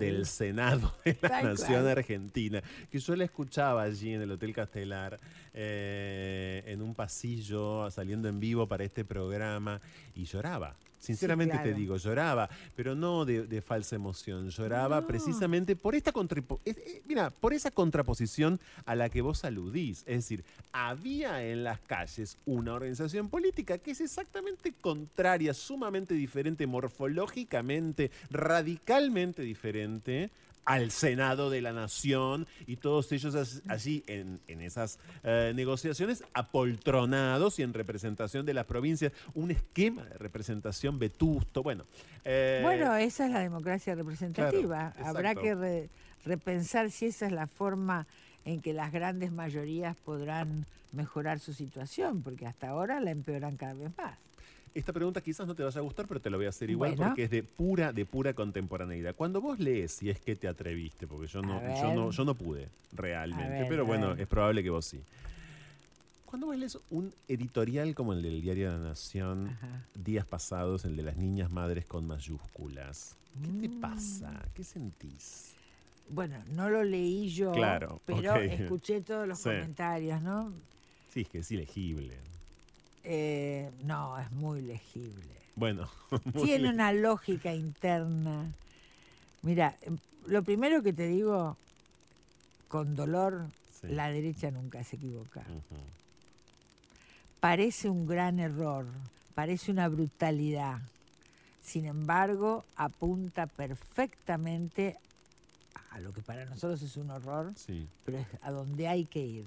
[0.00, 1.98] del Senado de la Tal Nación cual.
[1.98, 5.20] Argentina, que yo la escuchaba allí en el Hotel Castelar,
[5.52, 9.80] eh, en un pasillo, saliendo en vivo para este programa,
[10.14, 10.63] y lloraba.
[11.00, 11.76] Sinceramente te claro.
[11.76, 15.06] digo, lloraba, pero no de, de falsa emoción, lloraba No.
[15.06, 16.12] precisamente por esta
[16.64, 19.98] eh, mira, por esa contraposición a la que vos aludís.
[20.06, 26.66] Es decir, había en las calles una organización política que es exactamente contraria, sumamente diferente,
[26.66, 30.30] morfológicamente, radicalmente diferente
[30.64, 37.58] al Senado de la Nación y todos ellos allí en, en esas eh, negociaciones apoltronados
[37.58, 41.84] y en representación de las provincias, un esquema de representación vetusto, bueno.
[42.24, 44.92] eh, Bueno, esa es la democracia representativa.
[44.92, 45.88] Claro, Habrá que re-
[46.24, 48.06] repensar si esa es la forma
[48.44, 53.74] en que las grandes mayorías podrán mejorar su situación, porque hasta ahora la empeoran cada
[53.74, 54.16] vez más.
[54.74, 56.90] Esta pregunta quizás no te vaya a gustar, pero te lo voy a hacer igual
[56.90, 57.04] Bueno.
[57.06, 59.14] porque es de pura, de pura contemporaneidad.
[59.14, 62.34] Cuando vos lees, si es que te atreviste, porque yo no, yo no, yo no
[62.34, 65.00] pude realmente, ver, pero bueno, es probable que vos sí.
[66.24, 69.86] Cuando vos lees un editorial como el del Diario de la Nación, Ajá.
[69.94, 73.80] días pasados, el de las niñas madres con mayúsculas, ¿qué te Mm.
[73.80, 74.42] pasa?
[74.54, 75.54] ¿Qué sentís?
[76.08, 79.50] Bueno, no lo leí yo, Claro, pero escuché todos los Sí.
[79.50, 80.52] comentarios, ¿no?
[81.06, 82.18] Sí, es que es ilegible.
[83.04, 85.22] Eh, no, es muy legible.
[85.56, 85.88] Bueno,
[86.34, 88.50] muy Tiene le- una lógica interna.
[89.42, 89.76] Mira,
[90.26, 91.56] lo primero que te digo,
[92.68, 93.46] con dolor,
[93.80, 93.88] sí.
[93.88, 95.44] la derecha nunca se equivoca.
[97.40, 98.86] Parece un gran error,
[99.34, 100.78] parece una brutalidad.
[101.62, 104.96] Sin embargo, apunta perfectamente
[105.90, 109.20] a lo que para nosotros es un horror, Sí, pero es a donde hay que
[109.20, 109.46] ir.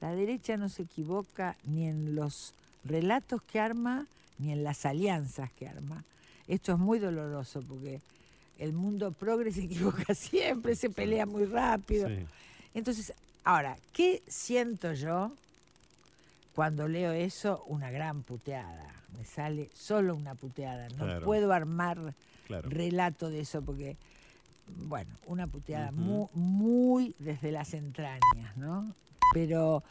[0.00, 2.54] La derecha no se equivoca ni en los
[2.84, 4.06] relatos que arma,
[4.38, 6.04] ni en las alianzas que arma.
[6.46, 8.00] Esto es muy doloroso porque
[8.58, 12.08] el mundo progre se equivoca siempre, se pelea muy rápido.
[12.08, 12.24] sí.
[12.74, 13.12] Entonces,
[13.44, 15.32] ahora, ¿qué siento yo
[16.54, 17.64] cuando leo eso?
[17.66, 18.92] Una gran puteada.
[19.16, 20.88] Me sale solo una puteada.
[20.90, 21.24] No Claro.
[21.26, 22.14] puedo armar
[22.46, 22.68] Claro.
[22.70, 23.96] relato de eso porque,
[24.86, 26.00] bueno, una puteada Ujú.
[26.00, 28.94] mu- muy, desde las entrañas, ¿no?
[29.32, 29.82] Pero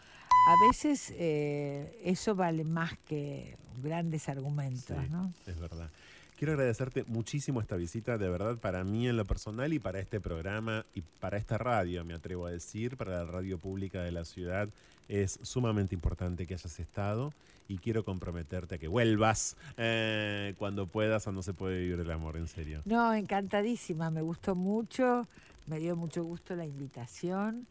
[0.47, 5.34] a veces eh, eso vale más que grandes argumentos, Sí, ¿no?
[5.45, 5.89] Es verdad.
[6.38, 10.22] Quiero agradecerte muchísimo esta visita, de verdad, para mí en lo personal y para este
[10.22, 14.23] programa y para esta radio, me atrevo a decir, para la radio pública de la
[14.23, 14.69] ciudad.
[15.09, 17.34] Es sumamente importante que hayas estado
[17.68, 22.11] y quiero comprometerte a que vuelvas eh, cuando puedas o no se puede vivir el
[22.11, 22.81] amor, en serio.
[22.85, 25.27] No, encantadísima, me gustó mucho,
[25.65, 27.65] me dio mucho gusto la invitación.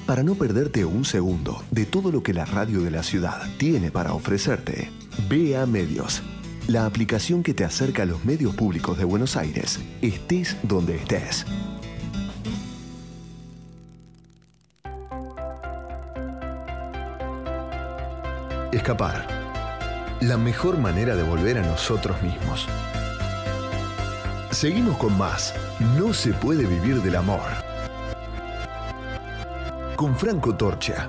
[0.06, 3.90] Para no perderte un segundo de todo lo que la radio de la ciudad tiene
[3.90, 4.90] para ofrecerte,
[5.28, 6.22] BA Medios,
[6.68, 11.44] la aplicación que te acerca a los medios públicos de Buenos Aires, estés donde estés.
[18.72, 19.26] Escapar.
[20.20, 22.68] La mejor manera de volver a nosotros mismos.
[24.50, 25.54] Seguimos con más.
[25.96, 27.40] No se puede vivir del amor.
[29.96, 31.08] Con Franco Torcha.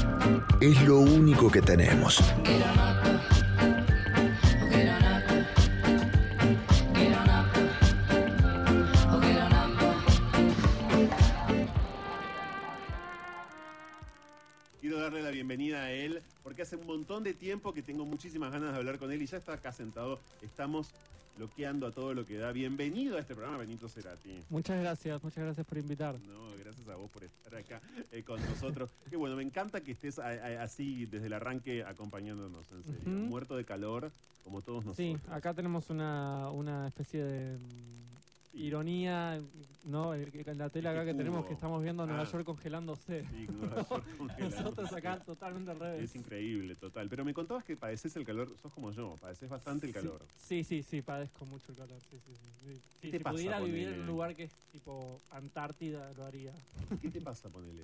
[0.59, 2.19] Es lo único que tenemos.
[14.79, 18.51] Quiero darle la bienvenida a él porque hace un montón de tiempo que tengo muchísimas
[18.51, 20.19] ganas de hablar con él y ya está acá sentado.
[20.41, 20.91] Estamos
[21.37, 22.51] bloqueando a todo lo que da.
[22.51, 24.43] Bienvenido a este programa, Benito Cerati.
[24.49, 26.15] Muchas gracias, muchas gracias por invitar.
[26.19, 26.55] No,
[26.91, 27.81] a vos por estar acá
[28.11, 28.91] eh, con nosotros.
[29.09, 33.01] Qué bueno, me encanta que estés a- a- así desde el arranque acompañándonos, en serio.
[33.29, 34.11] Muerto de calor,
[34.43, 35.21] como todos nosotros.
[35.21, 37.57] Sí, acá tenemos una, una especie de
[38.53, 39.41] ironía,
[39.85, 40.13] ¿no?
[40.15, 42.31] La tela acá que tenemos que estamos viendo Nueva Ah.
[42.31, 43.23] York congelándose.
[43.31, 44.49] Sí, Nueva York congelado.
[44.61, 46.03] Nosotros acá totalmente al revés.
[46.03, 47.07] Es increíble, total.
[47.09, 50.21] Pero me contabas que padeces el calor, sos como yo, padeces bastante el calor.
[50.39, 51.97] Sí, sí, sí, padezco mucho el calor.
[52.09, 52.81] Sí, sí, sí.
[53.01, 54.01] ¿Qué te si pasa, pudiera vivir en ponele?
[54.01, 56.51] un lugar que es tipo Antártida, lo haría.
[57.01, 57.83] ¿Qué te pasa, ponele?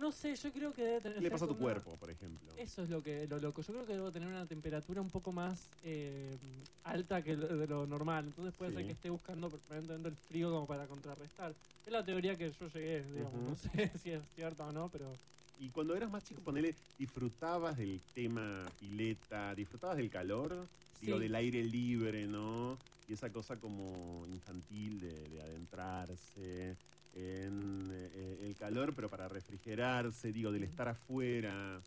[0.00, 1.18] No sé, yo creo que debe tener.
[1.18, 2.48] ¿Qué le pasa a tu una- cuerpo, por ejemplo?
[2.56, 3.62] Eso es lo que lo loco.
[3.62, 6.36] Yo creo que debo tener una temperatura un poco más eh,
[6.84, 8.26] alta que lo- de lo normal.
[8.26, 11.52] Entonces puede ser que esté buscando permanentemente el frío como para contrarrestar.
[11.84, 13.34] Es la teoría que yo llegué, digamos.
[13.42, 13.68] No sé
[14.02, 15.12] si es cierta o no, pero
[15.58, 19.54] Y cuando eras más chico, ponele, ¿disfrutabas del tema pileta?
[19.54, 20.68] ¿Disfrutabas del calor?
[21.00, 21.10] Sí.
[21.18, 22.78] del aire libre, ¿no?
[23.08, 26.76] Y esa cosa como infantil de, de adentrarse
[27.14, 31.80] en eh, el calor, pero para refrigerarse, digo, del estar afuera.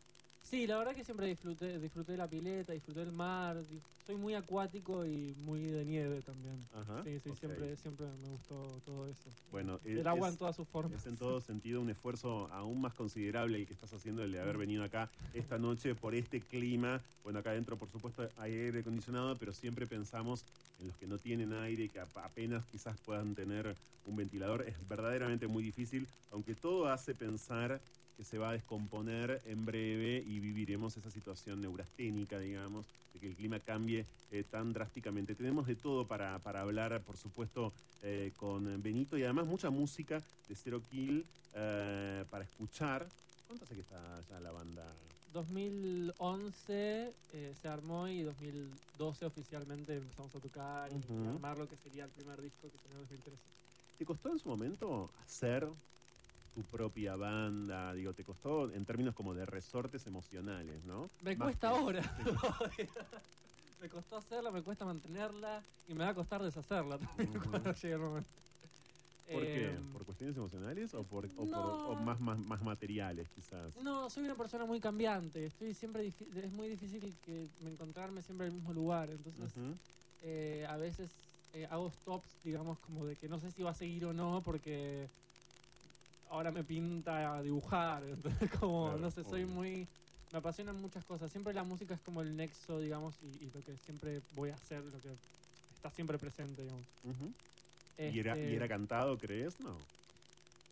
[0.52, 3.64] Sí, la verdad que siempre disfruté, disfruté la pileta, disfruté del mar.
[4.06, 6.68] Soy muy acuático y muy de nieve también.
[6.74, 9.34] Ajá, sí, sí, siempre, siempre me gustó todo eso.
[9.50, 11.00] Bueno, el es- agua en todas sus formas.
[11.00, 14.42] Es en todo sentido un esfuerzo aún más considerable el que estás haciendo, el de
[14.42, 17.06] haber venido acá esta noche por este clima.
[17.24, 20.46] Bueno, acá adentro, por supuesto, hay aire acondicionado, pero siempre pensamos
[20.78, 24.68] en los que no tienen aire, que ap- apenas quizás puedan tener un ventilador.
[24.68, 27.82] Es verdaderamente muy difícil, aunque todo hace pensar
[28.16, 33.28] que se va a descomponer en breve y viviremos esa situación neurasténica, digamos, de que
[33.28, 35.36] el clima cambie eh, tan drásticamente.
[35.36, 40.24] Tenemos de todo para, para hablar, por supuesto, eh, con Benito y además mucha música
[40.48, 43.10] de Zero Kill eh, para escuchar.
[43.48, 44.96] ¿Cuánto hace que está ya la banda?
[45.34, 51.14] 2011 eh, se armó y 2012 oficialmente empezamos a tocar y Ujú.
[51.26, 53.42] a armar lo que sería el primer disco que salió en 2013.
[53.98, 55.70] ¿Te costó en su momento hacer
[56.54, 57.94] tu propia banda?
[57.94, 61.10] Digo, te costó en términos como de resortes emocionales, ¿no?
[61.22, 62.02] Me Más cuesta que- ahora.
[63.80, 67.94] me costó hacerla, me cuesta mantenerla y me va a costar deshacerla también cuando llegue
[67.94, 68.30] el momento.
[69.32, 69.70] ¿Por qué?
[69.70, 71.86] Em, ¿Por cuestiones emocionales o por, o por- no.
[71.92, 73.76] o más, más, más materiales, quizás?
[73.78, 75.46] No, soy una persona muy cambiante.
[75.46, 79.10] Estoy siempre es muy difícil que me encontrarme siempre en el mismo lugar.
[79.10, 79.54] Entonces,
[80.20, 81.18] eh, a veces
[81.54, 84.44] eh, hago stops, digamos, como de que no sé si va a seguir o no,
[84.44, 85.12] porque
[86.32, 88.04] ahora me pinta dibujar.
[88.10, 89.56] Entonces, como, Claro, no sé, soy obvio.
[89.56, 89.88] muy.
[90.32, 91.30] Me apasionan muchas cosas.
[91.32, 94.56] Siempre la música es como el nexo, digamos, y, y lo que siempre voy a
[94.56, 95.10] hacer, lo que
[95.76, 96.86] está siempre presente, digamos.
[97.98, 99.60] ¿Y, era, ¿Y Este, era cantado, crees?
[99.60, 99.78] No.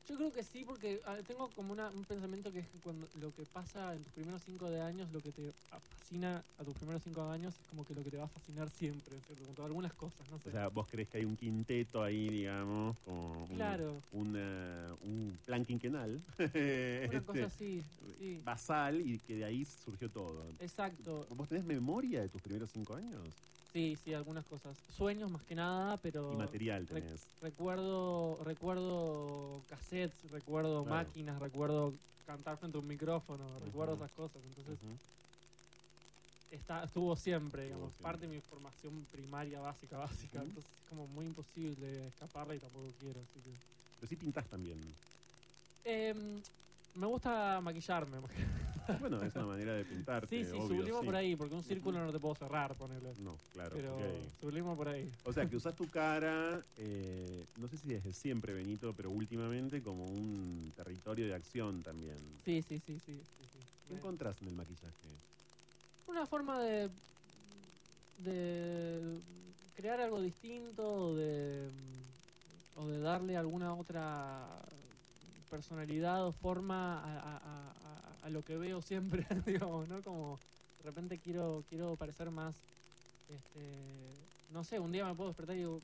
[0.10, 3.32] Yo creo que sí, porque tengo como una- un pensamiento que es que cuando lo
[3.32, 7.04] que pasa en tus primeros cinco de años, lo que te fascina a tus primeros
[7.04, 9.46] cinco años es como que lo que te va a fascinar siempre, ¿cierto?
[9.56, 10.50] Con algunas cosas, no sé.
[10.50, 14.02] O sea, vos crees que hay un quinteto ahí, digamos, como Claro.
[14.10, 16.26] un, eh, un plan quinquenal.
[16.40, 17.84] una este, cosa así,
[18.18, 18.42] sí.
[18.44, 20.50] basal y que de ahí surgió todo.
[20.60, 21.28] Exacto.
[21.30, 23.36] ¿Vos tenés memoria de tus primeros cinco años?
[23.72, 24.84] Sí, sí, algunas cosas.
[24.90, 26.34] Sueños más que nada, pero...
[26.34, 27.30] Y material tenés.
[27.40, 30.90] recuerdo, recuerdo cassettes, recuerdo Claro.
[30.90, 34.44] máquinas, recuerdo cantar frente a un micrófono, recuerdo esas cosas.
[34.44, 34.98] Entonces, Ujú.
[36.50, 40.42] está, estuvo siempre, digamos, parte de mi formación primaria, básica, básica.
[40.42, 43.22] Entonces es como muy imposible escaparla y tampoco quiero.
[43.22, 43.56] Así que...
[44.00, 44.98] Pero sí pintás también.
[45.84, 46.42] Em,
[46.96, 48.20] me gusta maquillarme.
[49.00, 50.28] Bueno, es una manera de pintarte.
[50.28, 51.06] Sí, sí, obvio, sublimo sí.
[51.06, 53.14] por ahí, porque un círculo no te puedo cerrar, ponerle.
[53.20, 53.76] No, claro.
[53.76, 54.00] Pero
[54.40, 55.12] sublimo por ahí.
[55.24, 59.82] O sea, que usas tu cara, eh, no sé si desde siempre, Benito, pero últimamente
[59.84, 62.18] como un territorio de acción también.
[62.44, 63.22] Sí, sí, sí, sí.
[63.38, 63.60] sí, sí.
[63.88, 65.08] ¿Qué encontrás en el maquillaje?
[66.08, 66.90] Una forma de,
[68.24, 69.22] de
[69.76, 71.70] crear algo distinto o de,
[72.76, 74.60] o de darle alguna otra
[75.50, 80.02] personalidad o forma a, a- a- a- a lo que veo siempre, digamos, ¿no?
[80.04, 80.38] Como
[80.78, 82.56] de repente quiero, quiero parecer más,
[83.28, 84.16] este,
[84.52, 85.80] no sé, un día me puedo despertar y digo,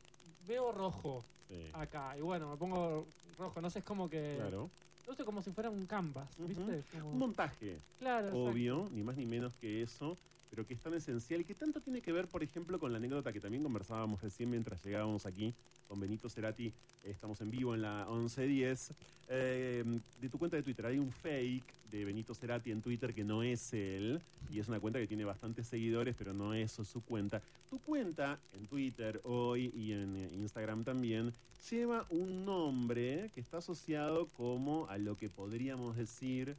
[0.48, 1.70] veo rojo Sí.
[1.74, 3.06] acá, y bueno, me pongo
[3.38, 4.36] rojo, no sé, es como que...
[4.40, 4.70] Claro.
[5.08, 6.84] No sé, como si fuera un canvas, ¿viste?
[6.92, 7.78] Como- Un montaje.
[8.00, 8.46] Claro, exacto.
[8.46, 10.18] obvio, ni más ni menos que eso,
[10.50, 13.34] pero que es tan esencial que tanto tiene que ver, por ejemplo, con la anécdota
[13.34, 15.54] que también conversábamos recién mientras llegábamos aquí
[15.88, 16.72] con Benito Cerati.
[17.04, 18.94] Estamos en vivo en la 1110.
[19.28, 19.84] Eh,
[20.22, 23.42] de tu cuenta de Twitter hay un fake de Benito Cerati en Twitter que no
[23.42, 27.42] es él y es una cuenta que tiene bastantes seguidores, pero no es su cuenta.
[27.70, 31.34] Tu cuenta en Twitter hoy y en eh, Instagram también
[31.70, 36.56] lleva un nombre que está asociado como a lo que podríamos decir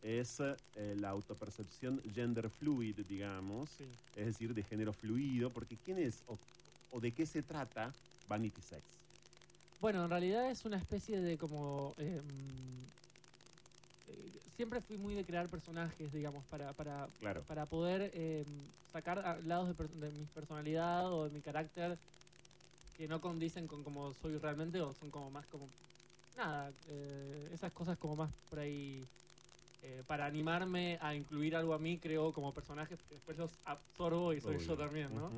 [0.00, 3.80] es eh, la autopercepción gender fluid, digamos,
[4.14, 6.40] es decir, de género fluido, porque ¿quién es o,
[6.88, 9.04] o de qué se trata Vanity Sex?
[9.80, 11.94] Bueno, en realidad es una especie de como...
[11.98, 12.92] em,
[14.06, 17.42] eh, siempre fui muy de crear personajes, digamos, para, para, Claro.
[17.46, 22.00] para poder em, sacar lados de, de mi personalidad o de mi carácter
[22.92, 25.74] que no condicen con como soy realmente o son como más como...
[26.34, 29.10] Nada, eh, esas cosas como más por ahí...
[29.82, 34.40] eh, para animarme a incluir algo a mí, creo como personajes después los absorbo y
[34.40, 34.66] soy Obvio.
[34.68, 35.30] yo también, ¿no?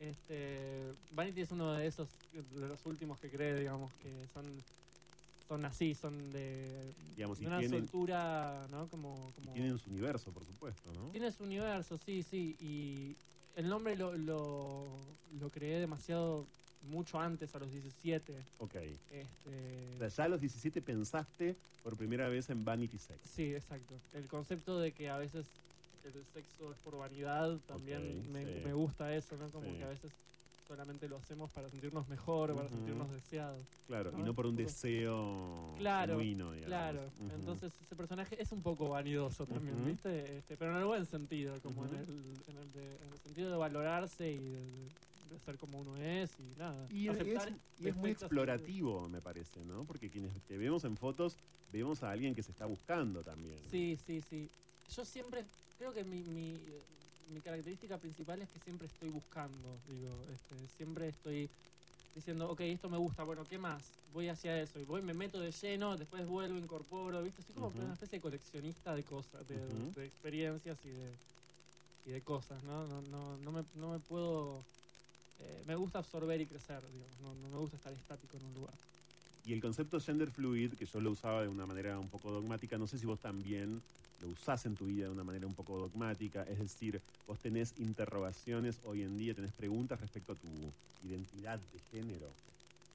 [0.00, 4.44] Este, Vanity es uno de esos, de los últimos que cree, digamos, que son,
[5.48, 8.88] son así, son de, Digamos, de una tienen- soltura, ¿no?
[8.88, 11.10] Como, como Tienen su universo, por supuesto, ¿no?
[11.10, 13.16] tiene su universo, sí, sí, y
[13.54, 14.88] el nombre lo, lo,
[15.38, 16.48] lo creé demasiado,
[16.90, 18.34] mucho antes, a los 17.
[18.58, 18.74] Ok.
[18.74, 23.20] Este, O sea, ya a los 17 pensaste por primera vez en Vanity Sex.
[23.34, 23.94] Sí, exacto.
[24.12, 25.44] El concepto de que a veces
[26.04, 28.60] el sexo es por vanidad, también Ok, me, sí.
[28.64, 29.48] me gusta eso, ¿no?
[29.50, 29.76] Como Sí.
[29.78, 30.12] que a veces
[30.68, 32.74] solamente lo hacemos para sentirnos mejor, para Ujú.
[32.76, 33.60] sentirnos deseados.
[33.86, 36.66] Claro, y no por un deseo Claro, genuino, digamos.
[36.68, 37.00] claro.
[37.20, 37.34] Ujú.
[37.34, 39.84] Entonces ese personaje es un poco vanidoso también, Ujú.
[39.86, 40.38] ¿viste?
[40.38, 42.00] Este, pero en el buen sentido, como en, el,
[42.48, 44.88] en, el de- en el sentido de valorarse y de
[45.38, 46.86] ser como uno es y nada.
[46.90, 49.86] Y es, aceptar es- y es muy explorativo, me parece, ¿no?
[49.86, 51.38] Porque quienes te vemos en fotos,
[51.68, 53.62] vemos a alguien que se está buscando también.
[53.70, 54.52] Sí, sí, sí.
[54.86, 56.60] Yo siempre, creo que mi, mi,
[57.26, 61.50] mi característica principal es que siempre estoy buscando, digo, este, siempre estoy
[62.14, 64.00] diciendo, ok, esto me gusta, bueno, ¿qué más?
[64.04, 67.42] Voy hacia eso, y voy, me meto de lleno, después vuelvo, incorporo, ¿viste?
[67.42, 71.20] Soy como una especie de coleccionista de cosas, de, de experiencias y de,
[72.04, 72.86] y de cosas, ¿no?
[72.86, 74.68] No, no, no, me, no me puedo...
[75.40, 78.54] eh, me gusta absorber y crecer, digamos, no, no me gusta estar estático en un
[78.54, 78.74] lugar.
[79.46, 82.78] Y el concepto gender fluid, que yo lo usaba de una manera un poco dogmática,
[82.78, 83.82] no sé si vos también
[84.22, 87.74] lo usás en tu vida de una manera un poco dogmática, es decir, vos tenés
[87.78, 90.48] interrogaciones hoy en día, tenés preguntas respecto a tu
[91.06, 92.26] identidad de género.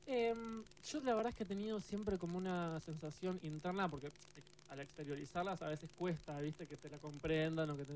[0.08, 4.12] Em, yo la verdad es que he tenido siempre como una sensación interna, porque eh,
[4.72, 7.94] al exteriorizarlas a veces cuesta, viste, que te la comprendan o que te...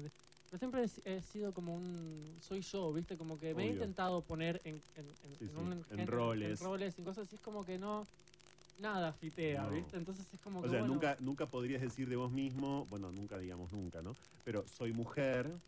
[0.54, 2.38] Pero siempre he, si- he sido como un...
[2.40, 5.58] Soy yo, viste, como que me he intentado poner en, en, en- Sí, en sí,
[5.58, 6.60] un en roles.
[6.62, 8.12] En roles y cosas así, es como que no...
[8.78, 9.70] Nada fitea, No.
[9.70, 10.70] viste, entonces es como O que...
[10.70, 14.18] sea, bueno, nunca, nunca podrías decir de vos mismo, bueno, nunca digamos nunca, ¿no?
[14.44, 15.62] Pero soy mujer,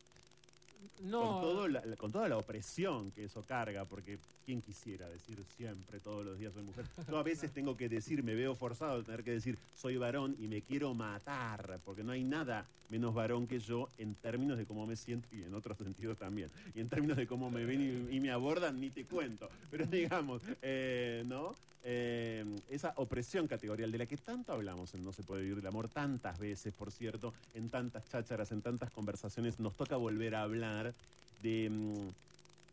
[0.97, 5.07] no, con, todo la- la- con toda la opresión que eso carga, porque ¿quién quisiera
[5.09, 6.85] decir siempre, todos los días soy mujer?
[7.09, 10.35] Yo a veces tengo que decir, me veo forzado a tener que decir, soy varón
[10.39, 14.65] y me quiero matar, porque no hay nada menos varón que yo en términos de
[14.65, 16.49] cómo me siento y en otros sentidos también.
[16.75, 19.49] Y en términos de cómo me ven y, y me abordan, ni te cuento.
[19.71, 21.55] Pero digamos, eh, ¿no?
[21.87, 25.67] Eh, esa opresión categorial de la que tanto hablamos en No se puede vivir del
[25.67, 30.41] amor, tantas veces, por cierto, en tantas chácharas, en tantas conversaciones, nos toca volver a
[30.41, 30.95] hablar
[31.43, 32.09] de, mm,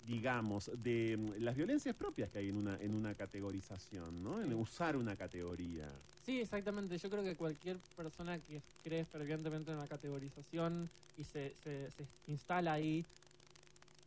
[0.07, 4.43] digamos, de mm, las violencias propias que hay en una, en una categorización, ¿no?
[4.43, 5.89] En usar una categoría.
[6.24, 6.99] Sí, exactamente.
[6.99, 10.89] Yo creo que cualquier persona que cree fervientemente en la categorización
[11.19, 13.05] y se, se, se instala ahí,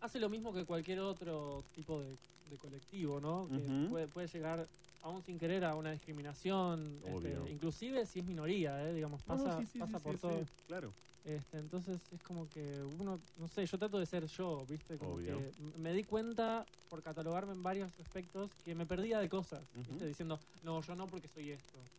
[0.02, 2.08] hace lo mismo que cualquier otro tipo de,
[2.50, 3.48] de colectivo, ¿no?
[3.50, 4.68] Que puede, puede llegar
[5.02, 8.94] aún sin querer, a una discriminación, este, inclusive si es minoría, ¿eh?
[8.94, 10.40] digamos, no, pasa, sí, sí, pasa sí, por todo.
[10.40, 10.92] sí, claro.
[11.26, 15.00] Este, entonces es como que uno, no sé, yo trato de ser yo, ¿viste?
[15.00, 15.40] Como Obvio.
[15.40, 19.90] que me di cuenta por catalogarme en varios aspectos que me perdía de cosas, Ujú.
[19.90, 20.06] ¿viste?
[20.06, 21.90] Diciendo, no, yo no porque soy esto.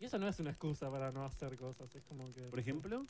[0.00, 2.48] Y eso no es una excusa para no hacer cosas, es como que...
[2.50, 3.06] Por ejemplo,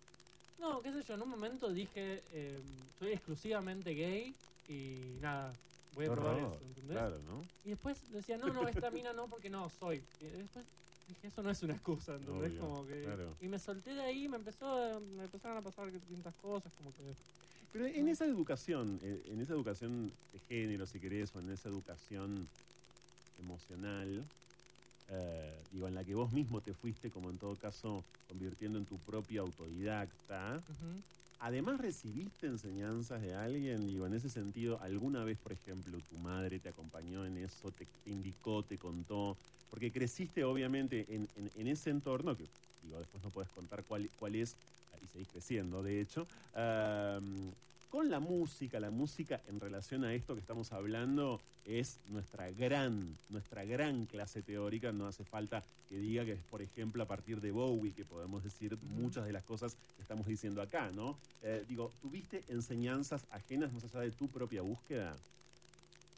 [0.58, 2.62] No, qué sé yo, en un momento dije, eh,
[2.92, 5.58] soy exclusivamente gay y nada,
[5.90, 6.96] voy a probar eso, ¿entendés?
[6.98, 7.50] claro, ¿no?
[7.62, 10.06] Y después decía, no, no, esta mina no, porque no, soy.
[10.18, 10.66] Y después
[11.22, 12.52] eso no es una excusa, ¿entendés?
[12.52, 13.02] Obvio, como que...
[13.02, 13.34] claro.
[13.40, 17.02] Y me solté de ahí, me empezó me empezaron a pasar distintas cosas, como que...
[17.72, 21.68] Pero en esa educación, eh, en esa educación de género, si querés, o en esa
[21.68, 22.48] educación
[23.38, 24.24] emocional,
[25.08, 28.86] eh, digo, en la que vos mismo te fuiste, como en todo caso, convirtiendo en
[28.86, 30.62] tu propia autodidacta,
[31.38, 36.58] además recibiste enseñanzas de alguien, digo, en ese sentido, alguna vez, por ejemplo, tu madre
[36.58, 39.36] te acompañó en eso, te, te indicó, te contó,
[39.70, 42.44] porque creciste obviamente en, en- en ese entorno, que
[42.82, 44.54] digo, después no puedes contar cuál, cuál es,
[45.02, 46.26] y seguís creciendo, de hecho,
[47.90, 53.16] con la música, la música en relación a esto que estamos hablando es nuestra gran,
[53.30, 54.92] nuestra gran clase teórica.
[54.92, 58.44] No hace falta que diga que es, por ejemplo, a partir de Bowie que podemos
[58.44, 61.16] decir muchas de las cosas que estamos diciendo acá, ¿no?
[61.42, 65.16] Eh, digo, ¿tuviste enseñanzas ajenas más allá de tu propia búsqueda?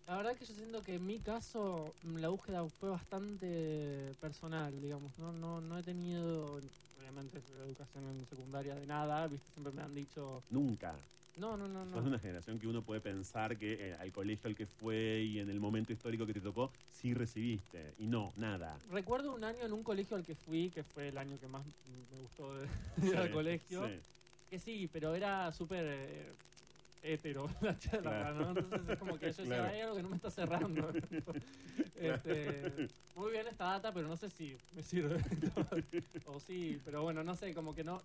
[0.08, 4.72] La verdad que yo siento que en mi caso mm, la búsqueda fue bastante personal,
[4.80, 5.12] digamos.
[5.18, 6.58] No, no, no he tenido,
[6.98, 9.52] obviamente, educación en secundaria de nada, ¿viste?
[9.52, 10.94] Siempre me han dicho, Nunca.
[11.36, 12.00] no, no, no, Sos no.
[12.00, 15.40] de una generación que uno puede pensar que eh, al colegio al que fue y
[15.40, 17.92] en el momento histórico que te tocó, sí recibiste.
[17.98, 18.78] Y no, nada.
[18.90, 21.66] Recuerdo un año en un colegio al que fui, que fue el año que más
[21.66, 22.66] me gustó de,
[23.06, 23.86] ir al colegio.
[23.86, 24.00] sí.
[24.48, 26.32] Que sí, pero era súper eh,
[27.02, 28.34] hétero la charla, Claro.
[28.52, 28.60] ¿no?
[28.60, 29.64] Entonces es como que yo Claro.
[29.64, 30.90] hay algo que no me está cerrando.
[31.96, 35.16] este, muy bien esta data, pero no sé si me sirve.
[36.26, 38.02] o sí, pero bueno, no sé, como que no.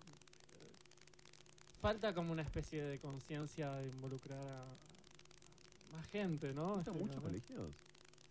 [1.80, 4.64] Falta como una especie de conciencia de involucrar a
[5.92, 6.74] más gente, ¿no?
[6.74, 7.70] ¿Fuiste a Este, muchos colegios?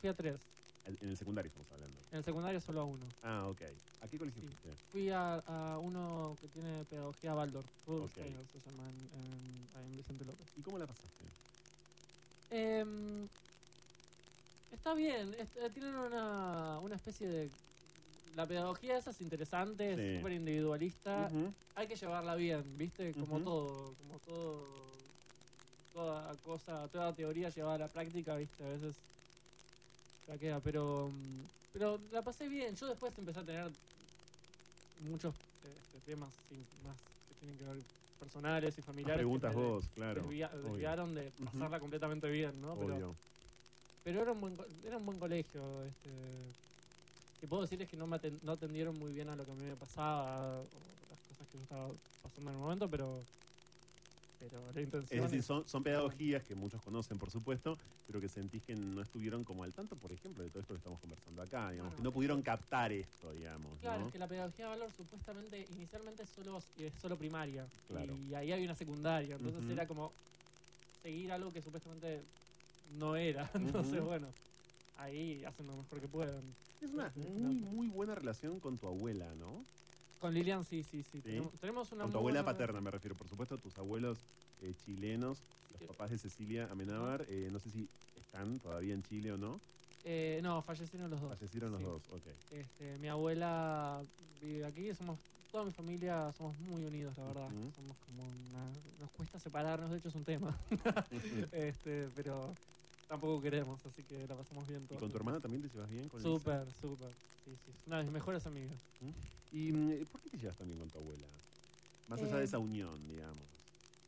[0.02, 0.53] Fui a tres.
[0.86, 2.02] En el secundario estamos hablando.
[2.12, 3.16] En el secundario solo a uno.
[3.22, 3.62] Ah, ok.
[4.02, 4.48] ¿A qué colegio Sí.
[4.48, 4.76] fuiste?
[4.92, 8.18] Fui a, a uno que tiene pedagogía Waldorf, Rudolf Ok.
[8.18, 10.52] Steiner se llama en, en- ahí en Vicente López.
[10.56, 11.24] ¿Y cómo la pasaste?
[12.50, 13.30] Em,
[14.70, 17.52] está bien, es- eh, tienen una, una especie de...
[18.36, 20.02] La pedagogía esa es interesante, Sí.
[20.02, 21.30] es súper individualista,
[21.76, 23.14] hay que llevarla bien, ¿viste?
[23.14, 25.14] Como todo, como todo,
[25.92, 28.64] toda cosa, toda teoría llevada a la práctica, ¿viste?
[28.64, 29.04] A veces
[30.26, 32.76] la queda, pero, mm, pero la pasé bien.
[32.76, 33.74] Yo después empecé a tener
[35.00, 37.84] muchos este, temas sí, más que tienen que ver
[38.18, 39.18] personales y familiares.
[39.20, 40.22] preguntas vos, claro.
[40.24, 42.78] desvia- desviaron de pasarla completamente bien, ¿no?
[42.78, 43.16] Pero, Obvio.
[44.04, 45.84] pero era un buen, era un buen colegio.
[45.86, 46.56] Este,
[47.40, 49.66] que puedo decir es que no me atendieron muy bien a lo que a mí
[49.66, 53.28] me pasaba o las cosas que yo estaba pasando en el momento, pero,
[54.50, 58.20] pero la intención Es decir, es- son, son pedagogías que muchos conocen, por supuesto, pero
[58.20, 61.00] que sentís que no estuvieron como al tanto, por ejemplo, de todo esto que estamos
[61.00, 64.08] conversando acá, digamos, que no pudieron captar esto, digamos, Claro, ¿no?
[64.08, 67.70] es que la pedagogía de valor supuestamente inicialmente es solo, es solo primaria.
[67.88, 68.18] Claro.
[68.18, 69.36] Y ahí hay una secundaria.
[69.36, 70.12] Entonces era como
[71.02, 72.26] seguir algo que supuestamente
[72.84, 73.50] no era.
[73.54, 74.28] Entonces, bueno,
[74.96, 76.44] ahí hacen lo mejor que puedan.
[76.82, 79.66] Es una muy, muy buena relación con tu abuela, ¿no?
[80.24, 81.22] Con Lilian, sí, sí, sí.
[81.22, 84.26] Tenemos, tenemos una Con tu abuela buena- paterna, me refiero, por supuesto, tus abuelos
[84.62, 89.34] eh, chilenos, los papás de Cecilia Amenábar, eh, no sé si están todavía en Chile
[89.34, 89.60] o no.
[90.06, 91.38] Eh, no, fallecieron los dos.
[91.38, 91.86] Fallecieron los Sí.
[91.86, 92.28] dos, ok.
[92.52, 94.06] Este, mi abuela
[94.40, 95.20] vive aquí, somos
[95.52, 97.50] toda mi familia somos muy unidos, la verdad.
[97.76, 100.58] Somos como una, nos cuesta separarnos, de hecho es un tema.
[101.52, 102.56] este, pero
[103.10, 105.02] tampoco queremos, así que la pasamos bien ¿Y todos.
[105.02, 106.08] con tu hermana también te llevas bien?
[106.08, 106.22] Con?
[106.22, 107.14] Súper, súper.
[107.44, 108.80] Sí, sí, es una de mis mejores amigas.
[109.54, 111.44] ¿Y mm, por qué te llevas también con tu abuela?
[112.08, 113.50] Más allá de Eh, esa unión, digamos.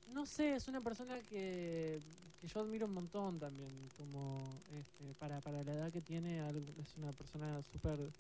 [0.06, 2.04] No sé, es una persona que,
[2.38, 3.90] que yo admiro un montón también.
[3.90, 6.42] Como este, para, para la edad que tiene,
[6.78, 8.14] es una persona súper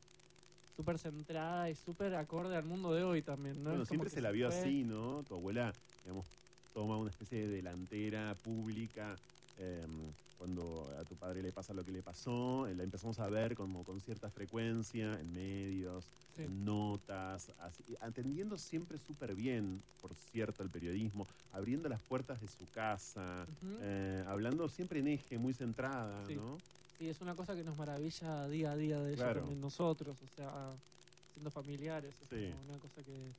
[0.70, 3.64] súper centrada y súper acorde al mundo de hoy también.
[3.64, 3.72] ¿no?
[3.72, 5.24] Bueno, siempre se la vio fue- así, ¿no?
[5.26, 6.28] Tu abuela, digamos,
[6.72, 9.22] toma una especie de delantera pública.
[9.56, 13.30] em, cuando a tu padre le pasa lo que le pasó, eh, la empezamos a
[13.30, 16.44] ver como con cierta frecuencia en medios, Sí.
[16.44, 22.48] en notas, así, atendiendo siempre súper bien, por cierto, el periodismo, abriendo las puertas de
[22.48, 23.48] su casa,
[23.82, 26.36] eh, hablando siempre en eje, muy centrada, Sí.
[26.36, 26.64] ¿no?
[26.98, 29.40] Sí, es una cosa que nos maravilla día a día de ella Claro.
[29.41, 30.82] también nosotros, o sea,
[31.34, 32.22] siendo familiares.
[32.22, 32.49] Es Sí.
[32.52, 33.36] como una cosa que,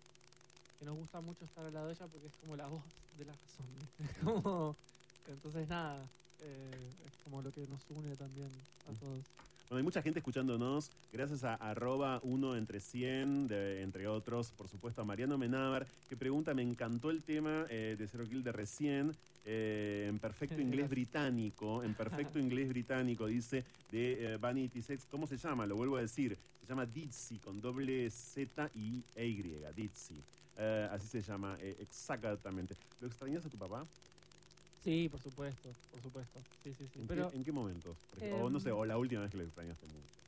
[0.78, 3.24] que nos gusta mucho estar al lado de ella porque es como la voz de
[3.24, 3.66] la razón.
[3.98, 4.78] Es como,
[5.24, 6.12] entonces, nada,
[6.46, 8.48] eh, es como lo que nos une también
[8.88, 9.24] a todos.
[9.68, 14.68] Bueno, hay mucha gente escuchándonos, gracias a arroba uno entre 100, de- entre otros, por
[14.68, 18.52] supuesto a Mariano Menábar, que pregunta, me encantó el tema eh, de Zero Kill de
[18.52, 25.04] recién, eh, en perfecto inglés británico, en perfecto inglés británico, dice, de eh, Vanity Sex,
[25.10, 25.66] ¿cómo se llama?
[25.66, 29.42] Lo vuelvo a decir, se llama Ditsy, con doble Z y E Y,
[29.74, 30.14] Ditsy.
[30.58, 32.76] Eh, así se llama, eh, exactamente.
[33.00, 33.84] ¿Lo extrañas a tu papá?
[34.86, 36.46] Sí, por supuesto, por supuesto.
[36.62, 37.00] Sí, sí, sí.
[37.00, 38.06] ¿En, Pero qué, en qué momentos?
[38.28, 40.20] O no sé, Em, o la última vez que lo extrañaste mucho.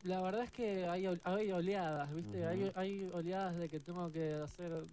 [0.00, 2.46] la verdad es que hay, hay oleadas, ¿viste?
[2.46, 4.86] Hay, hay oleadas de que tengo que hacer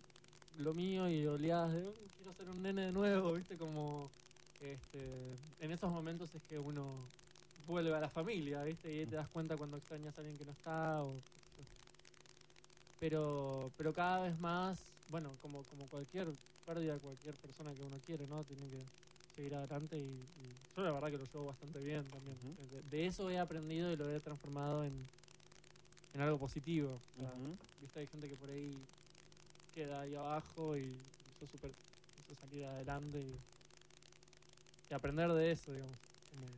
[0.50, 3.58] lo mío y oleadas de "Uh, quiero ser un nene de nuevo, ¿viste?
[3.58, 4.16] Como
[4.60, 7.14] este, en esos momentos es que uno
[7.56, 8.94] vuelve a la familia, ¿viste?
[8.94, 11.24] Y ahí te das cuenta cuando extrañas a alguien que no está o
[12.98, 18.02] pero pero cada vez más, bueno, como como cualquier pérdida de cualquier persona que uno
[18.02, 18.46] quiere, ¿no?
[18.46, 18.90] Tiene que
[19.30, 22.40] seguir adelante y, y yo la verdad que lo llevo bastante bien también.
[22.70, 25.12] de, de eso he aprendido y lo he transformado en,
[26.14, 26.96] en algo positivo.
[26.96, 27.58] O sea, Ujú.
[27.78, 28.90] Viste, hay gente que por ahí
[29.72, 31.76] queda ahí abajo y yo super
[32.16, 33.46] quiso salir adelante y,
[34.90, 36.00] y aprender de eso, digamos.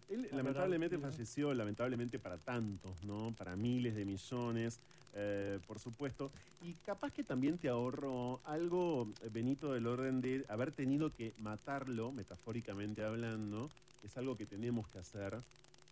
[0.07, 3.35] Él lamentablemente falleció, lamentablemente para tantos, ¿no?
[3.35, 4.81] Para miles de millones,
[5.13, 6.31] eh, por supuesto.
[6.59, 11.34] Y capaz que también te ahorró algo, eh, Benito, del orden de haber tenido que
[11.38, 13.71] matarlo, metafóricamente hablando,
[14.01, 15.43] es algo que tenemos que hacer,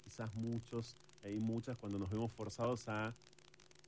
[0.03, 3.15] quizás muchos y muchas cuando nos vemos forzados a,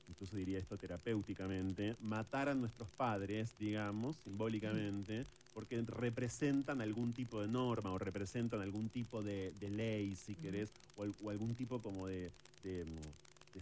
[0.06, 7.48] incluso diría esto terapéuticamente, matar a nuestros padres, digamos, simbólicamente, porque representan algún tipo de
[7.48, 11.80] norma o representan algún tipo de, de ley, si querés, o, al- o algún tipo
[11.82, 12.32] como de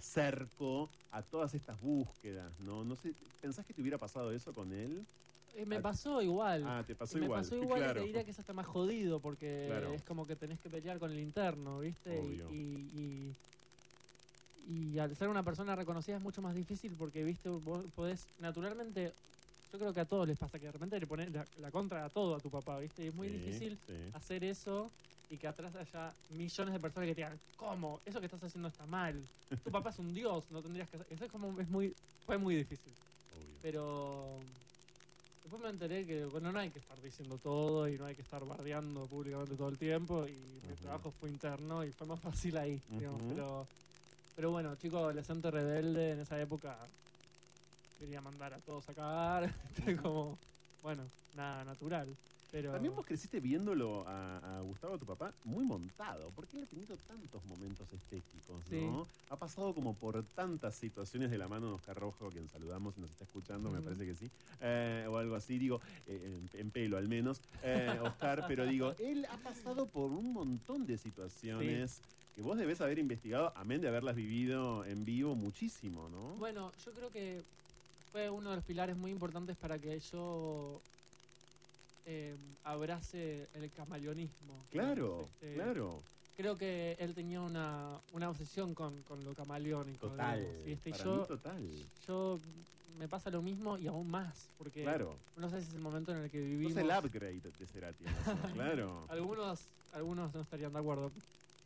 [0.01, 2.85] cerco a todas estas búsquedas, ¿no?
[2.85, 5.09] No sé, ¿pensás que te hubiera pasado eso con él?
[5.53, 6.63] Eh, me Ah, pasó igual.
[6.67, 7.43] Ah, te pasó me igual.
[7.43, 8.01] pasó igual claro.
[8.01, 9.95] y te diría que es hasta más jodido porque Claro.
[9.95, 12.23] es como que tenés que pelear con el interno, ¿viste?
[12.23, 12.49] Y- Obvio.
[12.49, 13.37] Y,
[14.55, 17.49] y, y al ser una persona reconocida es mucho más difícil porque, ¿viste?
[17.49, 19.17] Vos podés, naturalmente,
[19.73, 22.05] yo creo que a todos les pasa que de repente le pones la, la contra
[22.05, 23.05] a todo a tu papá, ¿viste?
[23.05, 24.13] Y es muy Sí, difícil sí.
[24.13, 24.97] hacer eso
[25.29, 28.01] y que atrás haya millones de personas que te digan, ¿cómo?
[28.05, 29.27] Eso que estás haciendo está mal.
[29.65, 31.13] Tu papá es un dios, no tendrías que hacer.
[31.13, 31.95] Eso es como, es muy,
[32.25, 32.93] fue muy difícil.
[33.61, 34.39] Pero
[35.43, 38.23] después me enteré que, bueno, no hay que estar diciendo todo y no hay que
[38.23, 42.57] estar bardeando públicamente todo el tiempo y mi trabajo fue interno y fue más fácil
[42.57, 43.23] ahí, digamos.
[43.29, 43.67] Pero,
[44.35, 46.79] pero bueno, chico adolescente rebelde en esa época
[47.99, 49.53] quería mandar a todos a cagar,
[50.03, 50.39] como,
[50.83, 51.03] bueno,
[51.35, 52.07] nada natural.
[52.53, 56.67] Pero También vos creciste viéndolo a, a Gustavo, tu papá, muy montado, porque él ha
[56.67, 59.07] tenido tantos momentos estéticos, ¿no?
[59.31, 62.97] Ha pasado como por tantas situaciones de la mano de Oscar Rojo, a quien saludamos
[62.97, 66.61] y nos está escuchando, me parece que sí, eh, o algo así, digo, eh, en,
[66.61, 70.97] en pelo al menos, eh, Oscar, pero digo, él ha pasado por un montón de
[70.99, 72.01] situaciones
[72.35, 76.37] que vos debés haber investigado, amén de haberlas vivido en vivo muchísimo, ¿no?
[76.37, 77.43] Bueno, yo creo que
[78.13, 80.81] fue uno de los pilares muy importantes para que yo
[82.07, 84.55] eh, abrace el camaleonismo.
[84.71, 86.03] Claro, este, claro.
[86.37, 90.09] Creo que él tenía una, una obsesión con, con lo camaleónico.
[90.09, 91.69] Total, digamos, y este, para yo, mí total.
[92.07, 92.41] yo
[92.99, 95.17] me pasa lo mismo y aún más, porque Claro.
[95.37, 96.77] no sé si es el momento en el que vivimos.
[96.77, 99.05] el upgrade de Cerati, eso, claro.
[99.09, 99.61] Algunos,
[99.93, 101.11] algunos no estarían de acuerdo.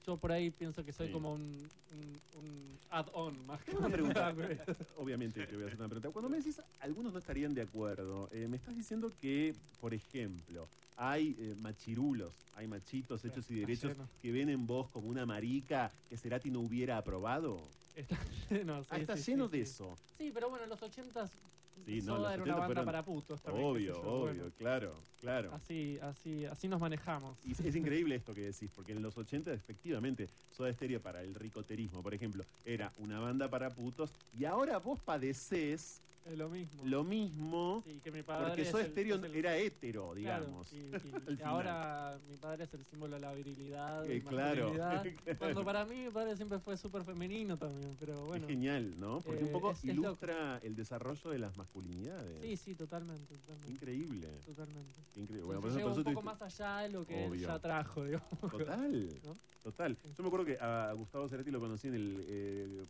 [0.06, 1.12] Yo por ahí pienso que soy Sí.
[1.12, 4.34] como un, un, un add-on más que una pregunta.
[4.96, 6.10] Obviamente te voy a hacer una pregunta.
[6.10, 10.68] Cuando me decís algunos no estarían de acuerdo, eh, me estás diciendo que, por ejemplo,
[10.96, 14.08] hay eh, machirulos, hay machitos hechos y está derechos lleno.
[14.22, 17.58] que ven en vos como una marica que Cerati no hubiera aprobado.
[17.94, 18.18] Está
[18.50, 19.70] lleno, Ah, sí, está sí, lleno sí, de sí.
[19.72, 19.98] eso.
[20.18, 21.30] Sí, pero bueno, en los 80s
[21.84, 23.66] Sí, no, Soda era 80 una banda fueron- para putos también.
[23.66, 24.54] Obvio, yo, obvio, bueno.
[24.58, 25.52] claro, claro.
[25.54, 27.38] Así, así, así nos manejamos.
[27.44, 31.22] Y es, es increíble esto que decís, porque en los 80 efectivamente Soda Stereo para
[31.22, 36.48] el ricoterismo, por ejemplo, era una banda para putos y ahora vos padecés Es lo
[36.50, 36.82] mismo.
[36.84, 40.72] lo mismo Sí, que mi padre porque Soda Stereo es el- era hétero, Claro, digamos.
[40.72, 41.00] y, y- al
[41.32, 41.38] y final.
[41.44, 44.08] ahora mi padre es el símbolo de la virilidad.
[44.08, 44.72] Eh, claro.
[45.38, 48.44] Cuando para mí mi padre siempre fue súper femenino también, pero bueno.
[48.44, 49.20] es genial, ¿no?
[49.22, 50.08] Porque un eh, poco es- es loco.
[50.08, 52.42] ilustra el desarrollo de las masculinidades.
[52.42, 53.72] Sí, sí, totalmente, totalmente.
[53.72, 54.28] Increíble.
[54.44, 55.00] Totalmente.
[55.16, 55.44] Increíble.
[55.46, 58.38] Bueno, por eso- un poco más allá de lo que él ya trajo, digamos.
[58.50, 59.36] Total, ¿No?
[59.64, 59.96] total.
[60.16, 62.84] Yo me acuerdo que a Gustavo Cerati lo conocí en el eh,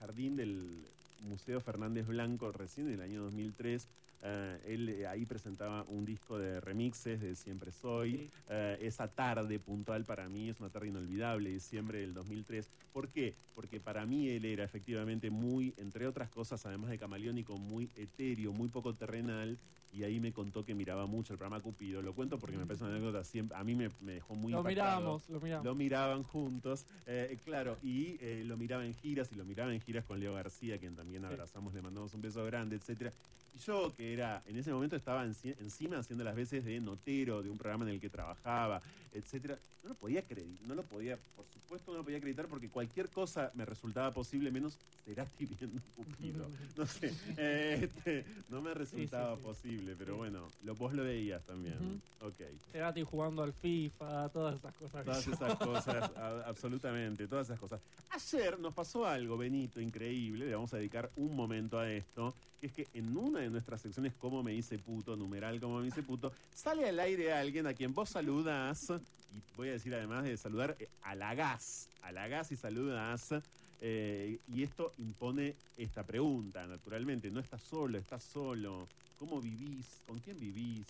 [0.00, 0.84] jardín del
[1.20, 3.88] Museo Fernández Blanco recién en el año 2003.
[4.28, 8.28] Eh, él eh, ahí presentaba un disco de remixes de Siempre Soy.
[8.48, 12.68] Eh, esa tarde puntual para mí es una tarde inolvidable, diciembre del 2003.
[12.92, 13.34] ¿Por qué?
[13.54, 18.52] Porque para mí él era efectivamente muy, entre otras cosas, además de camaleónico, muy etéreo,
[18.52, 19.56] muy poco terrenal.
[19.92, 22.02] Y ahí me contó que miraba mucho el programa Cupido.
[22.02, 23.56] Lo cuento porque me parece una anécdota siempre.
[23.56, 24.96] A mí me, me dejó muy Lo impactado.
[24.98, 25.64] mirábamos, lo mirábamos.
[25.64, 29.80] Lo miraban juntos, eh, claro, y eh, lo miraba en giras, y lo miraba en
[29.80, 33.12] giras con Leo García, quien también abrazamos, le mandamos un beso grande, etcétera.
[33.54, 37.42] Y yo, que era, en ese momento estaba enci- encima haciendo las veces de notero
[37.42, 38.80] de un programa en el que trabajaba,
[39.12, 42.68] etcétera, no lo podía creer, no lo podía, por supuesto no lo podía acreditar porque
[42.68, 46.46] cualquier cosa me resultaba posible, menos Cerati viendo Cupido.
[46.76, 49.42] No sé, eh, este, no me resultaba sí.
[49.42, 51.76] posible, pero bueno, lo, vos lo veías también.
[51.76, 52.26] Ujú.
[52.28, 52.40] Ok.
[52.72, 55.04] Cerati jugando al FIFA, todas esas cosas.
[55.04, 57.80] Todas esas cosas, a- absolutamente, todas esas cosas.
[58.10, 62.66] Ayer nos pasó algo, Benito, increíble, le vamos a dedicar un momento a esto, que
[62.66, 66.02] es que en una de nuestras secciones, como me dice puto, numeral como me dice
[66.02, 70.36] puto, sale al aire alguien a quien vos saludás, y voy a decir además de
[70.36, 73.34] saludar, eh, halagás, halagás y saludás,
[73.80, 78.86] eh, y esto impone esta pregunta, naturalmente, no estás solo, estás solo,
[79.18, 79.86] ¿cómo vivís?
[80.06, 80.86] ¿Con quién vivís?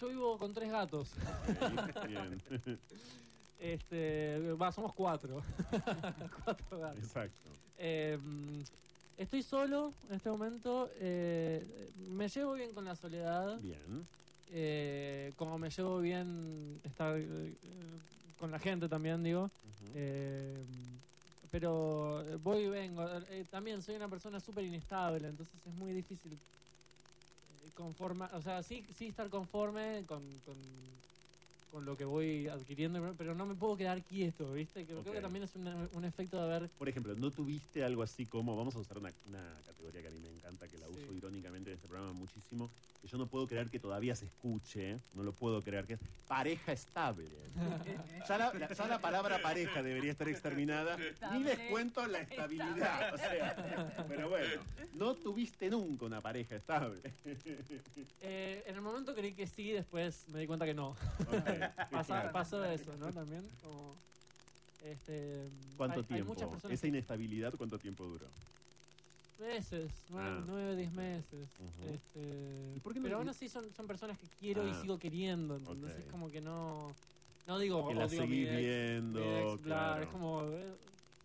[0.00, 1.10] Yo vivo con tres gatos.
[2.06, 2.42] Bien.
[3.60, 5.42] Este, somos cuatro.
[6.44, 7.04] cuatro gatos.
[7.04, 7.50] Exacto.
[7.76, 8.18] Eh,
[9.22, 10.90] estoy solo en este momento.
[10.94, 13.58] eh, me llevo bien con la soledad.
[13.60, 14.08] Bien.
[14.46, 17.56] eh, como me llevo bien estar eh,
[18.36, 19.52] con la gente también, digo.
[19.94, 20.66] Eh,
[21.50, 23.02] pero voy y vengo.
[23.28, 26.40] Eh, también soy una persona súper inestable, entonces es muy difícil
[27.48, 31.02] eh, conforma, o sea, sí, sí estar conforme con, con,
[31.70, 34.86] con lo que voy adquiriendo, pero no me puedo quedar quieto, ¿viste?
[34.86, 38.02] Que Creo que también es una- un efecto de haber Por ejemplo, ¿no tuviste algo
[38.02, 40.86] así como, vamos a usar una, una categoría que a mí me encanta, que la
[40.86, 40.92] Sí.
[40.94, 42.70] uso irónicamente en este programa muchísimo,
[43.00, 46.00] que yo no puedo creer que todavía se escuche, no lo puedo creer, que es
[46.26, 47.26] pareja estable.
[48.28, 50.96] ya, la, la- ya la palabra pareja debería estar exterminada,
[51.32, 53.14] ni les cuento la estabilidad.
[53.14, 54.62] O sea, pero bueno,
[54.94, 57.00] no tuviste nunca una pareja estable.
[58.20, 60.90] Eh, en el momento creí que sí, después me di cuenta que no.
[60.90, 61.48] Ok,
[61.90, 63.12] Pasa- pasó eso, ¿no?
[63.12, 63.42] También.
[63.62, 63.94] Como,
[64.84, 66.34] este, ¿Cuánto hay- hay tiempo?
[66.34, 68.26] personas Esa inestabilidad, ¿cuánto tiempo duró?
[69.38, 70.44] meses, nueve, Ah.
[70.46, 71.48] nueve, diez meses.
[71.58, 71.88] Ujú.
[71.94, 74.78] este, ¿Y por qué no pero aún así son, son personas que quiero y Ah.
[74.82, 75.92] sigo queriendo, ¿entendés?
[75.94, 75.98] Ok.
[76.00, 76.92] Es como que no...
[77.46, 79.20] No digo, Que la mi seguís ex, viendo,
[79.54, 80.02] ex, claro.
[80.02, 80.42] Es como...
[80.44, 80.74] eh,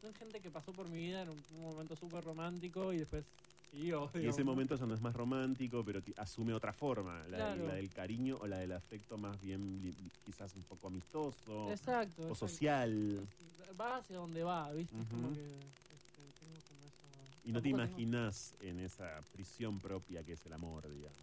[0.01, 3.25] son gente que pasó por mi vida en un, un momento súper romántico y después
[3.73, 3.91] Y
[4.27, 4.51] ese ¿no?
[4.51, 7.67] momento ya no es más romántico, pero asume otra forma, la, del- Claro.
[7.67, 9.93] la del cariño o la del afecto más bien
[10.25, 12.21] quizás un poco amistoso Exacto.
[12.23, 12.35] o exacto.
[12.35, 13.27] social.
[13.79, 14.95] Va hacia donde va, ¿viste?
[15.09, 20.23] Como que este, tengo como esa- Y no te tengo- imaginas en esa prisión propia
[20.23, 21.19] que es el amor, digamos.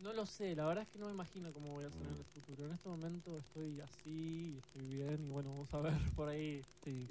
[0.00, 2.12] No lo sé, la verdad es que no me imagino cómo voy a ser en
[2.12, 2.18] Mm.
[2.18, 2.66] el futuro.
[2.66, 6.62] En este momento estoy así, y estoy bien y bueno, vamos a ver por ahí.
[6.84, 7.08] Sí.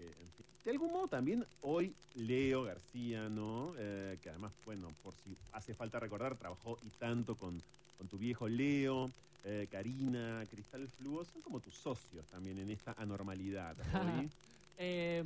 [0.63, 3.73] De algún modo también hoy Leo García, ¿no?
[3.77, 7.61] Eh, que además, bueno, por si hace falta recordar, trabajó y tanto con,
[7.97, 9.11] con tu viejo Leo,
[9.43, 13.75] eh, Karina, Cristal Fluo, son como tus socios también en esta anormalidad.
[14.23, 14.31] Hoy.
[14.77, 15.21] Eh,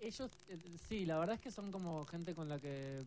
[0.00, 0.58] ellos, eh,
[0.88, 3.04] sí, la verdad es que son como gente con la que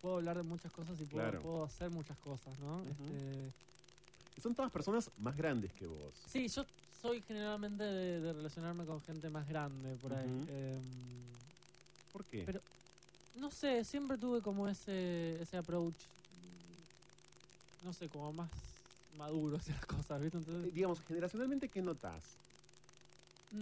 [0.00, 1.42] puedo hablar de muchas cosas y puedo, Claro.
[1.42, 2.82] puedo hacer muchas cosas, ¿no?
[2.84, 3.52] Este,
[4.40, 6.14] Son todas personas más grandes que vos.
[6.24, 6.64] sí, yo
[7.00, 10.42] soy generalmente de, de relacionarme con gente más grande por ahí.
[10.46, 11.52] Em,
[12.10, 12.44] ¿Por qué?
[12.44, 12.62] Pero-
[13.34, 16.84] no sé, siempre tuve como ese, ese approach, mm,
[17.80, 18.52] no sé, como más
[19.10, 20.38] maduro hacia las cosas, ¿viste?
[20.38, 22.42] Eh, Entonces, digamos, generacionalmente, ¿qué notas?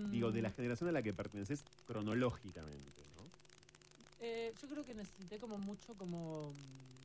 [0.06, 3.32] Digo, de la mm, generación a la que perteneces cronológicamente, ¿no?
[4.18, 7.04] Eh, yo creo que necesité como mucho como mm,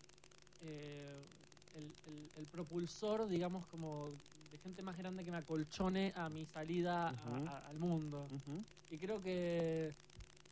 [0.59, 1.27] eh,
[1.71, 4.23] el, el- el propulsor, digamos, como
[4.63, 7.09] gente más grande que me acolchone a mi salida
[7.45, 8.35] a- al mundo.
[8.89, 9.97] Y creo que,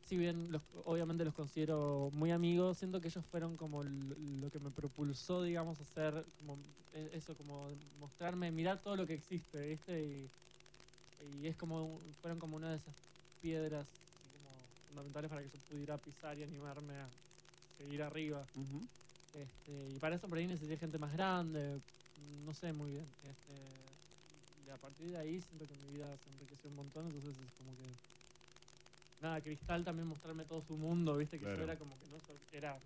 [0.01, 4.59] si bien los, obviamente los considero muy amigos, siento que ellos fueron como lo que
[4.59, 9.67] me propulsó, digamos, a hacer como e- eso, como mostrarme, mirar todo lo que existe,
[9.67, 10.05] ¿viste?
[10.05, 10.33] Y,
[11.19, 12.97] y es como, fueron como una de esas
[13.39, 17.15] piedras como fundamentales para que yo pudiera pisar y animarme a
[17.69, 18.51] seguir arriba.
[19.31, 21.83] Este, y para eso por ahí necesité gente más grande,
[22.15, 23.17] no sé muy bien.
[23.21, 23.90] Este,
[24.71, 27.75] a partir de ahí siento que mi vida se enriqueció un montón, entonces es como
[27.75, 27.83] que...
[29.21, 31.57] Nada, Cristal también mostrarme todo su mundo, viste, que Claro.
[31.59, 32.17] yo era como que no
[32.51, 32.77] era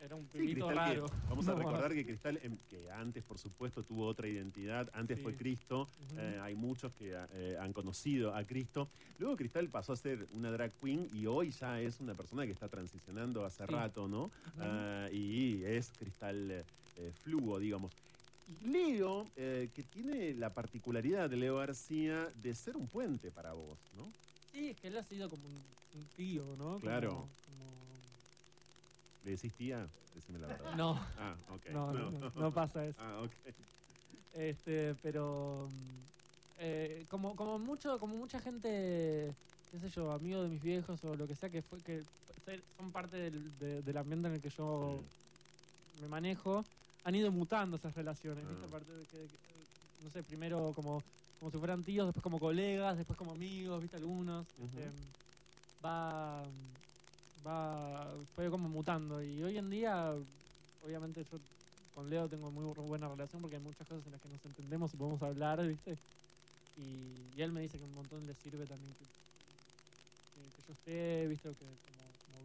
[0.00, 3.24] era un Sí, pibito Cristal que- vamos a No, recordar que Cristal, em, que antes
[3.24, 5.22] por supuesto tuvo otra identidad, antes Sí.
[5.22, 8.90] fue Cristo, eh, hay muchos que eh, han conocido a Cristo.
[9.18, 12.52] Luego Cristal pasó a ser una drag queen y hoy ya es una persona que
[12.52, 13.72] está transicionando hace Sí.
[13.72, 14.30] rato, ¿no?
[14.58, 16.64] Ah, y es Cristal eh,
[16.96, 17.92] eh, fluo, digamos.
[18.48, 23.90] Leo, eh, que tiene la particularidad de Leo García de ser un puente para vos,
[23.92, 24.14] ¿no?
[24.50, 26.64] Sí, es que él ha sido como un, un tío, ¿no?
[26.72, 27.30] Como- Claro.
[27.44, 28.08] como-
[29.22, 29.92] ¿Le decís tía?
[30.14, 30.72] Decime la verdad.
[30.78, 30.94] No.
[30.94, 31.66] Ah, ok.
[31.70, 33.02] No, no, no, no pasa eso.
[33.02, 33.32] Ah, ok.
[34.32, 35.70] Este, pero
[36.56, 39.36] eh, como, como mucho, como mucha gente,
[39.70, 42.04] qué sé yo, amigo de mis viejos o lo que sea que fue que
[42.76, 45.10] son parte del, de- del ambiente en el que yo
[45.92, 46.68] me manejo,
[47.04, 48.64] han ido mutando esas relaciones, ¿viste?
[48.64, 48.68] Ah.
[48.68, 49.68] Aparte de que, que,
[49.98, 51.04] no sé, primero como,
[51.38, 54.48] como si fueran tíos, después como colegas, después como amigos, viste algunos.
[54.56, 54.92] este,
[55.84, 56.50] va
[57.36, 60.14] va fue como mutando y hoy en día
[60.80, 61.40] obviamente yo
[61.90, 64.44] con Leo tengo muy bu- buena relación porque hay muchas cosas en las que nos
[64.44, 66.00] entendemos y podemos hablar viste
[66.74, 69.08] y, y él me dice que un montón le sirve también que,
[70.32, 71.78] que- que yo esté viste o que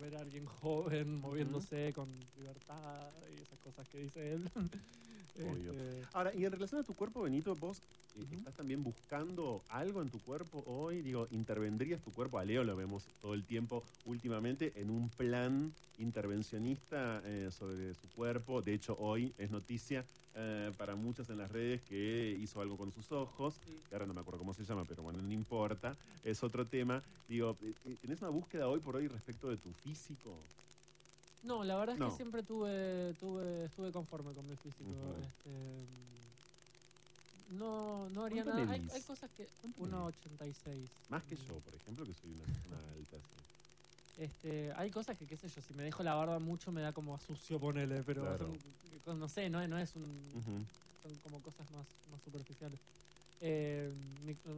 [0.03, 4.51] ver a alguien joven moviéndose con libertad y esas cosas que dice él
[5.35, 5.73] Obvio.
[5.73, 7.81] Este, Ahora, y en relación a tu cuerpo, Benito, vos
[8.15, 11.01] eh, estás también buscando algo en tu cuerpo hoy.
[11.01, 12.37] Digo, ¿intervendrías tu cuerpo?
[12.37, 18.09] A Leo lo vemos todo el tiempo últimamente en un plan intervencionista eh, sobre su
[18.11, 18.61] cuerpo.
[18.61, 20.05] De hecho, hoy es noticia
[20.35, 23.59] eh, para muchos en las redes que hizo algo con sus ojos.
[23.89, 25.95] que ahora no me acuerdo cómo se llama, pero bueno, no importa.
[26.23, 27.03] Es otro tema.
[27.27, 30.35] Digo, eh, ¿tenés una búsqueda hoy por hoy respecto de tu físico?
[31.43, 35.15] No, la verdad es que siempre tuve, tuve, estuve conforme con mi físico.
[35.21, 35.85] Este,
[37.49, 38.73] no, no haría ¿Cuánto nada.
[38.93, 39.49] Hay, cosas que.
[39.61, 40.89] ¿Cuánto 1,86.
[41.09, 43.17] Más que yo, por ejemplo, que soy una persona alta.
[43.17, 43.35] sí.
[44.15, 46.93] Este, hay cosas que, qué sé yo, si me dejo la barba mucho me da
[46.93, 48.53] como a sucio, ponele, pero Claro.
[49.03, 50.67] son no sé, no, es- no es un.
[51.01, 52.79] Son como cosas más, más superficiales.
[53.45, 53.93] Eh,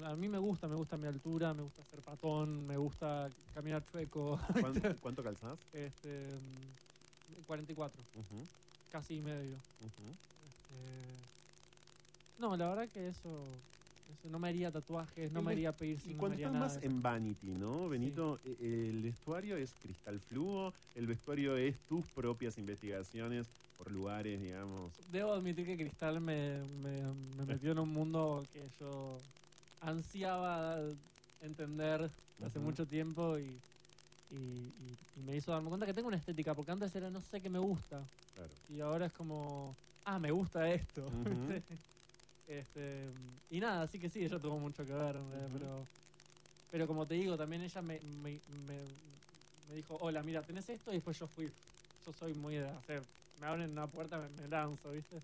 [0.03, 3.83] a mí me gusta, me gusta mi altura, me gusta ser patón, me gusta caminar
[3.83, 4.37] chueco.
[4.61, 5.59] ¿Cuánto, cuánto calzás?
[5.71, 6.77] Este, mm,
[7.45, 8.47] 44, Ujú,
[8.89, 9.65] casi y medio.
[10.69, 11.17] Eh,
[12.37, 13.65] no, la verdad que eso,
[14.07, 16.65] eso no me haría tatuajes, no Y me haría Y piercing, no cuando estás nada.
[16.75, 18.39] más en Vanity, ¿no, Benito?
[18.43, 24.93] E- El vestuario es cristal fluo, el vestuario es tus propias investigaciones por lugares, digamos.
[24.97, 29.27] Debo admitir que Cristal me, me, me metió en un mundo que yo
[29.79, 30.77] ansiaba
[31.39, 32.09] entender
[32.41, 33.63] hace mucho tiempo y,
[34.29, 37.21] y, y- y me hizo darme cuenta que tengo una estética, porque antes era no
[37.21, 38.11] sé qué me gusta.
[38.33, 38.55] Claro.
[38.67, 41.11] Y ahora es como, ah, me gusta esto.
[42.45, 43.11] Este,
[43.49, 45.49] y nada, así que sí, ella tuvo mucho que ver, Ujú.
[45.53, 45.91] pero,
[46.69, 48.87] pero como te digo, también ella me, me, me-
[49.65, 51.55] me dijo, hola, mira, tenés esto y después yo fui.
[52.05, 53.07] Yo soy muy de hacer,
[53.39, 55.17] me abren una puerta, me, me lanzo, ¿viste?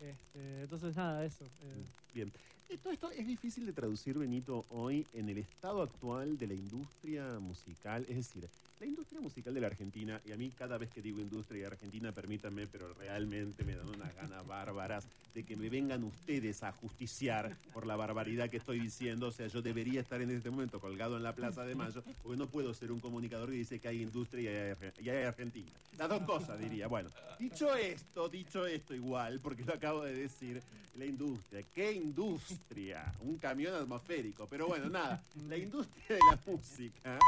[0.00, 1.44] Este, entonces nada, eso.
[1.44, 1.84] eh,
[2.14, 2.32] Bien.
[2.68, 6.54] Eh, Todo esto es difícil de traducir, Benito, hoy en el estado actual de la
[6.54, 8.06] industria musical.
[8.08, 8.48] Es decir,
[8.80, 11.66] la industria musical de la Argentina, y a mí cada vez que digo industria de
[11.66, 16.72] Argentina, permítanme, pero realmente me dan unas ganas bárbaras de que me vengan ustedes a
[16.72, 19.28] justiciar por la barbaridad que estoy diciendo.
[19.28, 22.38] O sea, yo debería estar en este momento colgado en la Plaza de Mayo, porque
[22.38, 25.70] no puedo ser un comunicador que dice que hay industria y hay, y hay Argentina.
[25.98, 26.88] Las dos cosas, diría.
[26.88, 30.62] Bueno, dicho esto, dicho esto igual, porque lo acabo de decir,
[30.96, 31.62] la industria.
[31.74, 33.12] ¿Qué industria?
[33.20, 34.46] Un camión atmosférico.
[34.48, 37.18] Pero bueno, nada, la industria de la música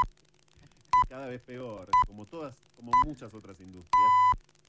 [1.13, 4.11] cada vez peor, como todas, como muchas otras industrias.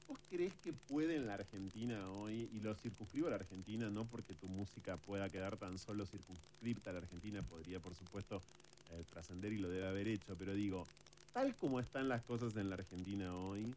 [0.06, 4.04] ¿Vos crees que puede en la Argentina hoy, y lo circunscribo a la Argentina, no
[4.04, 8.42] porque tu música pueda quedar tan solo circunscripta a la Argentina, podría por supuesto
[8.90, 10.84] eh, trascender y lo debe haber hecho, pero digo,
[11.32, 13.74] tal como están las cosas en la Argentina hoy,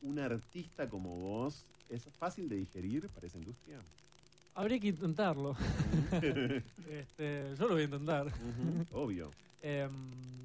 [0.00, 3.80] un artista como vos, ¿es fácil de digerir para esa industria?
[4.56, 5.54] habría que intentarlo.
[6.90, 8.26] este, yo lo voy a intentar.
[8.26, 9.30] Ujú, Obvio.
[9.68, 9.90] Em,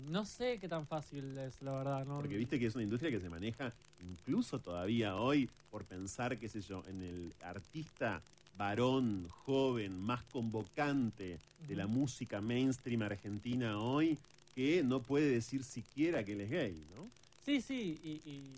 [0.09, 2.05] no sé qué tan fácil es, la verdad.
[2.07, 2.17] ¿no?
[2.17, 3.71] Porque viste que es una industria que se maneja
[4.01, 8.23] incluso todavía hoy por pensar, qué sé yo, en el artista
[8.57, 11.37] varón, joven, más convocante
[11.67, 14.17] de la música mainstream argentina hoy,
[14.55, 17.07] que no puede decir siquiera que él es gay, ¿no?
[17.45, 18.51] Sí, sí, y, y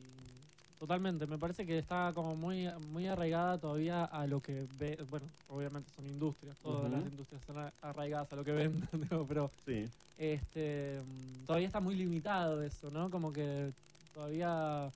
[0.84, 1.26] totalmente.
[1.28, 4.98] Me parece que está como muy, muy arraigada todavía a lo que ve.
[5.10, 8.90] Bueno, obviamente son industrias, todas las industrias están a- arraigadas a lo que venden,
[9.30, 9.90] pero Sí.
[10.18, 11.02] este
[11.46, 13.10] todavía está muy limitado eso, ¿no?
[13.10, 13.72] Como que
[14.14, 14.88] todavía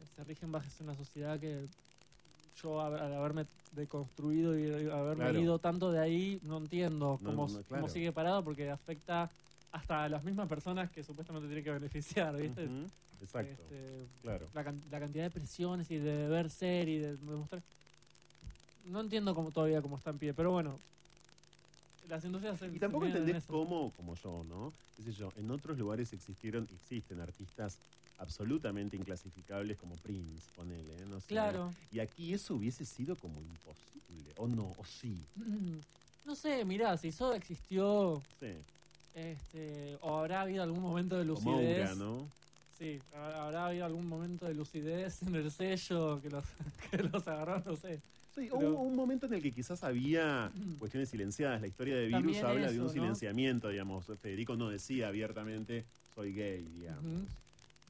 [0.00, 1.66] eh, se rigen bajo una sociedad que
[2.54, 5.40] yo al haberme deconstruido y haberme Claro.
[5.40, 7.88] ido tanto de ahí, no entiendo cómo, no, cómo claro.
[7.88, 9.28] sigue parado porque afecta
[9.72, 12.66] hasta a las mismas personas que supuestamente tienen que beneficiar, ¿viste?
[12.66, 12.86] Ujú.
[13.22, 13.62] Exacto.
[13.70, 14.46] Este, Claro.
[14.54, 17.62] la, la cantidad de presiones y de ver ser y de demostrar.
[18.86, 20.78] No entiendo cómo todavía cómo está en pie, pero bueno.
[22.08, 24.72] Las industrias se- Y tampoco en entendés cómo, como yo, ¿no?
[24.96, 27.78] Qué sé yo, en otros lugares existieron, existen artistas
[28.18, 31.06] absolutamente inclasificables como Prince, ponele, ¿eh?
[31.08, 31.26] no sé.
[31.28, 31.72] Claro.
[31.92, 35.16] Y aquí eso hubiese sido como imposible, o no, o sí.
[36.26, 38.52] No sé, mirá, si eso existió, Sí.
[39.14, 41.90] este, o habrá habido algún momento de lucidez.
[41.90, 42.28] Aura, ¿no?
[42.80, 46.44] Sí, ha- habrá habido algún momento de lucidez en el sello que los,
[46.90, 48.00] que los agarró, no sé.
[48.34, 51.60] Sí, Pero- hubo un momento en el que quizás había cuestiones silenciadas.
[51.60, 52.92] La historia de Virus También habla de un ¿no?
[52.92, 54.06] silenciamiento, digamos.
[54.22, 55.84] Federico no decía abiertamente,
[56.14, 57.04] soy gay, digamos.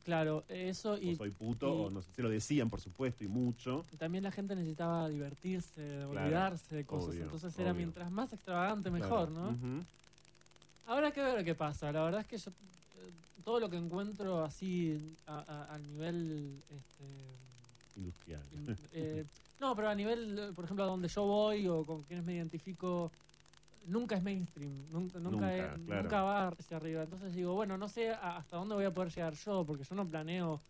[0.05, 3.23] Claro, eso y o soy puto, y- o no sé, se lo decían, por supuesto,
[3.23, 3.85] y mucho.
[3.99, 7.11] también la gente necesitaba divertirse, Claro, olvidarse de cosas.
[7.11, 7.79] obvio, Entonces era obvio.
[7.79, 9.53] mientras más extravagante mejor, Claro.
[9.53, 9.77] ¿no?
[9.77, 9.85] Ujú.
[10.87, 11.93] Habrá que ver qué pasa.
[11.93, 13.13] La verdad es que yo eh,
[13.45, 17.05] todo lo que encuentro así a, nivel este,
[17.97, 18.43] Industrial.
[18.53, 19.25] in- eh,
[19.61, 23.11] no, pero a nivel, por ejemplo, a donde yo voy o con quienes me identifico,
[23.87, 26.03] nunca es mainstream, nunca, nunca, Nunca, es- claro.
[26.03, 27.03] nunca va hacia arriba.
[27.03, 29.95] Entonces digo, bueno, no sé a- hasta dónde voy a poder llegar yo, porque yo
[29.95, 30.61] no planeo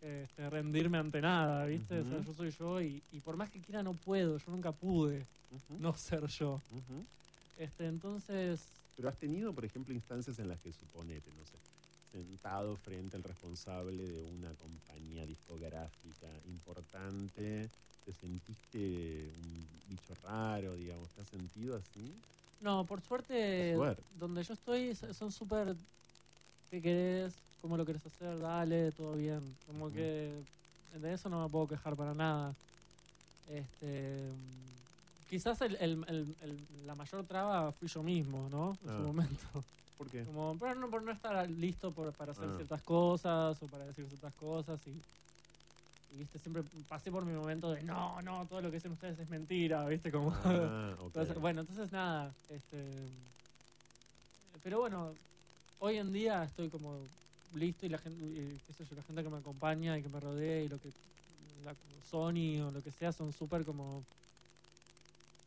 [0.00, 2.00] este, rendirme ante nada, ¿viste?
[2.00, 4.72] O sea, yo soy yo y, y por más que quiera no puedo, yo nunca
[4.72, 5.26] pude
[5.78, 6.60] no ser yo.
[7.56, 8.66] Este, entonces,
[8.96, 11.56] Pero has tenido, por ejemplo, instancias en las que suponete, no sé,
[12.12, 17.68] sentado frente al responsable de una compañía discográfica importante,
[18.04, 18.78] te sentiste
[19.42, 22.12] un bicho raro, digamos, ¿te has sentido así?
[22.60, 24.02] No, por suerte, Por suerte.
[24.18, 25.74] donde yo estoy son súper.
[26.70, 27.32] ¿Qué querés?
[27.60, 28.38] ¿Cómo lo querés hacer?
[28.40, 29.40] Dale, todo bien.
[29.66, 30.32] Como que
[31.00, 32.54] de eso no me puedo quejar para nada.
[33.50, 34.30] Este.
[35.28, 38.76] Quizás el, el- el- el- la mayor traba fui yo mismo, ¿no?
[38.84, 38.96] En Ah.
[38.98, 39.64] su momento.
[40.02, 40.24] ¿Por qué?
[40.24, 42.56] Como, pero no, por no estar listo por- para hacer Ah.
[42.56, 44.90] ciertas cosas o para decir ciertas cosas y,
[46.10, 49.18] y, viste, siempre pasé por mi momento de no, no, todo lo que dicen ustedes
[49.18, 50.32] es mentira, viste, como...
[50.34, 50.96] Ah.
[51.06, 53.10] Entonces, bueno, entonces nada, este,
[54.62, 55.14] pero bueno,
[55.78, 57.08] hoy en día estoy como
[57.54, 60.08] listo y la gente, y qué sé yo, la gente que me acompaña y que
[60.08, 60.92] me rodea y lo que
[61.62, 64.04] la, Sony o lo que sea son súper como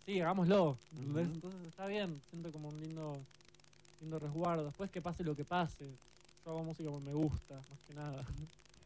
[0.05, 0.77] sí, hagámoslo.
[0.91, 1.19] Ujú.
[1.19, 3.25] Entonces está bien, siento como un lindo
[4.05, 4.65] lindo resguardo.
[4.65, 5.85] Después que pase lo que pase,
[6.45, 8.23] yo hago música porque me gusta, más que nada.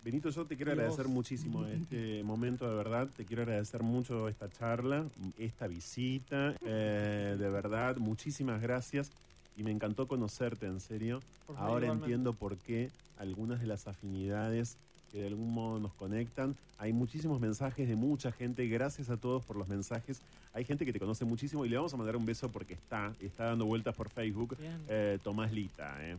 [0.01, 1.13] Benito, yo te quiero agradecer vos.
[1.13, 3.09] muchísimo este momento, de verdad.
[3.17, 5.05] Te quiero agradecer mucho esta charla,
[5.37, 6.55] esta visita.
[6.65, 9.11] eh, de verdad, muchísimas gracias.
[9.57, 11.21] Y me encantó conocerte, en serio.
[11.49, 12.05] Ahora igualmente.
[12.05, 14.77] entiendo por qué algunas de las afinidades
[15.11, 16.55] que de algún modo nos conectan.
[16.77, 18.65] Hay muchísimos mensajes de mucha gente.
[18.69, 20.21] Gracias a todos por los mensajes.
[20.53, 23.13] Hay gente que te conoce muchísimo y le vamos a mandar un beso porque está,
[23.21, 24.57] está dando vueltas por Facebook.
[24.87, 26.17] Eh, Tomás Lita, ¿eh?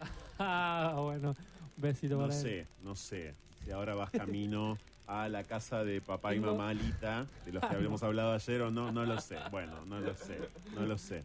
[0.38, 1.30] Ah, bueno,
[1.76, 2.40] un besito No para él.
[2.42, 3.34] sé, no sé.
[3.64, 7.74] Si ahora vas camino a la casa de papá y mamá Lita, de los que
[7.76, 9.36] habíamos hablado ayer o no, no lo sé.
[9.50, 10.38] Bueno, no lo sé,
[10.74, 11.22] no lo sé.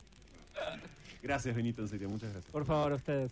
[1.24, 2.52] Gracias, Benito, en serio, muchas gracias.
[2.52, 3.32] Por favor, ustedes.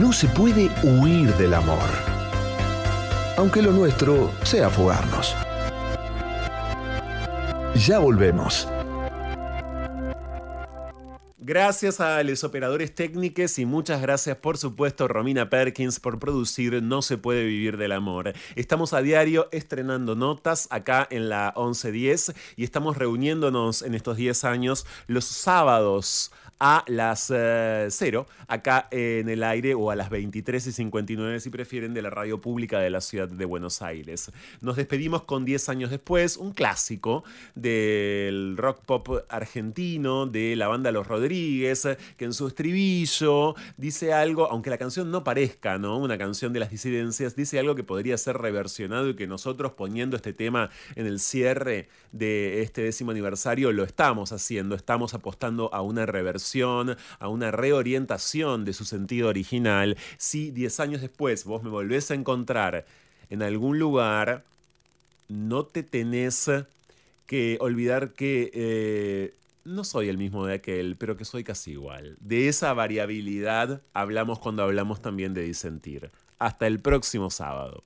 [0.00, 1.88] No se puede huir del amor,
[3.36, 5.34] aunque lo nuestro sea fugarnos.
[7.74, 8.68] Ya volvemos.
[11.38, 17.00] Gracias a los operadores técnicos y muchas gracias, por supuesto, Romina Perkins por producir No
[17.00, 18.34] se puede vivir del amor.
[18.54, 24.44] Estamos a diario estrenando notas acá en la 1110 y estamos reuniéndonos en estos 10
[24.44, 30.72] años los sábados a las 0 acá en el aire o a las 23 y
[30.72, 34.32] 59 si prefieren de la radio pública de la ciudad de Buenos Aires.
[34.60, 37.24] Nos despedimos con 10 años después, un clásico
[37.54, 44.50] del rock pop argentino de la banda Los Rodríguez, que en su estribillo dice algo,
[44.50, 45.98] aunque la canción no parezca, ¿no?
[45.98, 50.16] Una canción de las disidencias, dice algo que podría ser reversionado y que nosotros poniendo
[50.16, 55.82] este tema en el cierre de este décimo aniversario lo estamos haciendo, estamos apostando a
[55.82, 56.47] una reversión,
[57.18, 59.96] a una reorientación de su sentido original.
[60.16, 62.86] Si 10 años después vos me volvés a encontrar
[63.30, 64.44] en algún lugar,
[65.28, 66.50] no te tenés
[67.26, 69.34] que olvidar que eh,
[69.64, 72.16] no soy el mismo de aquel, pero que soy casi igual.
[72.20, 76.10] De esa variabilidad hablamos cuando hablamos también de disentir.
[76.38, 77.84] Hasta el próximo sábado.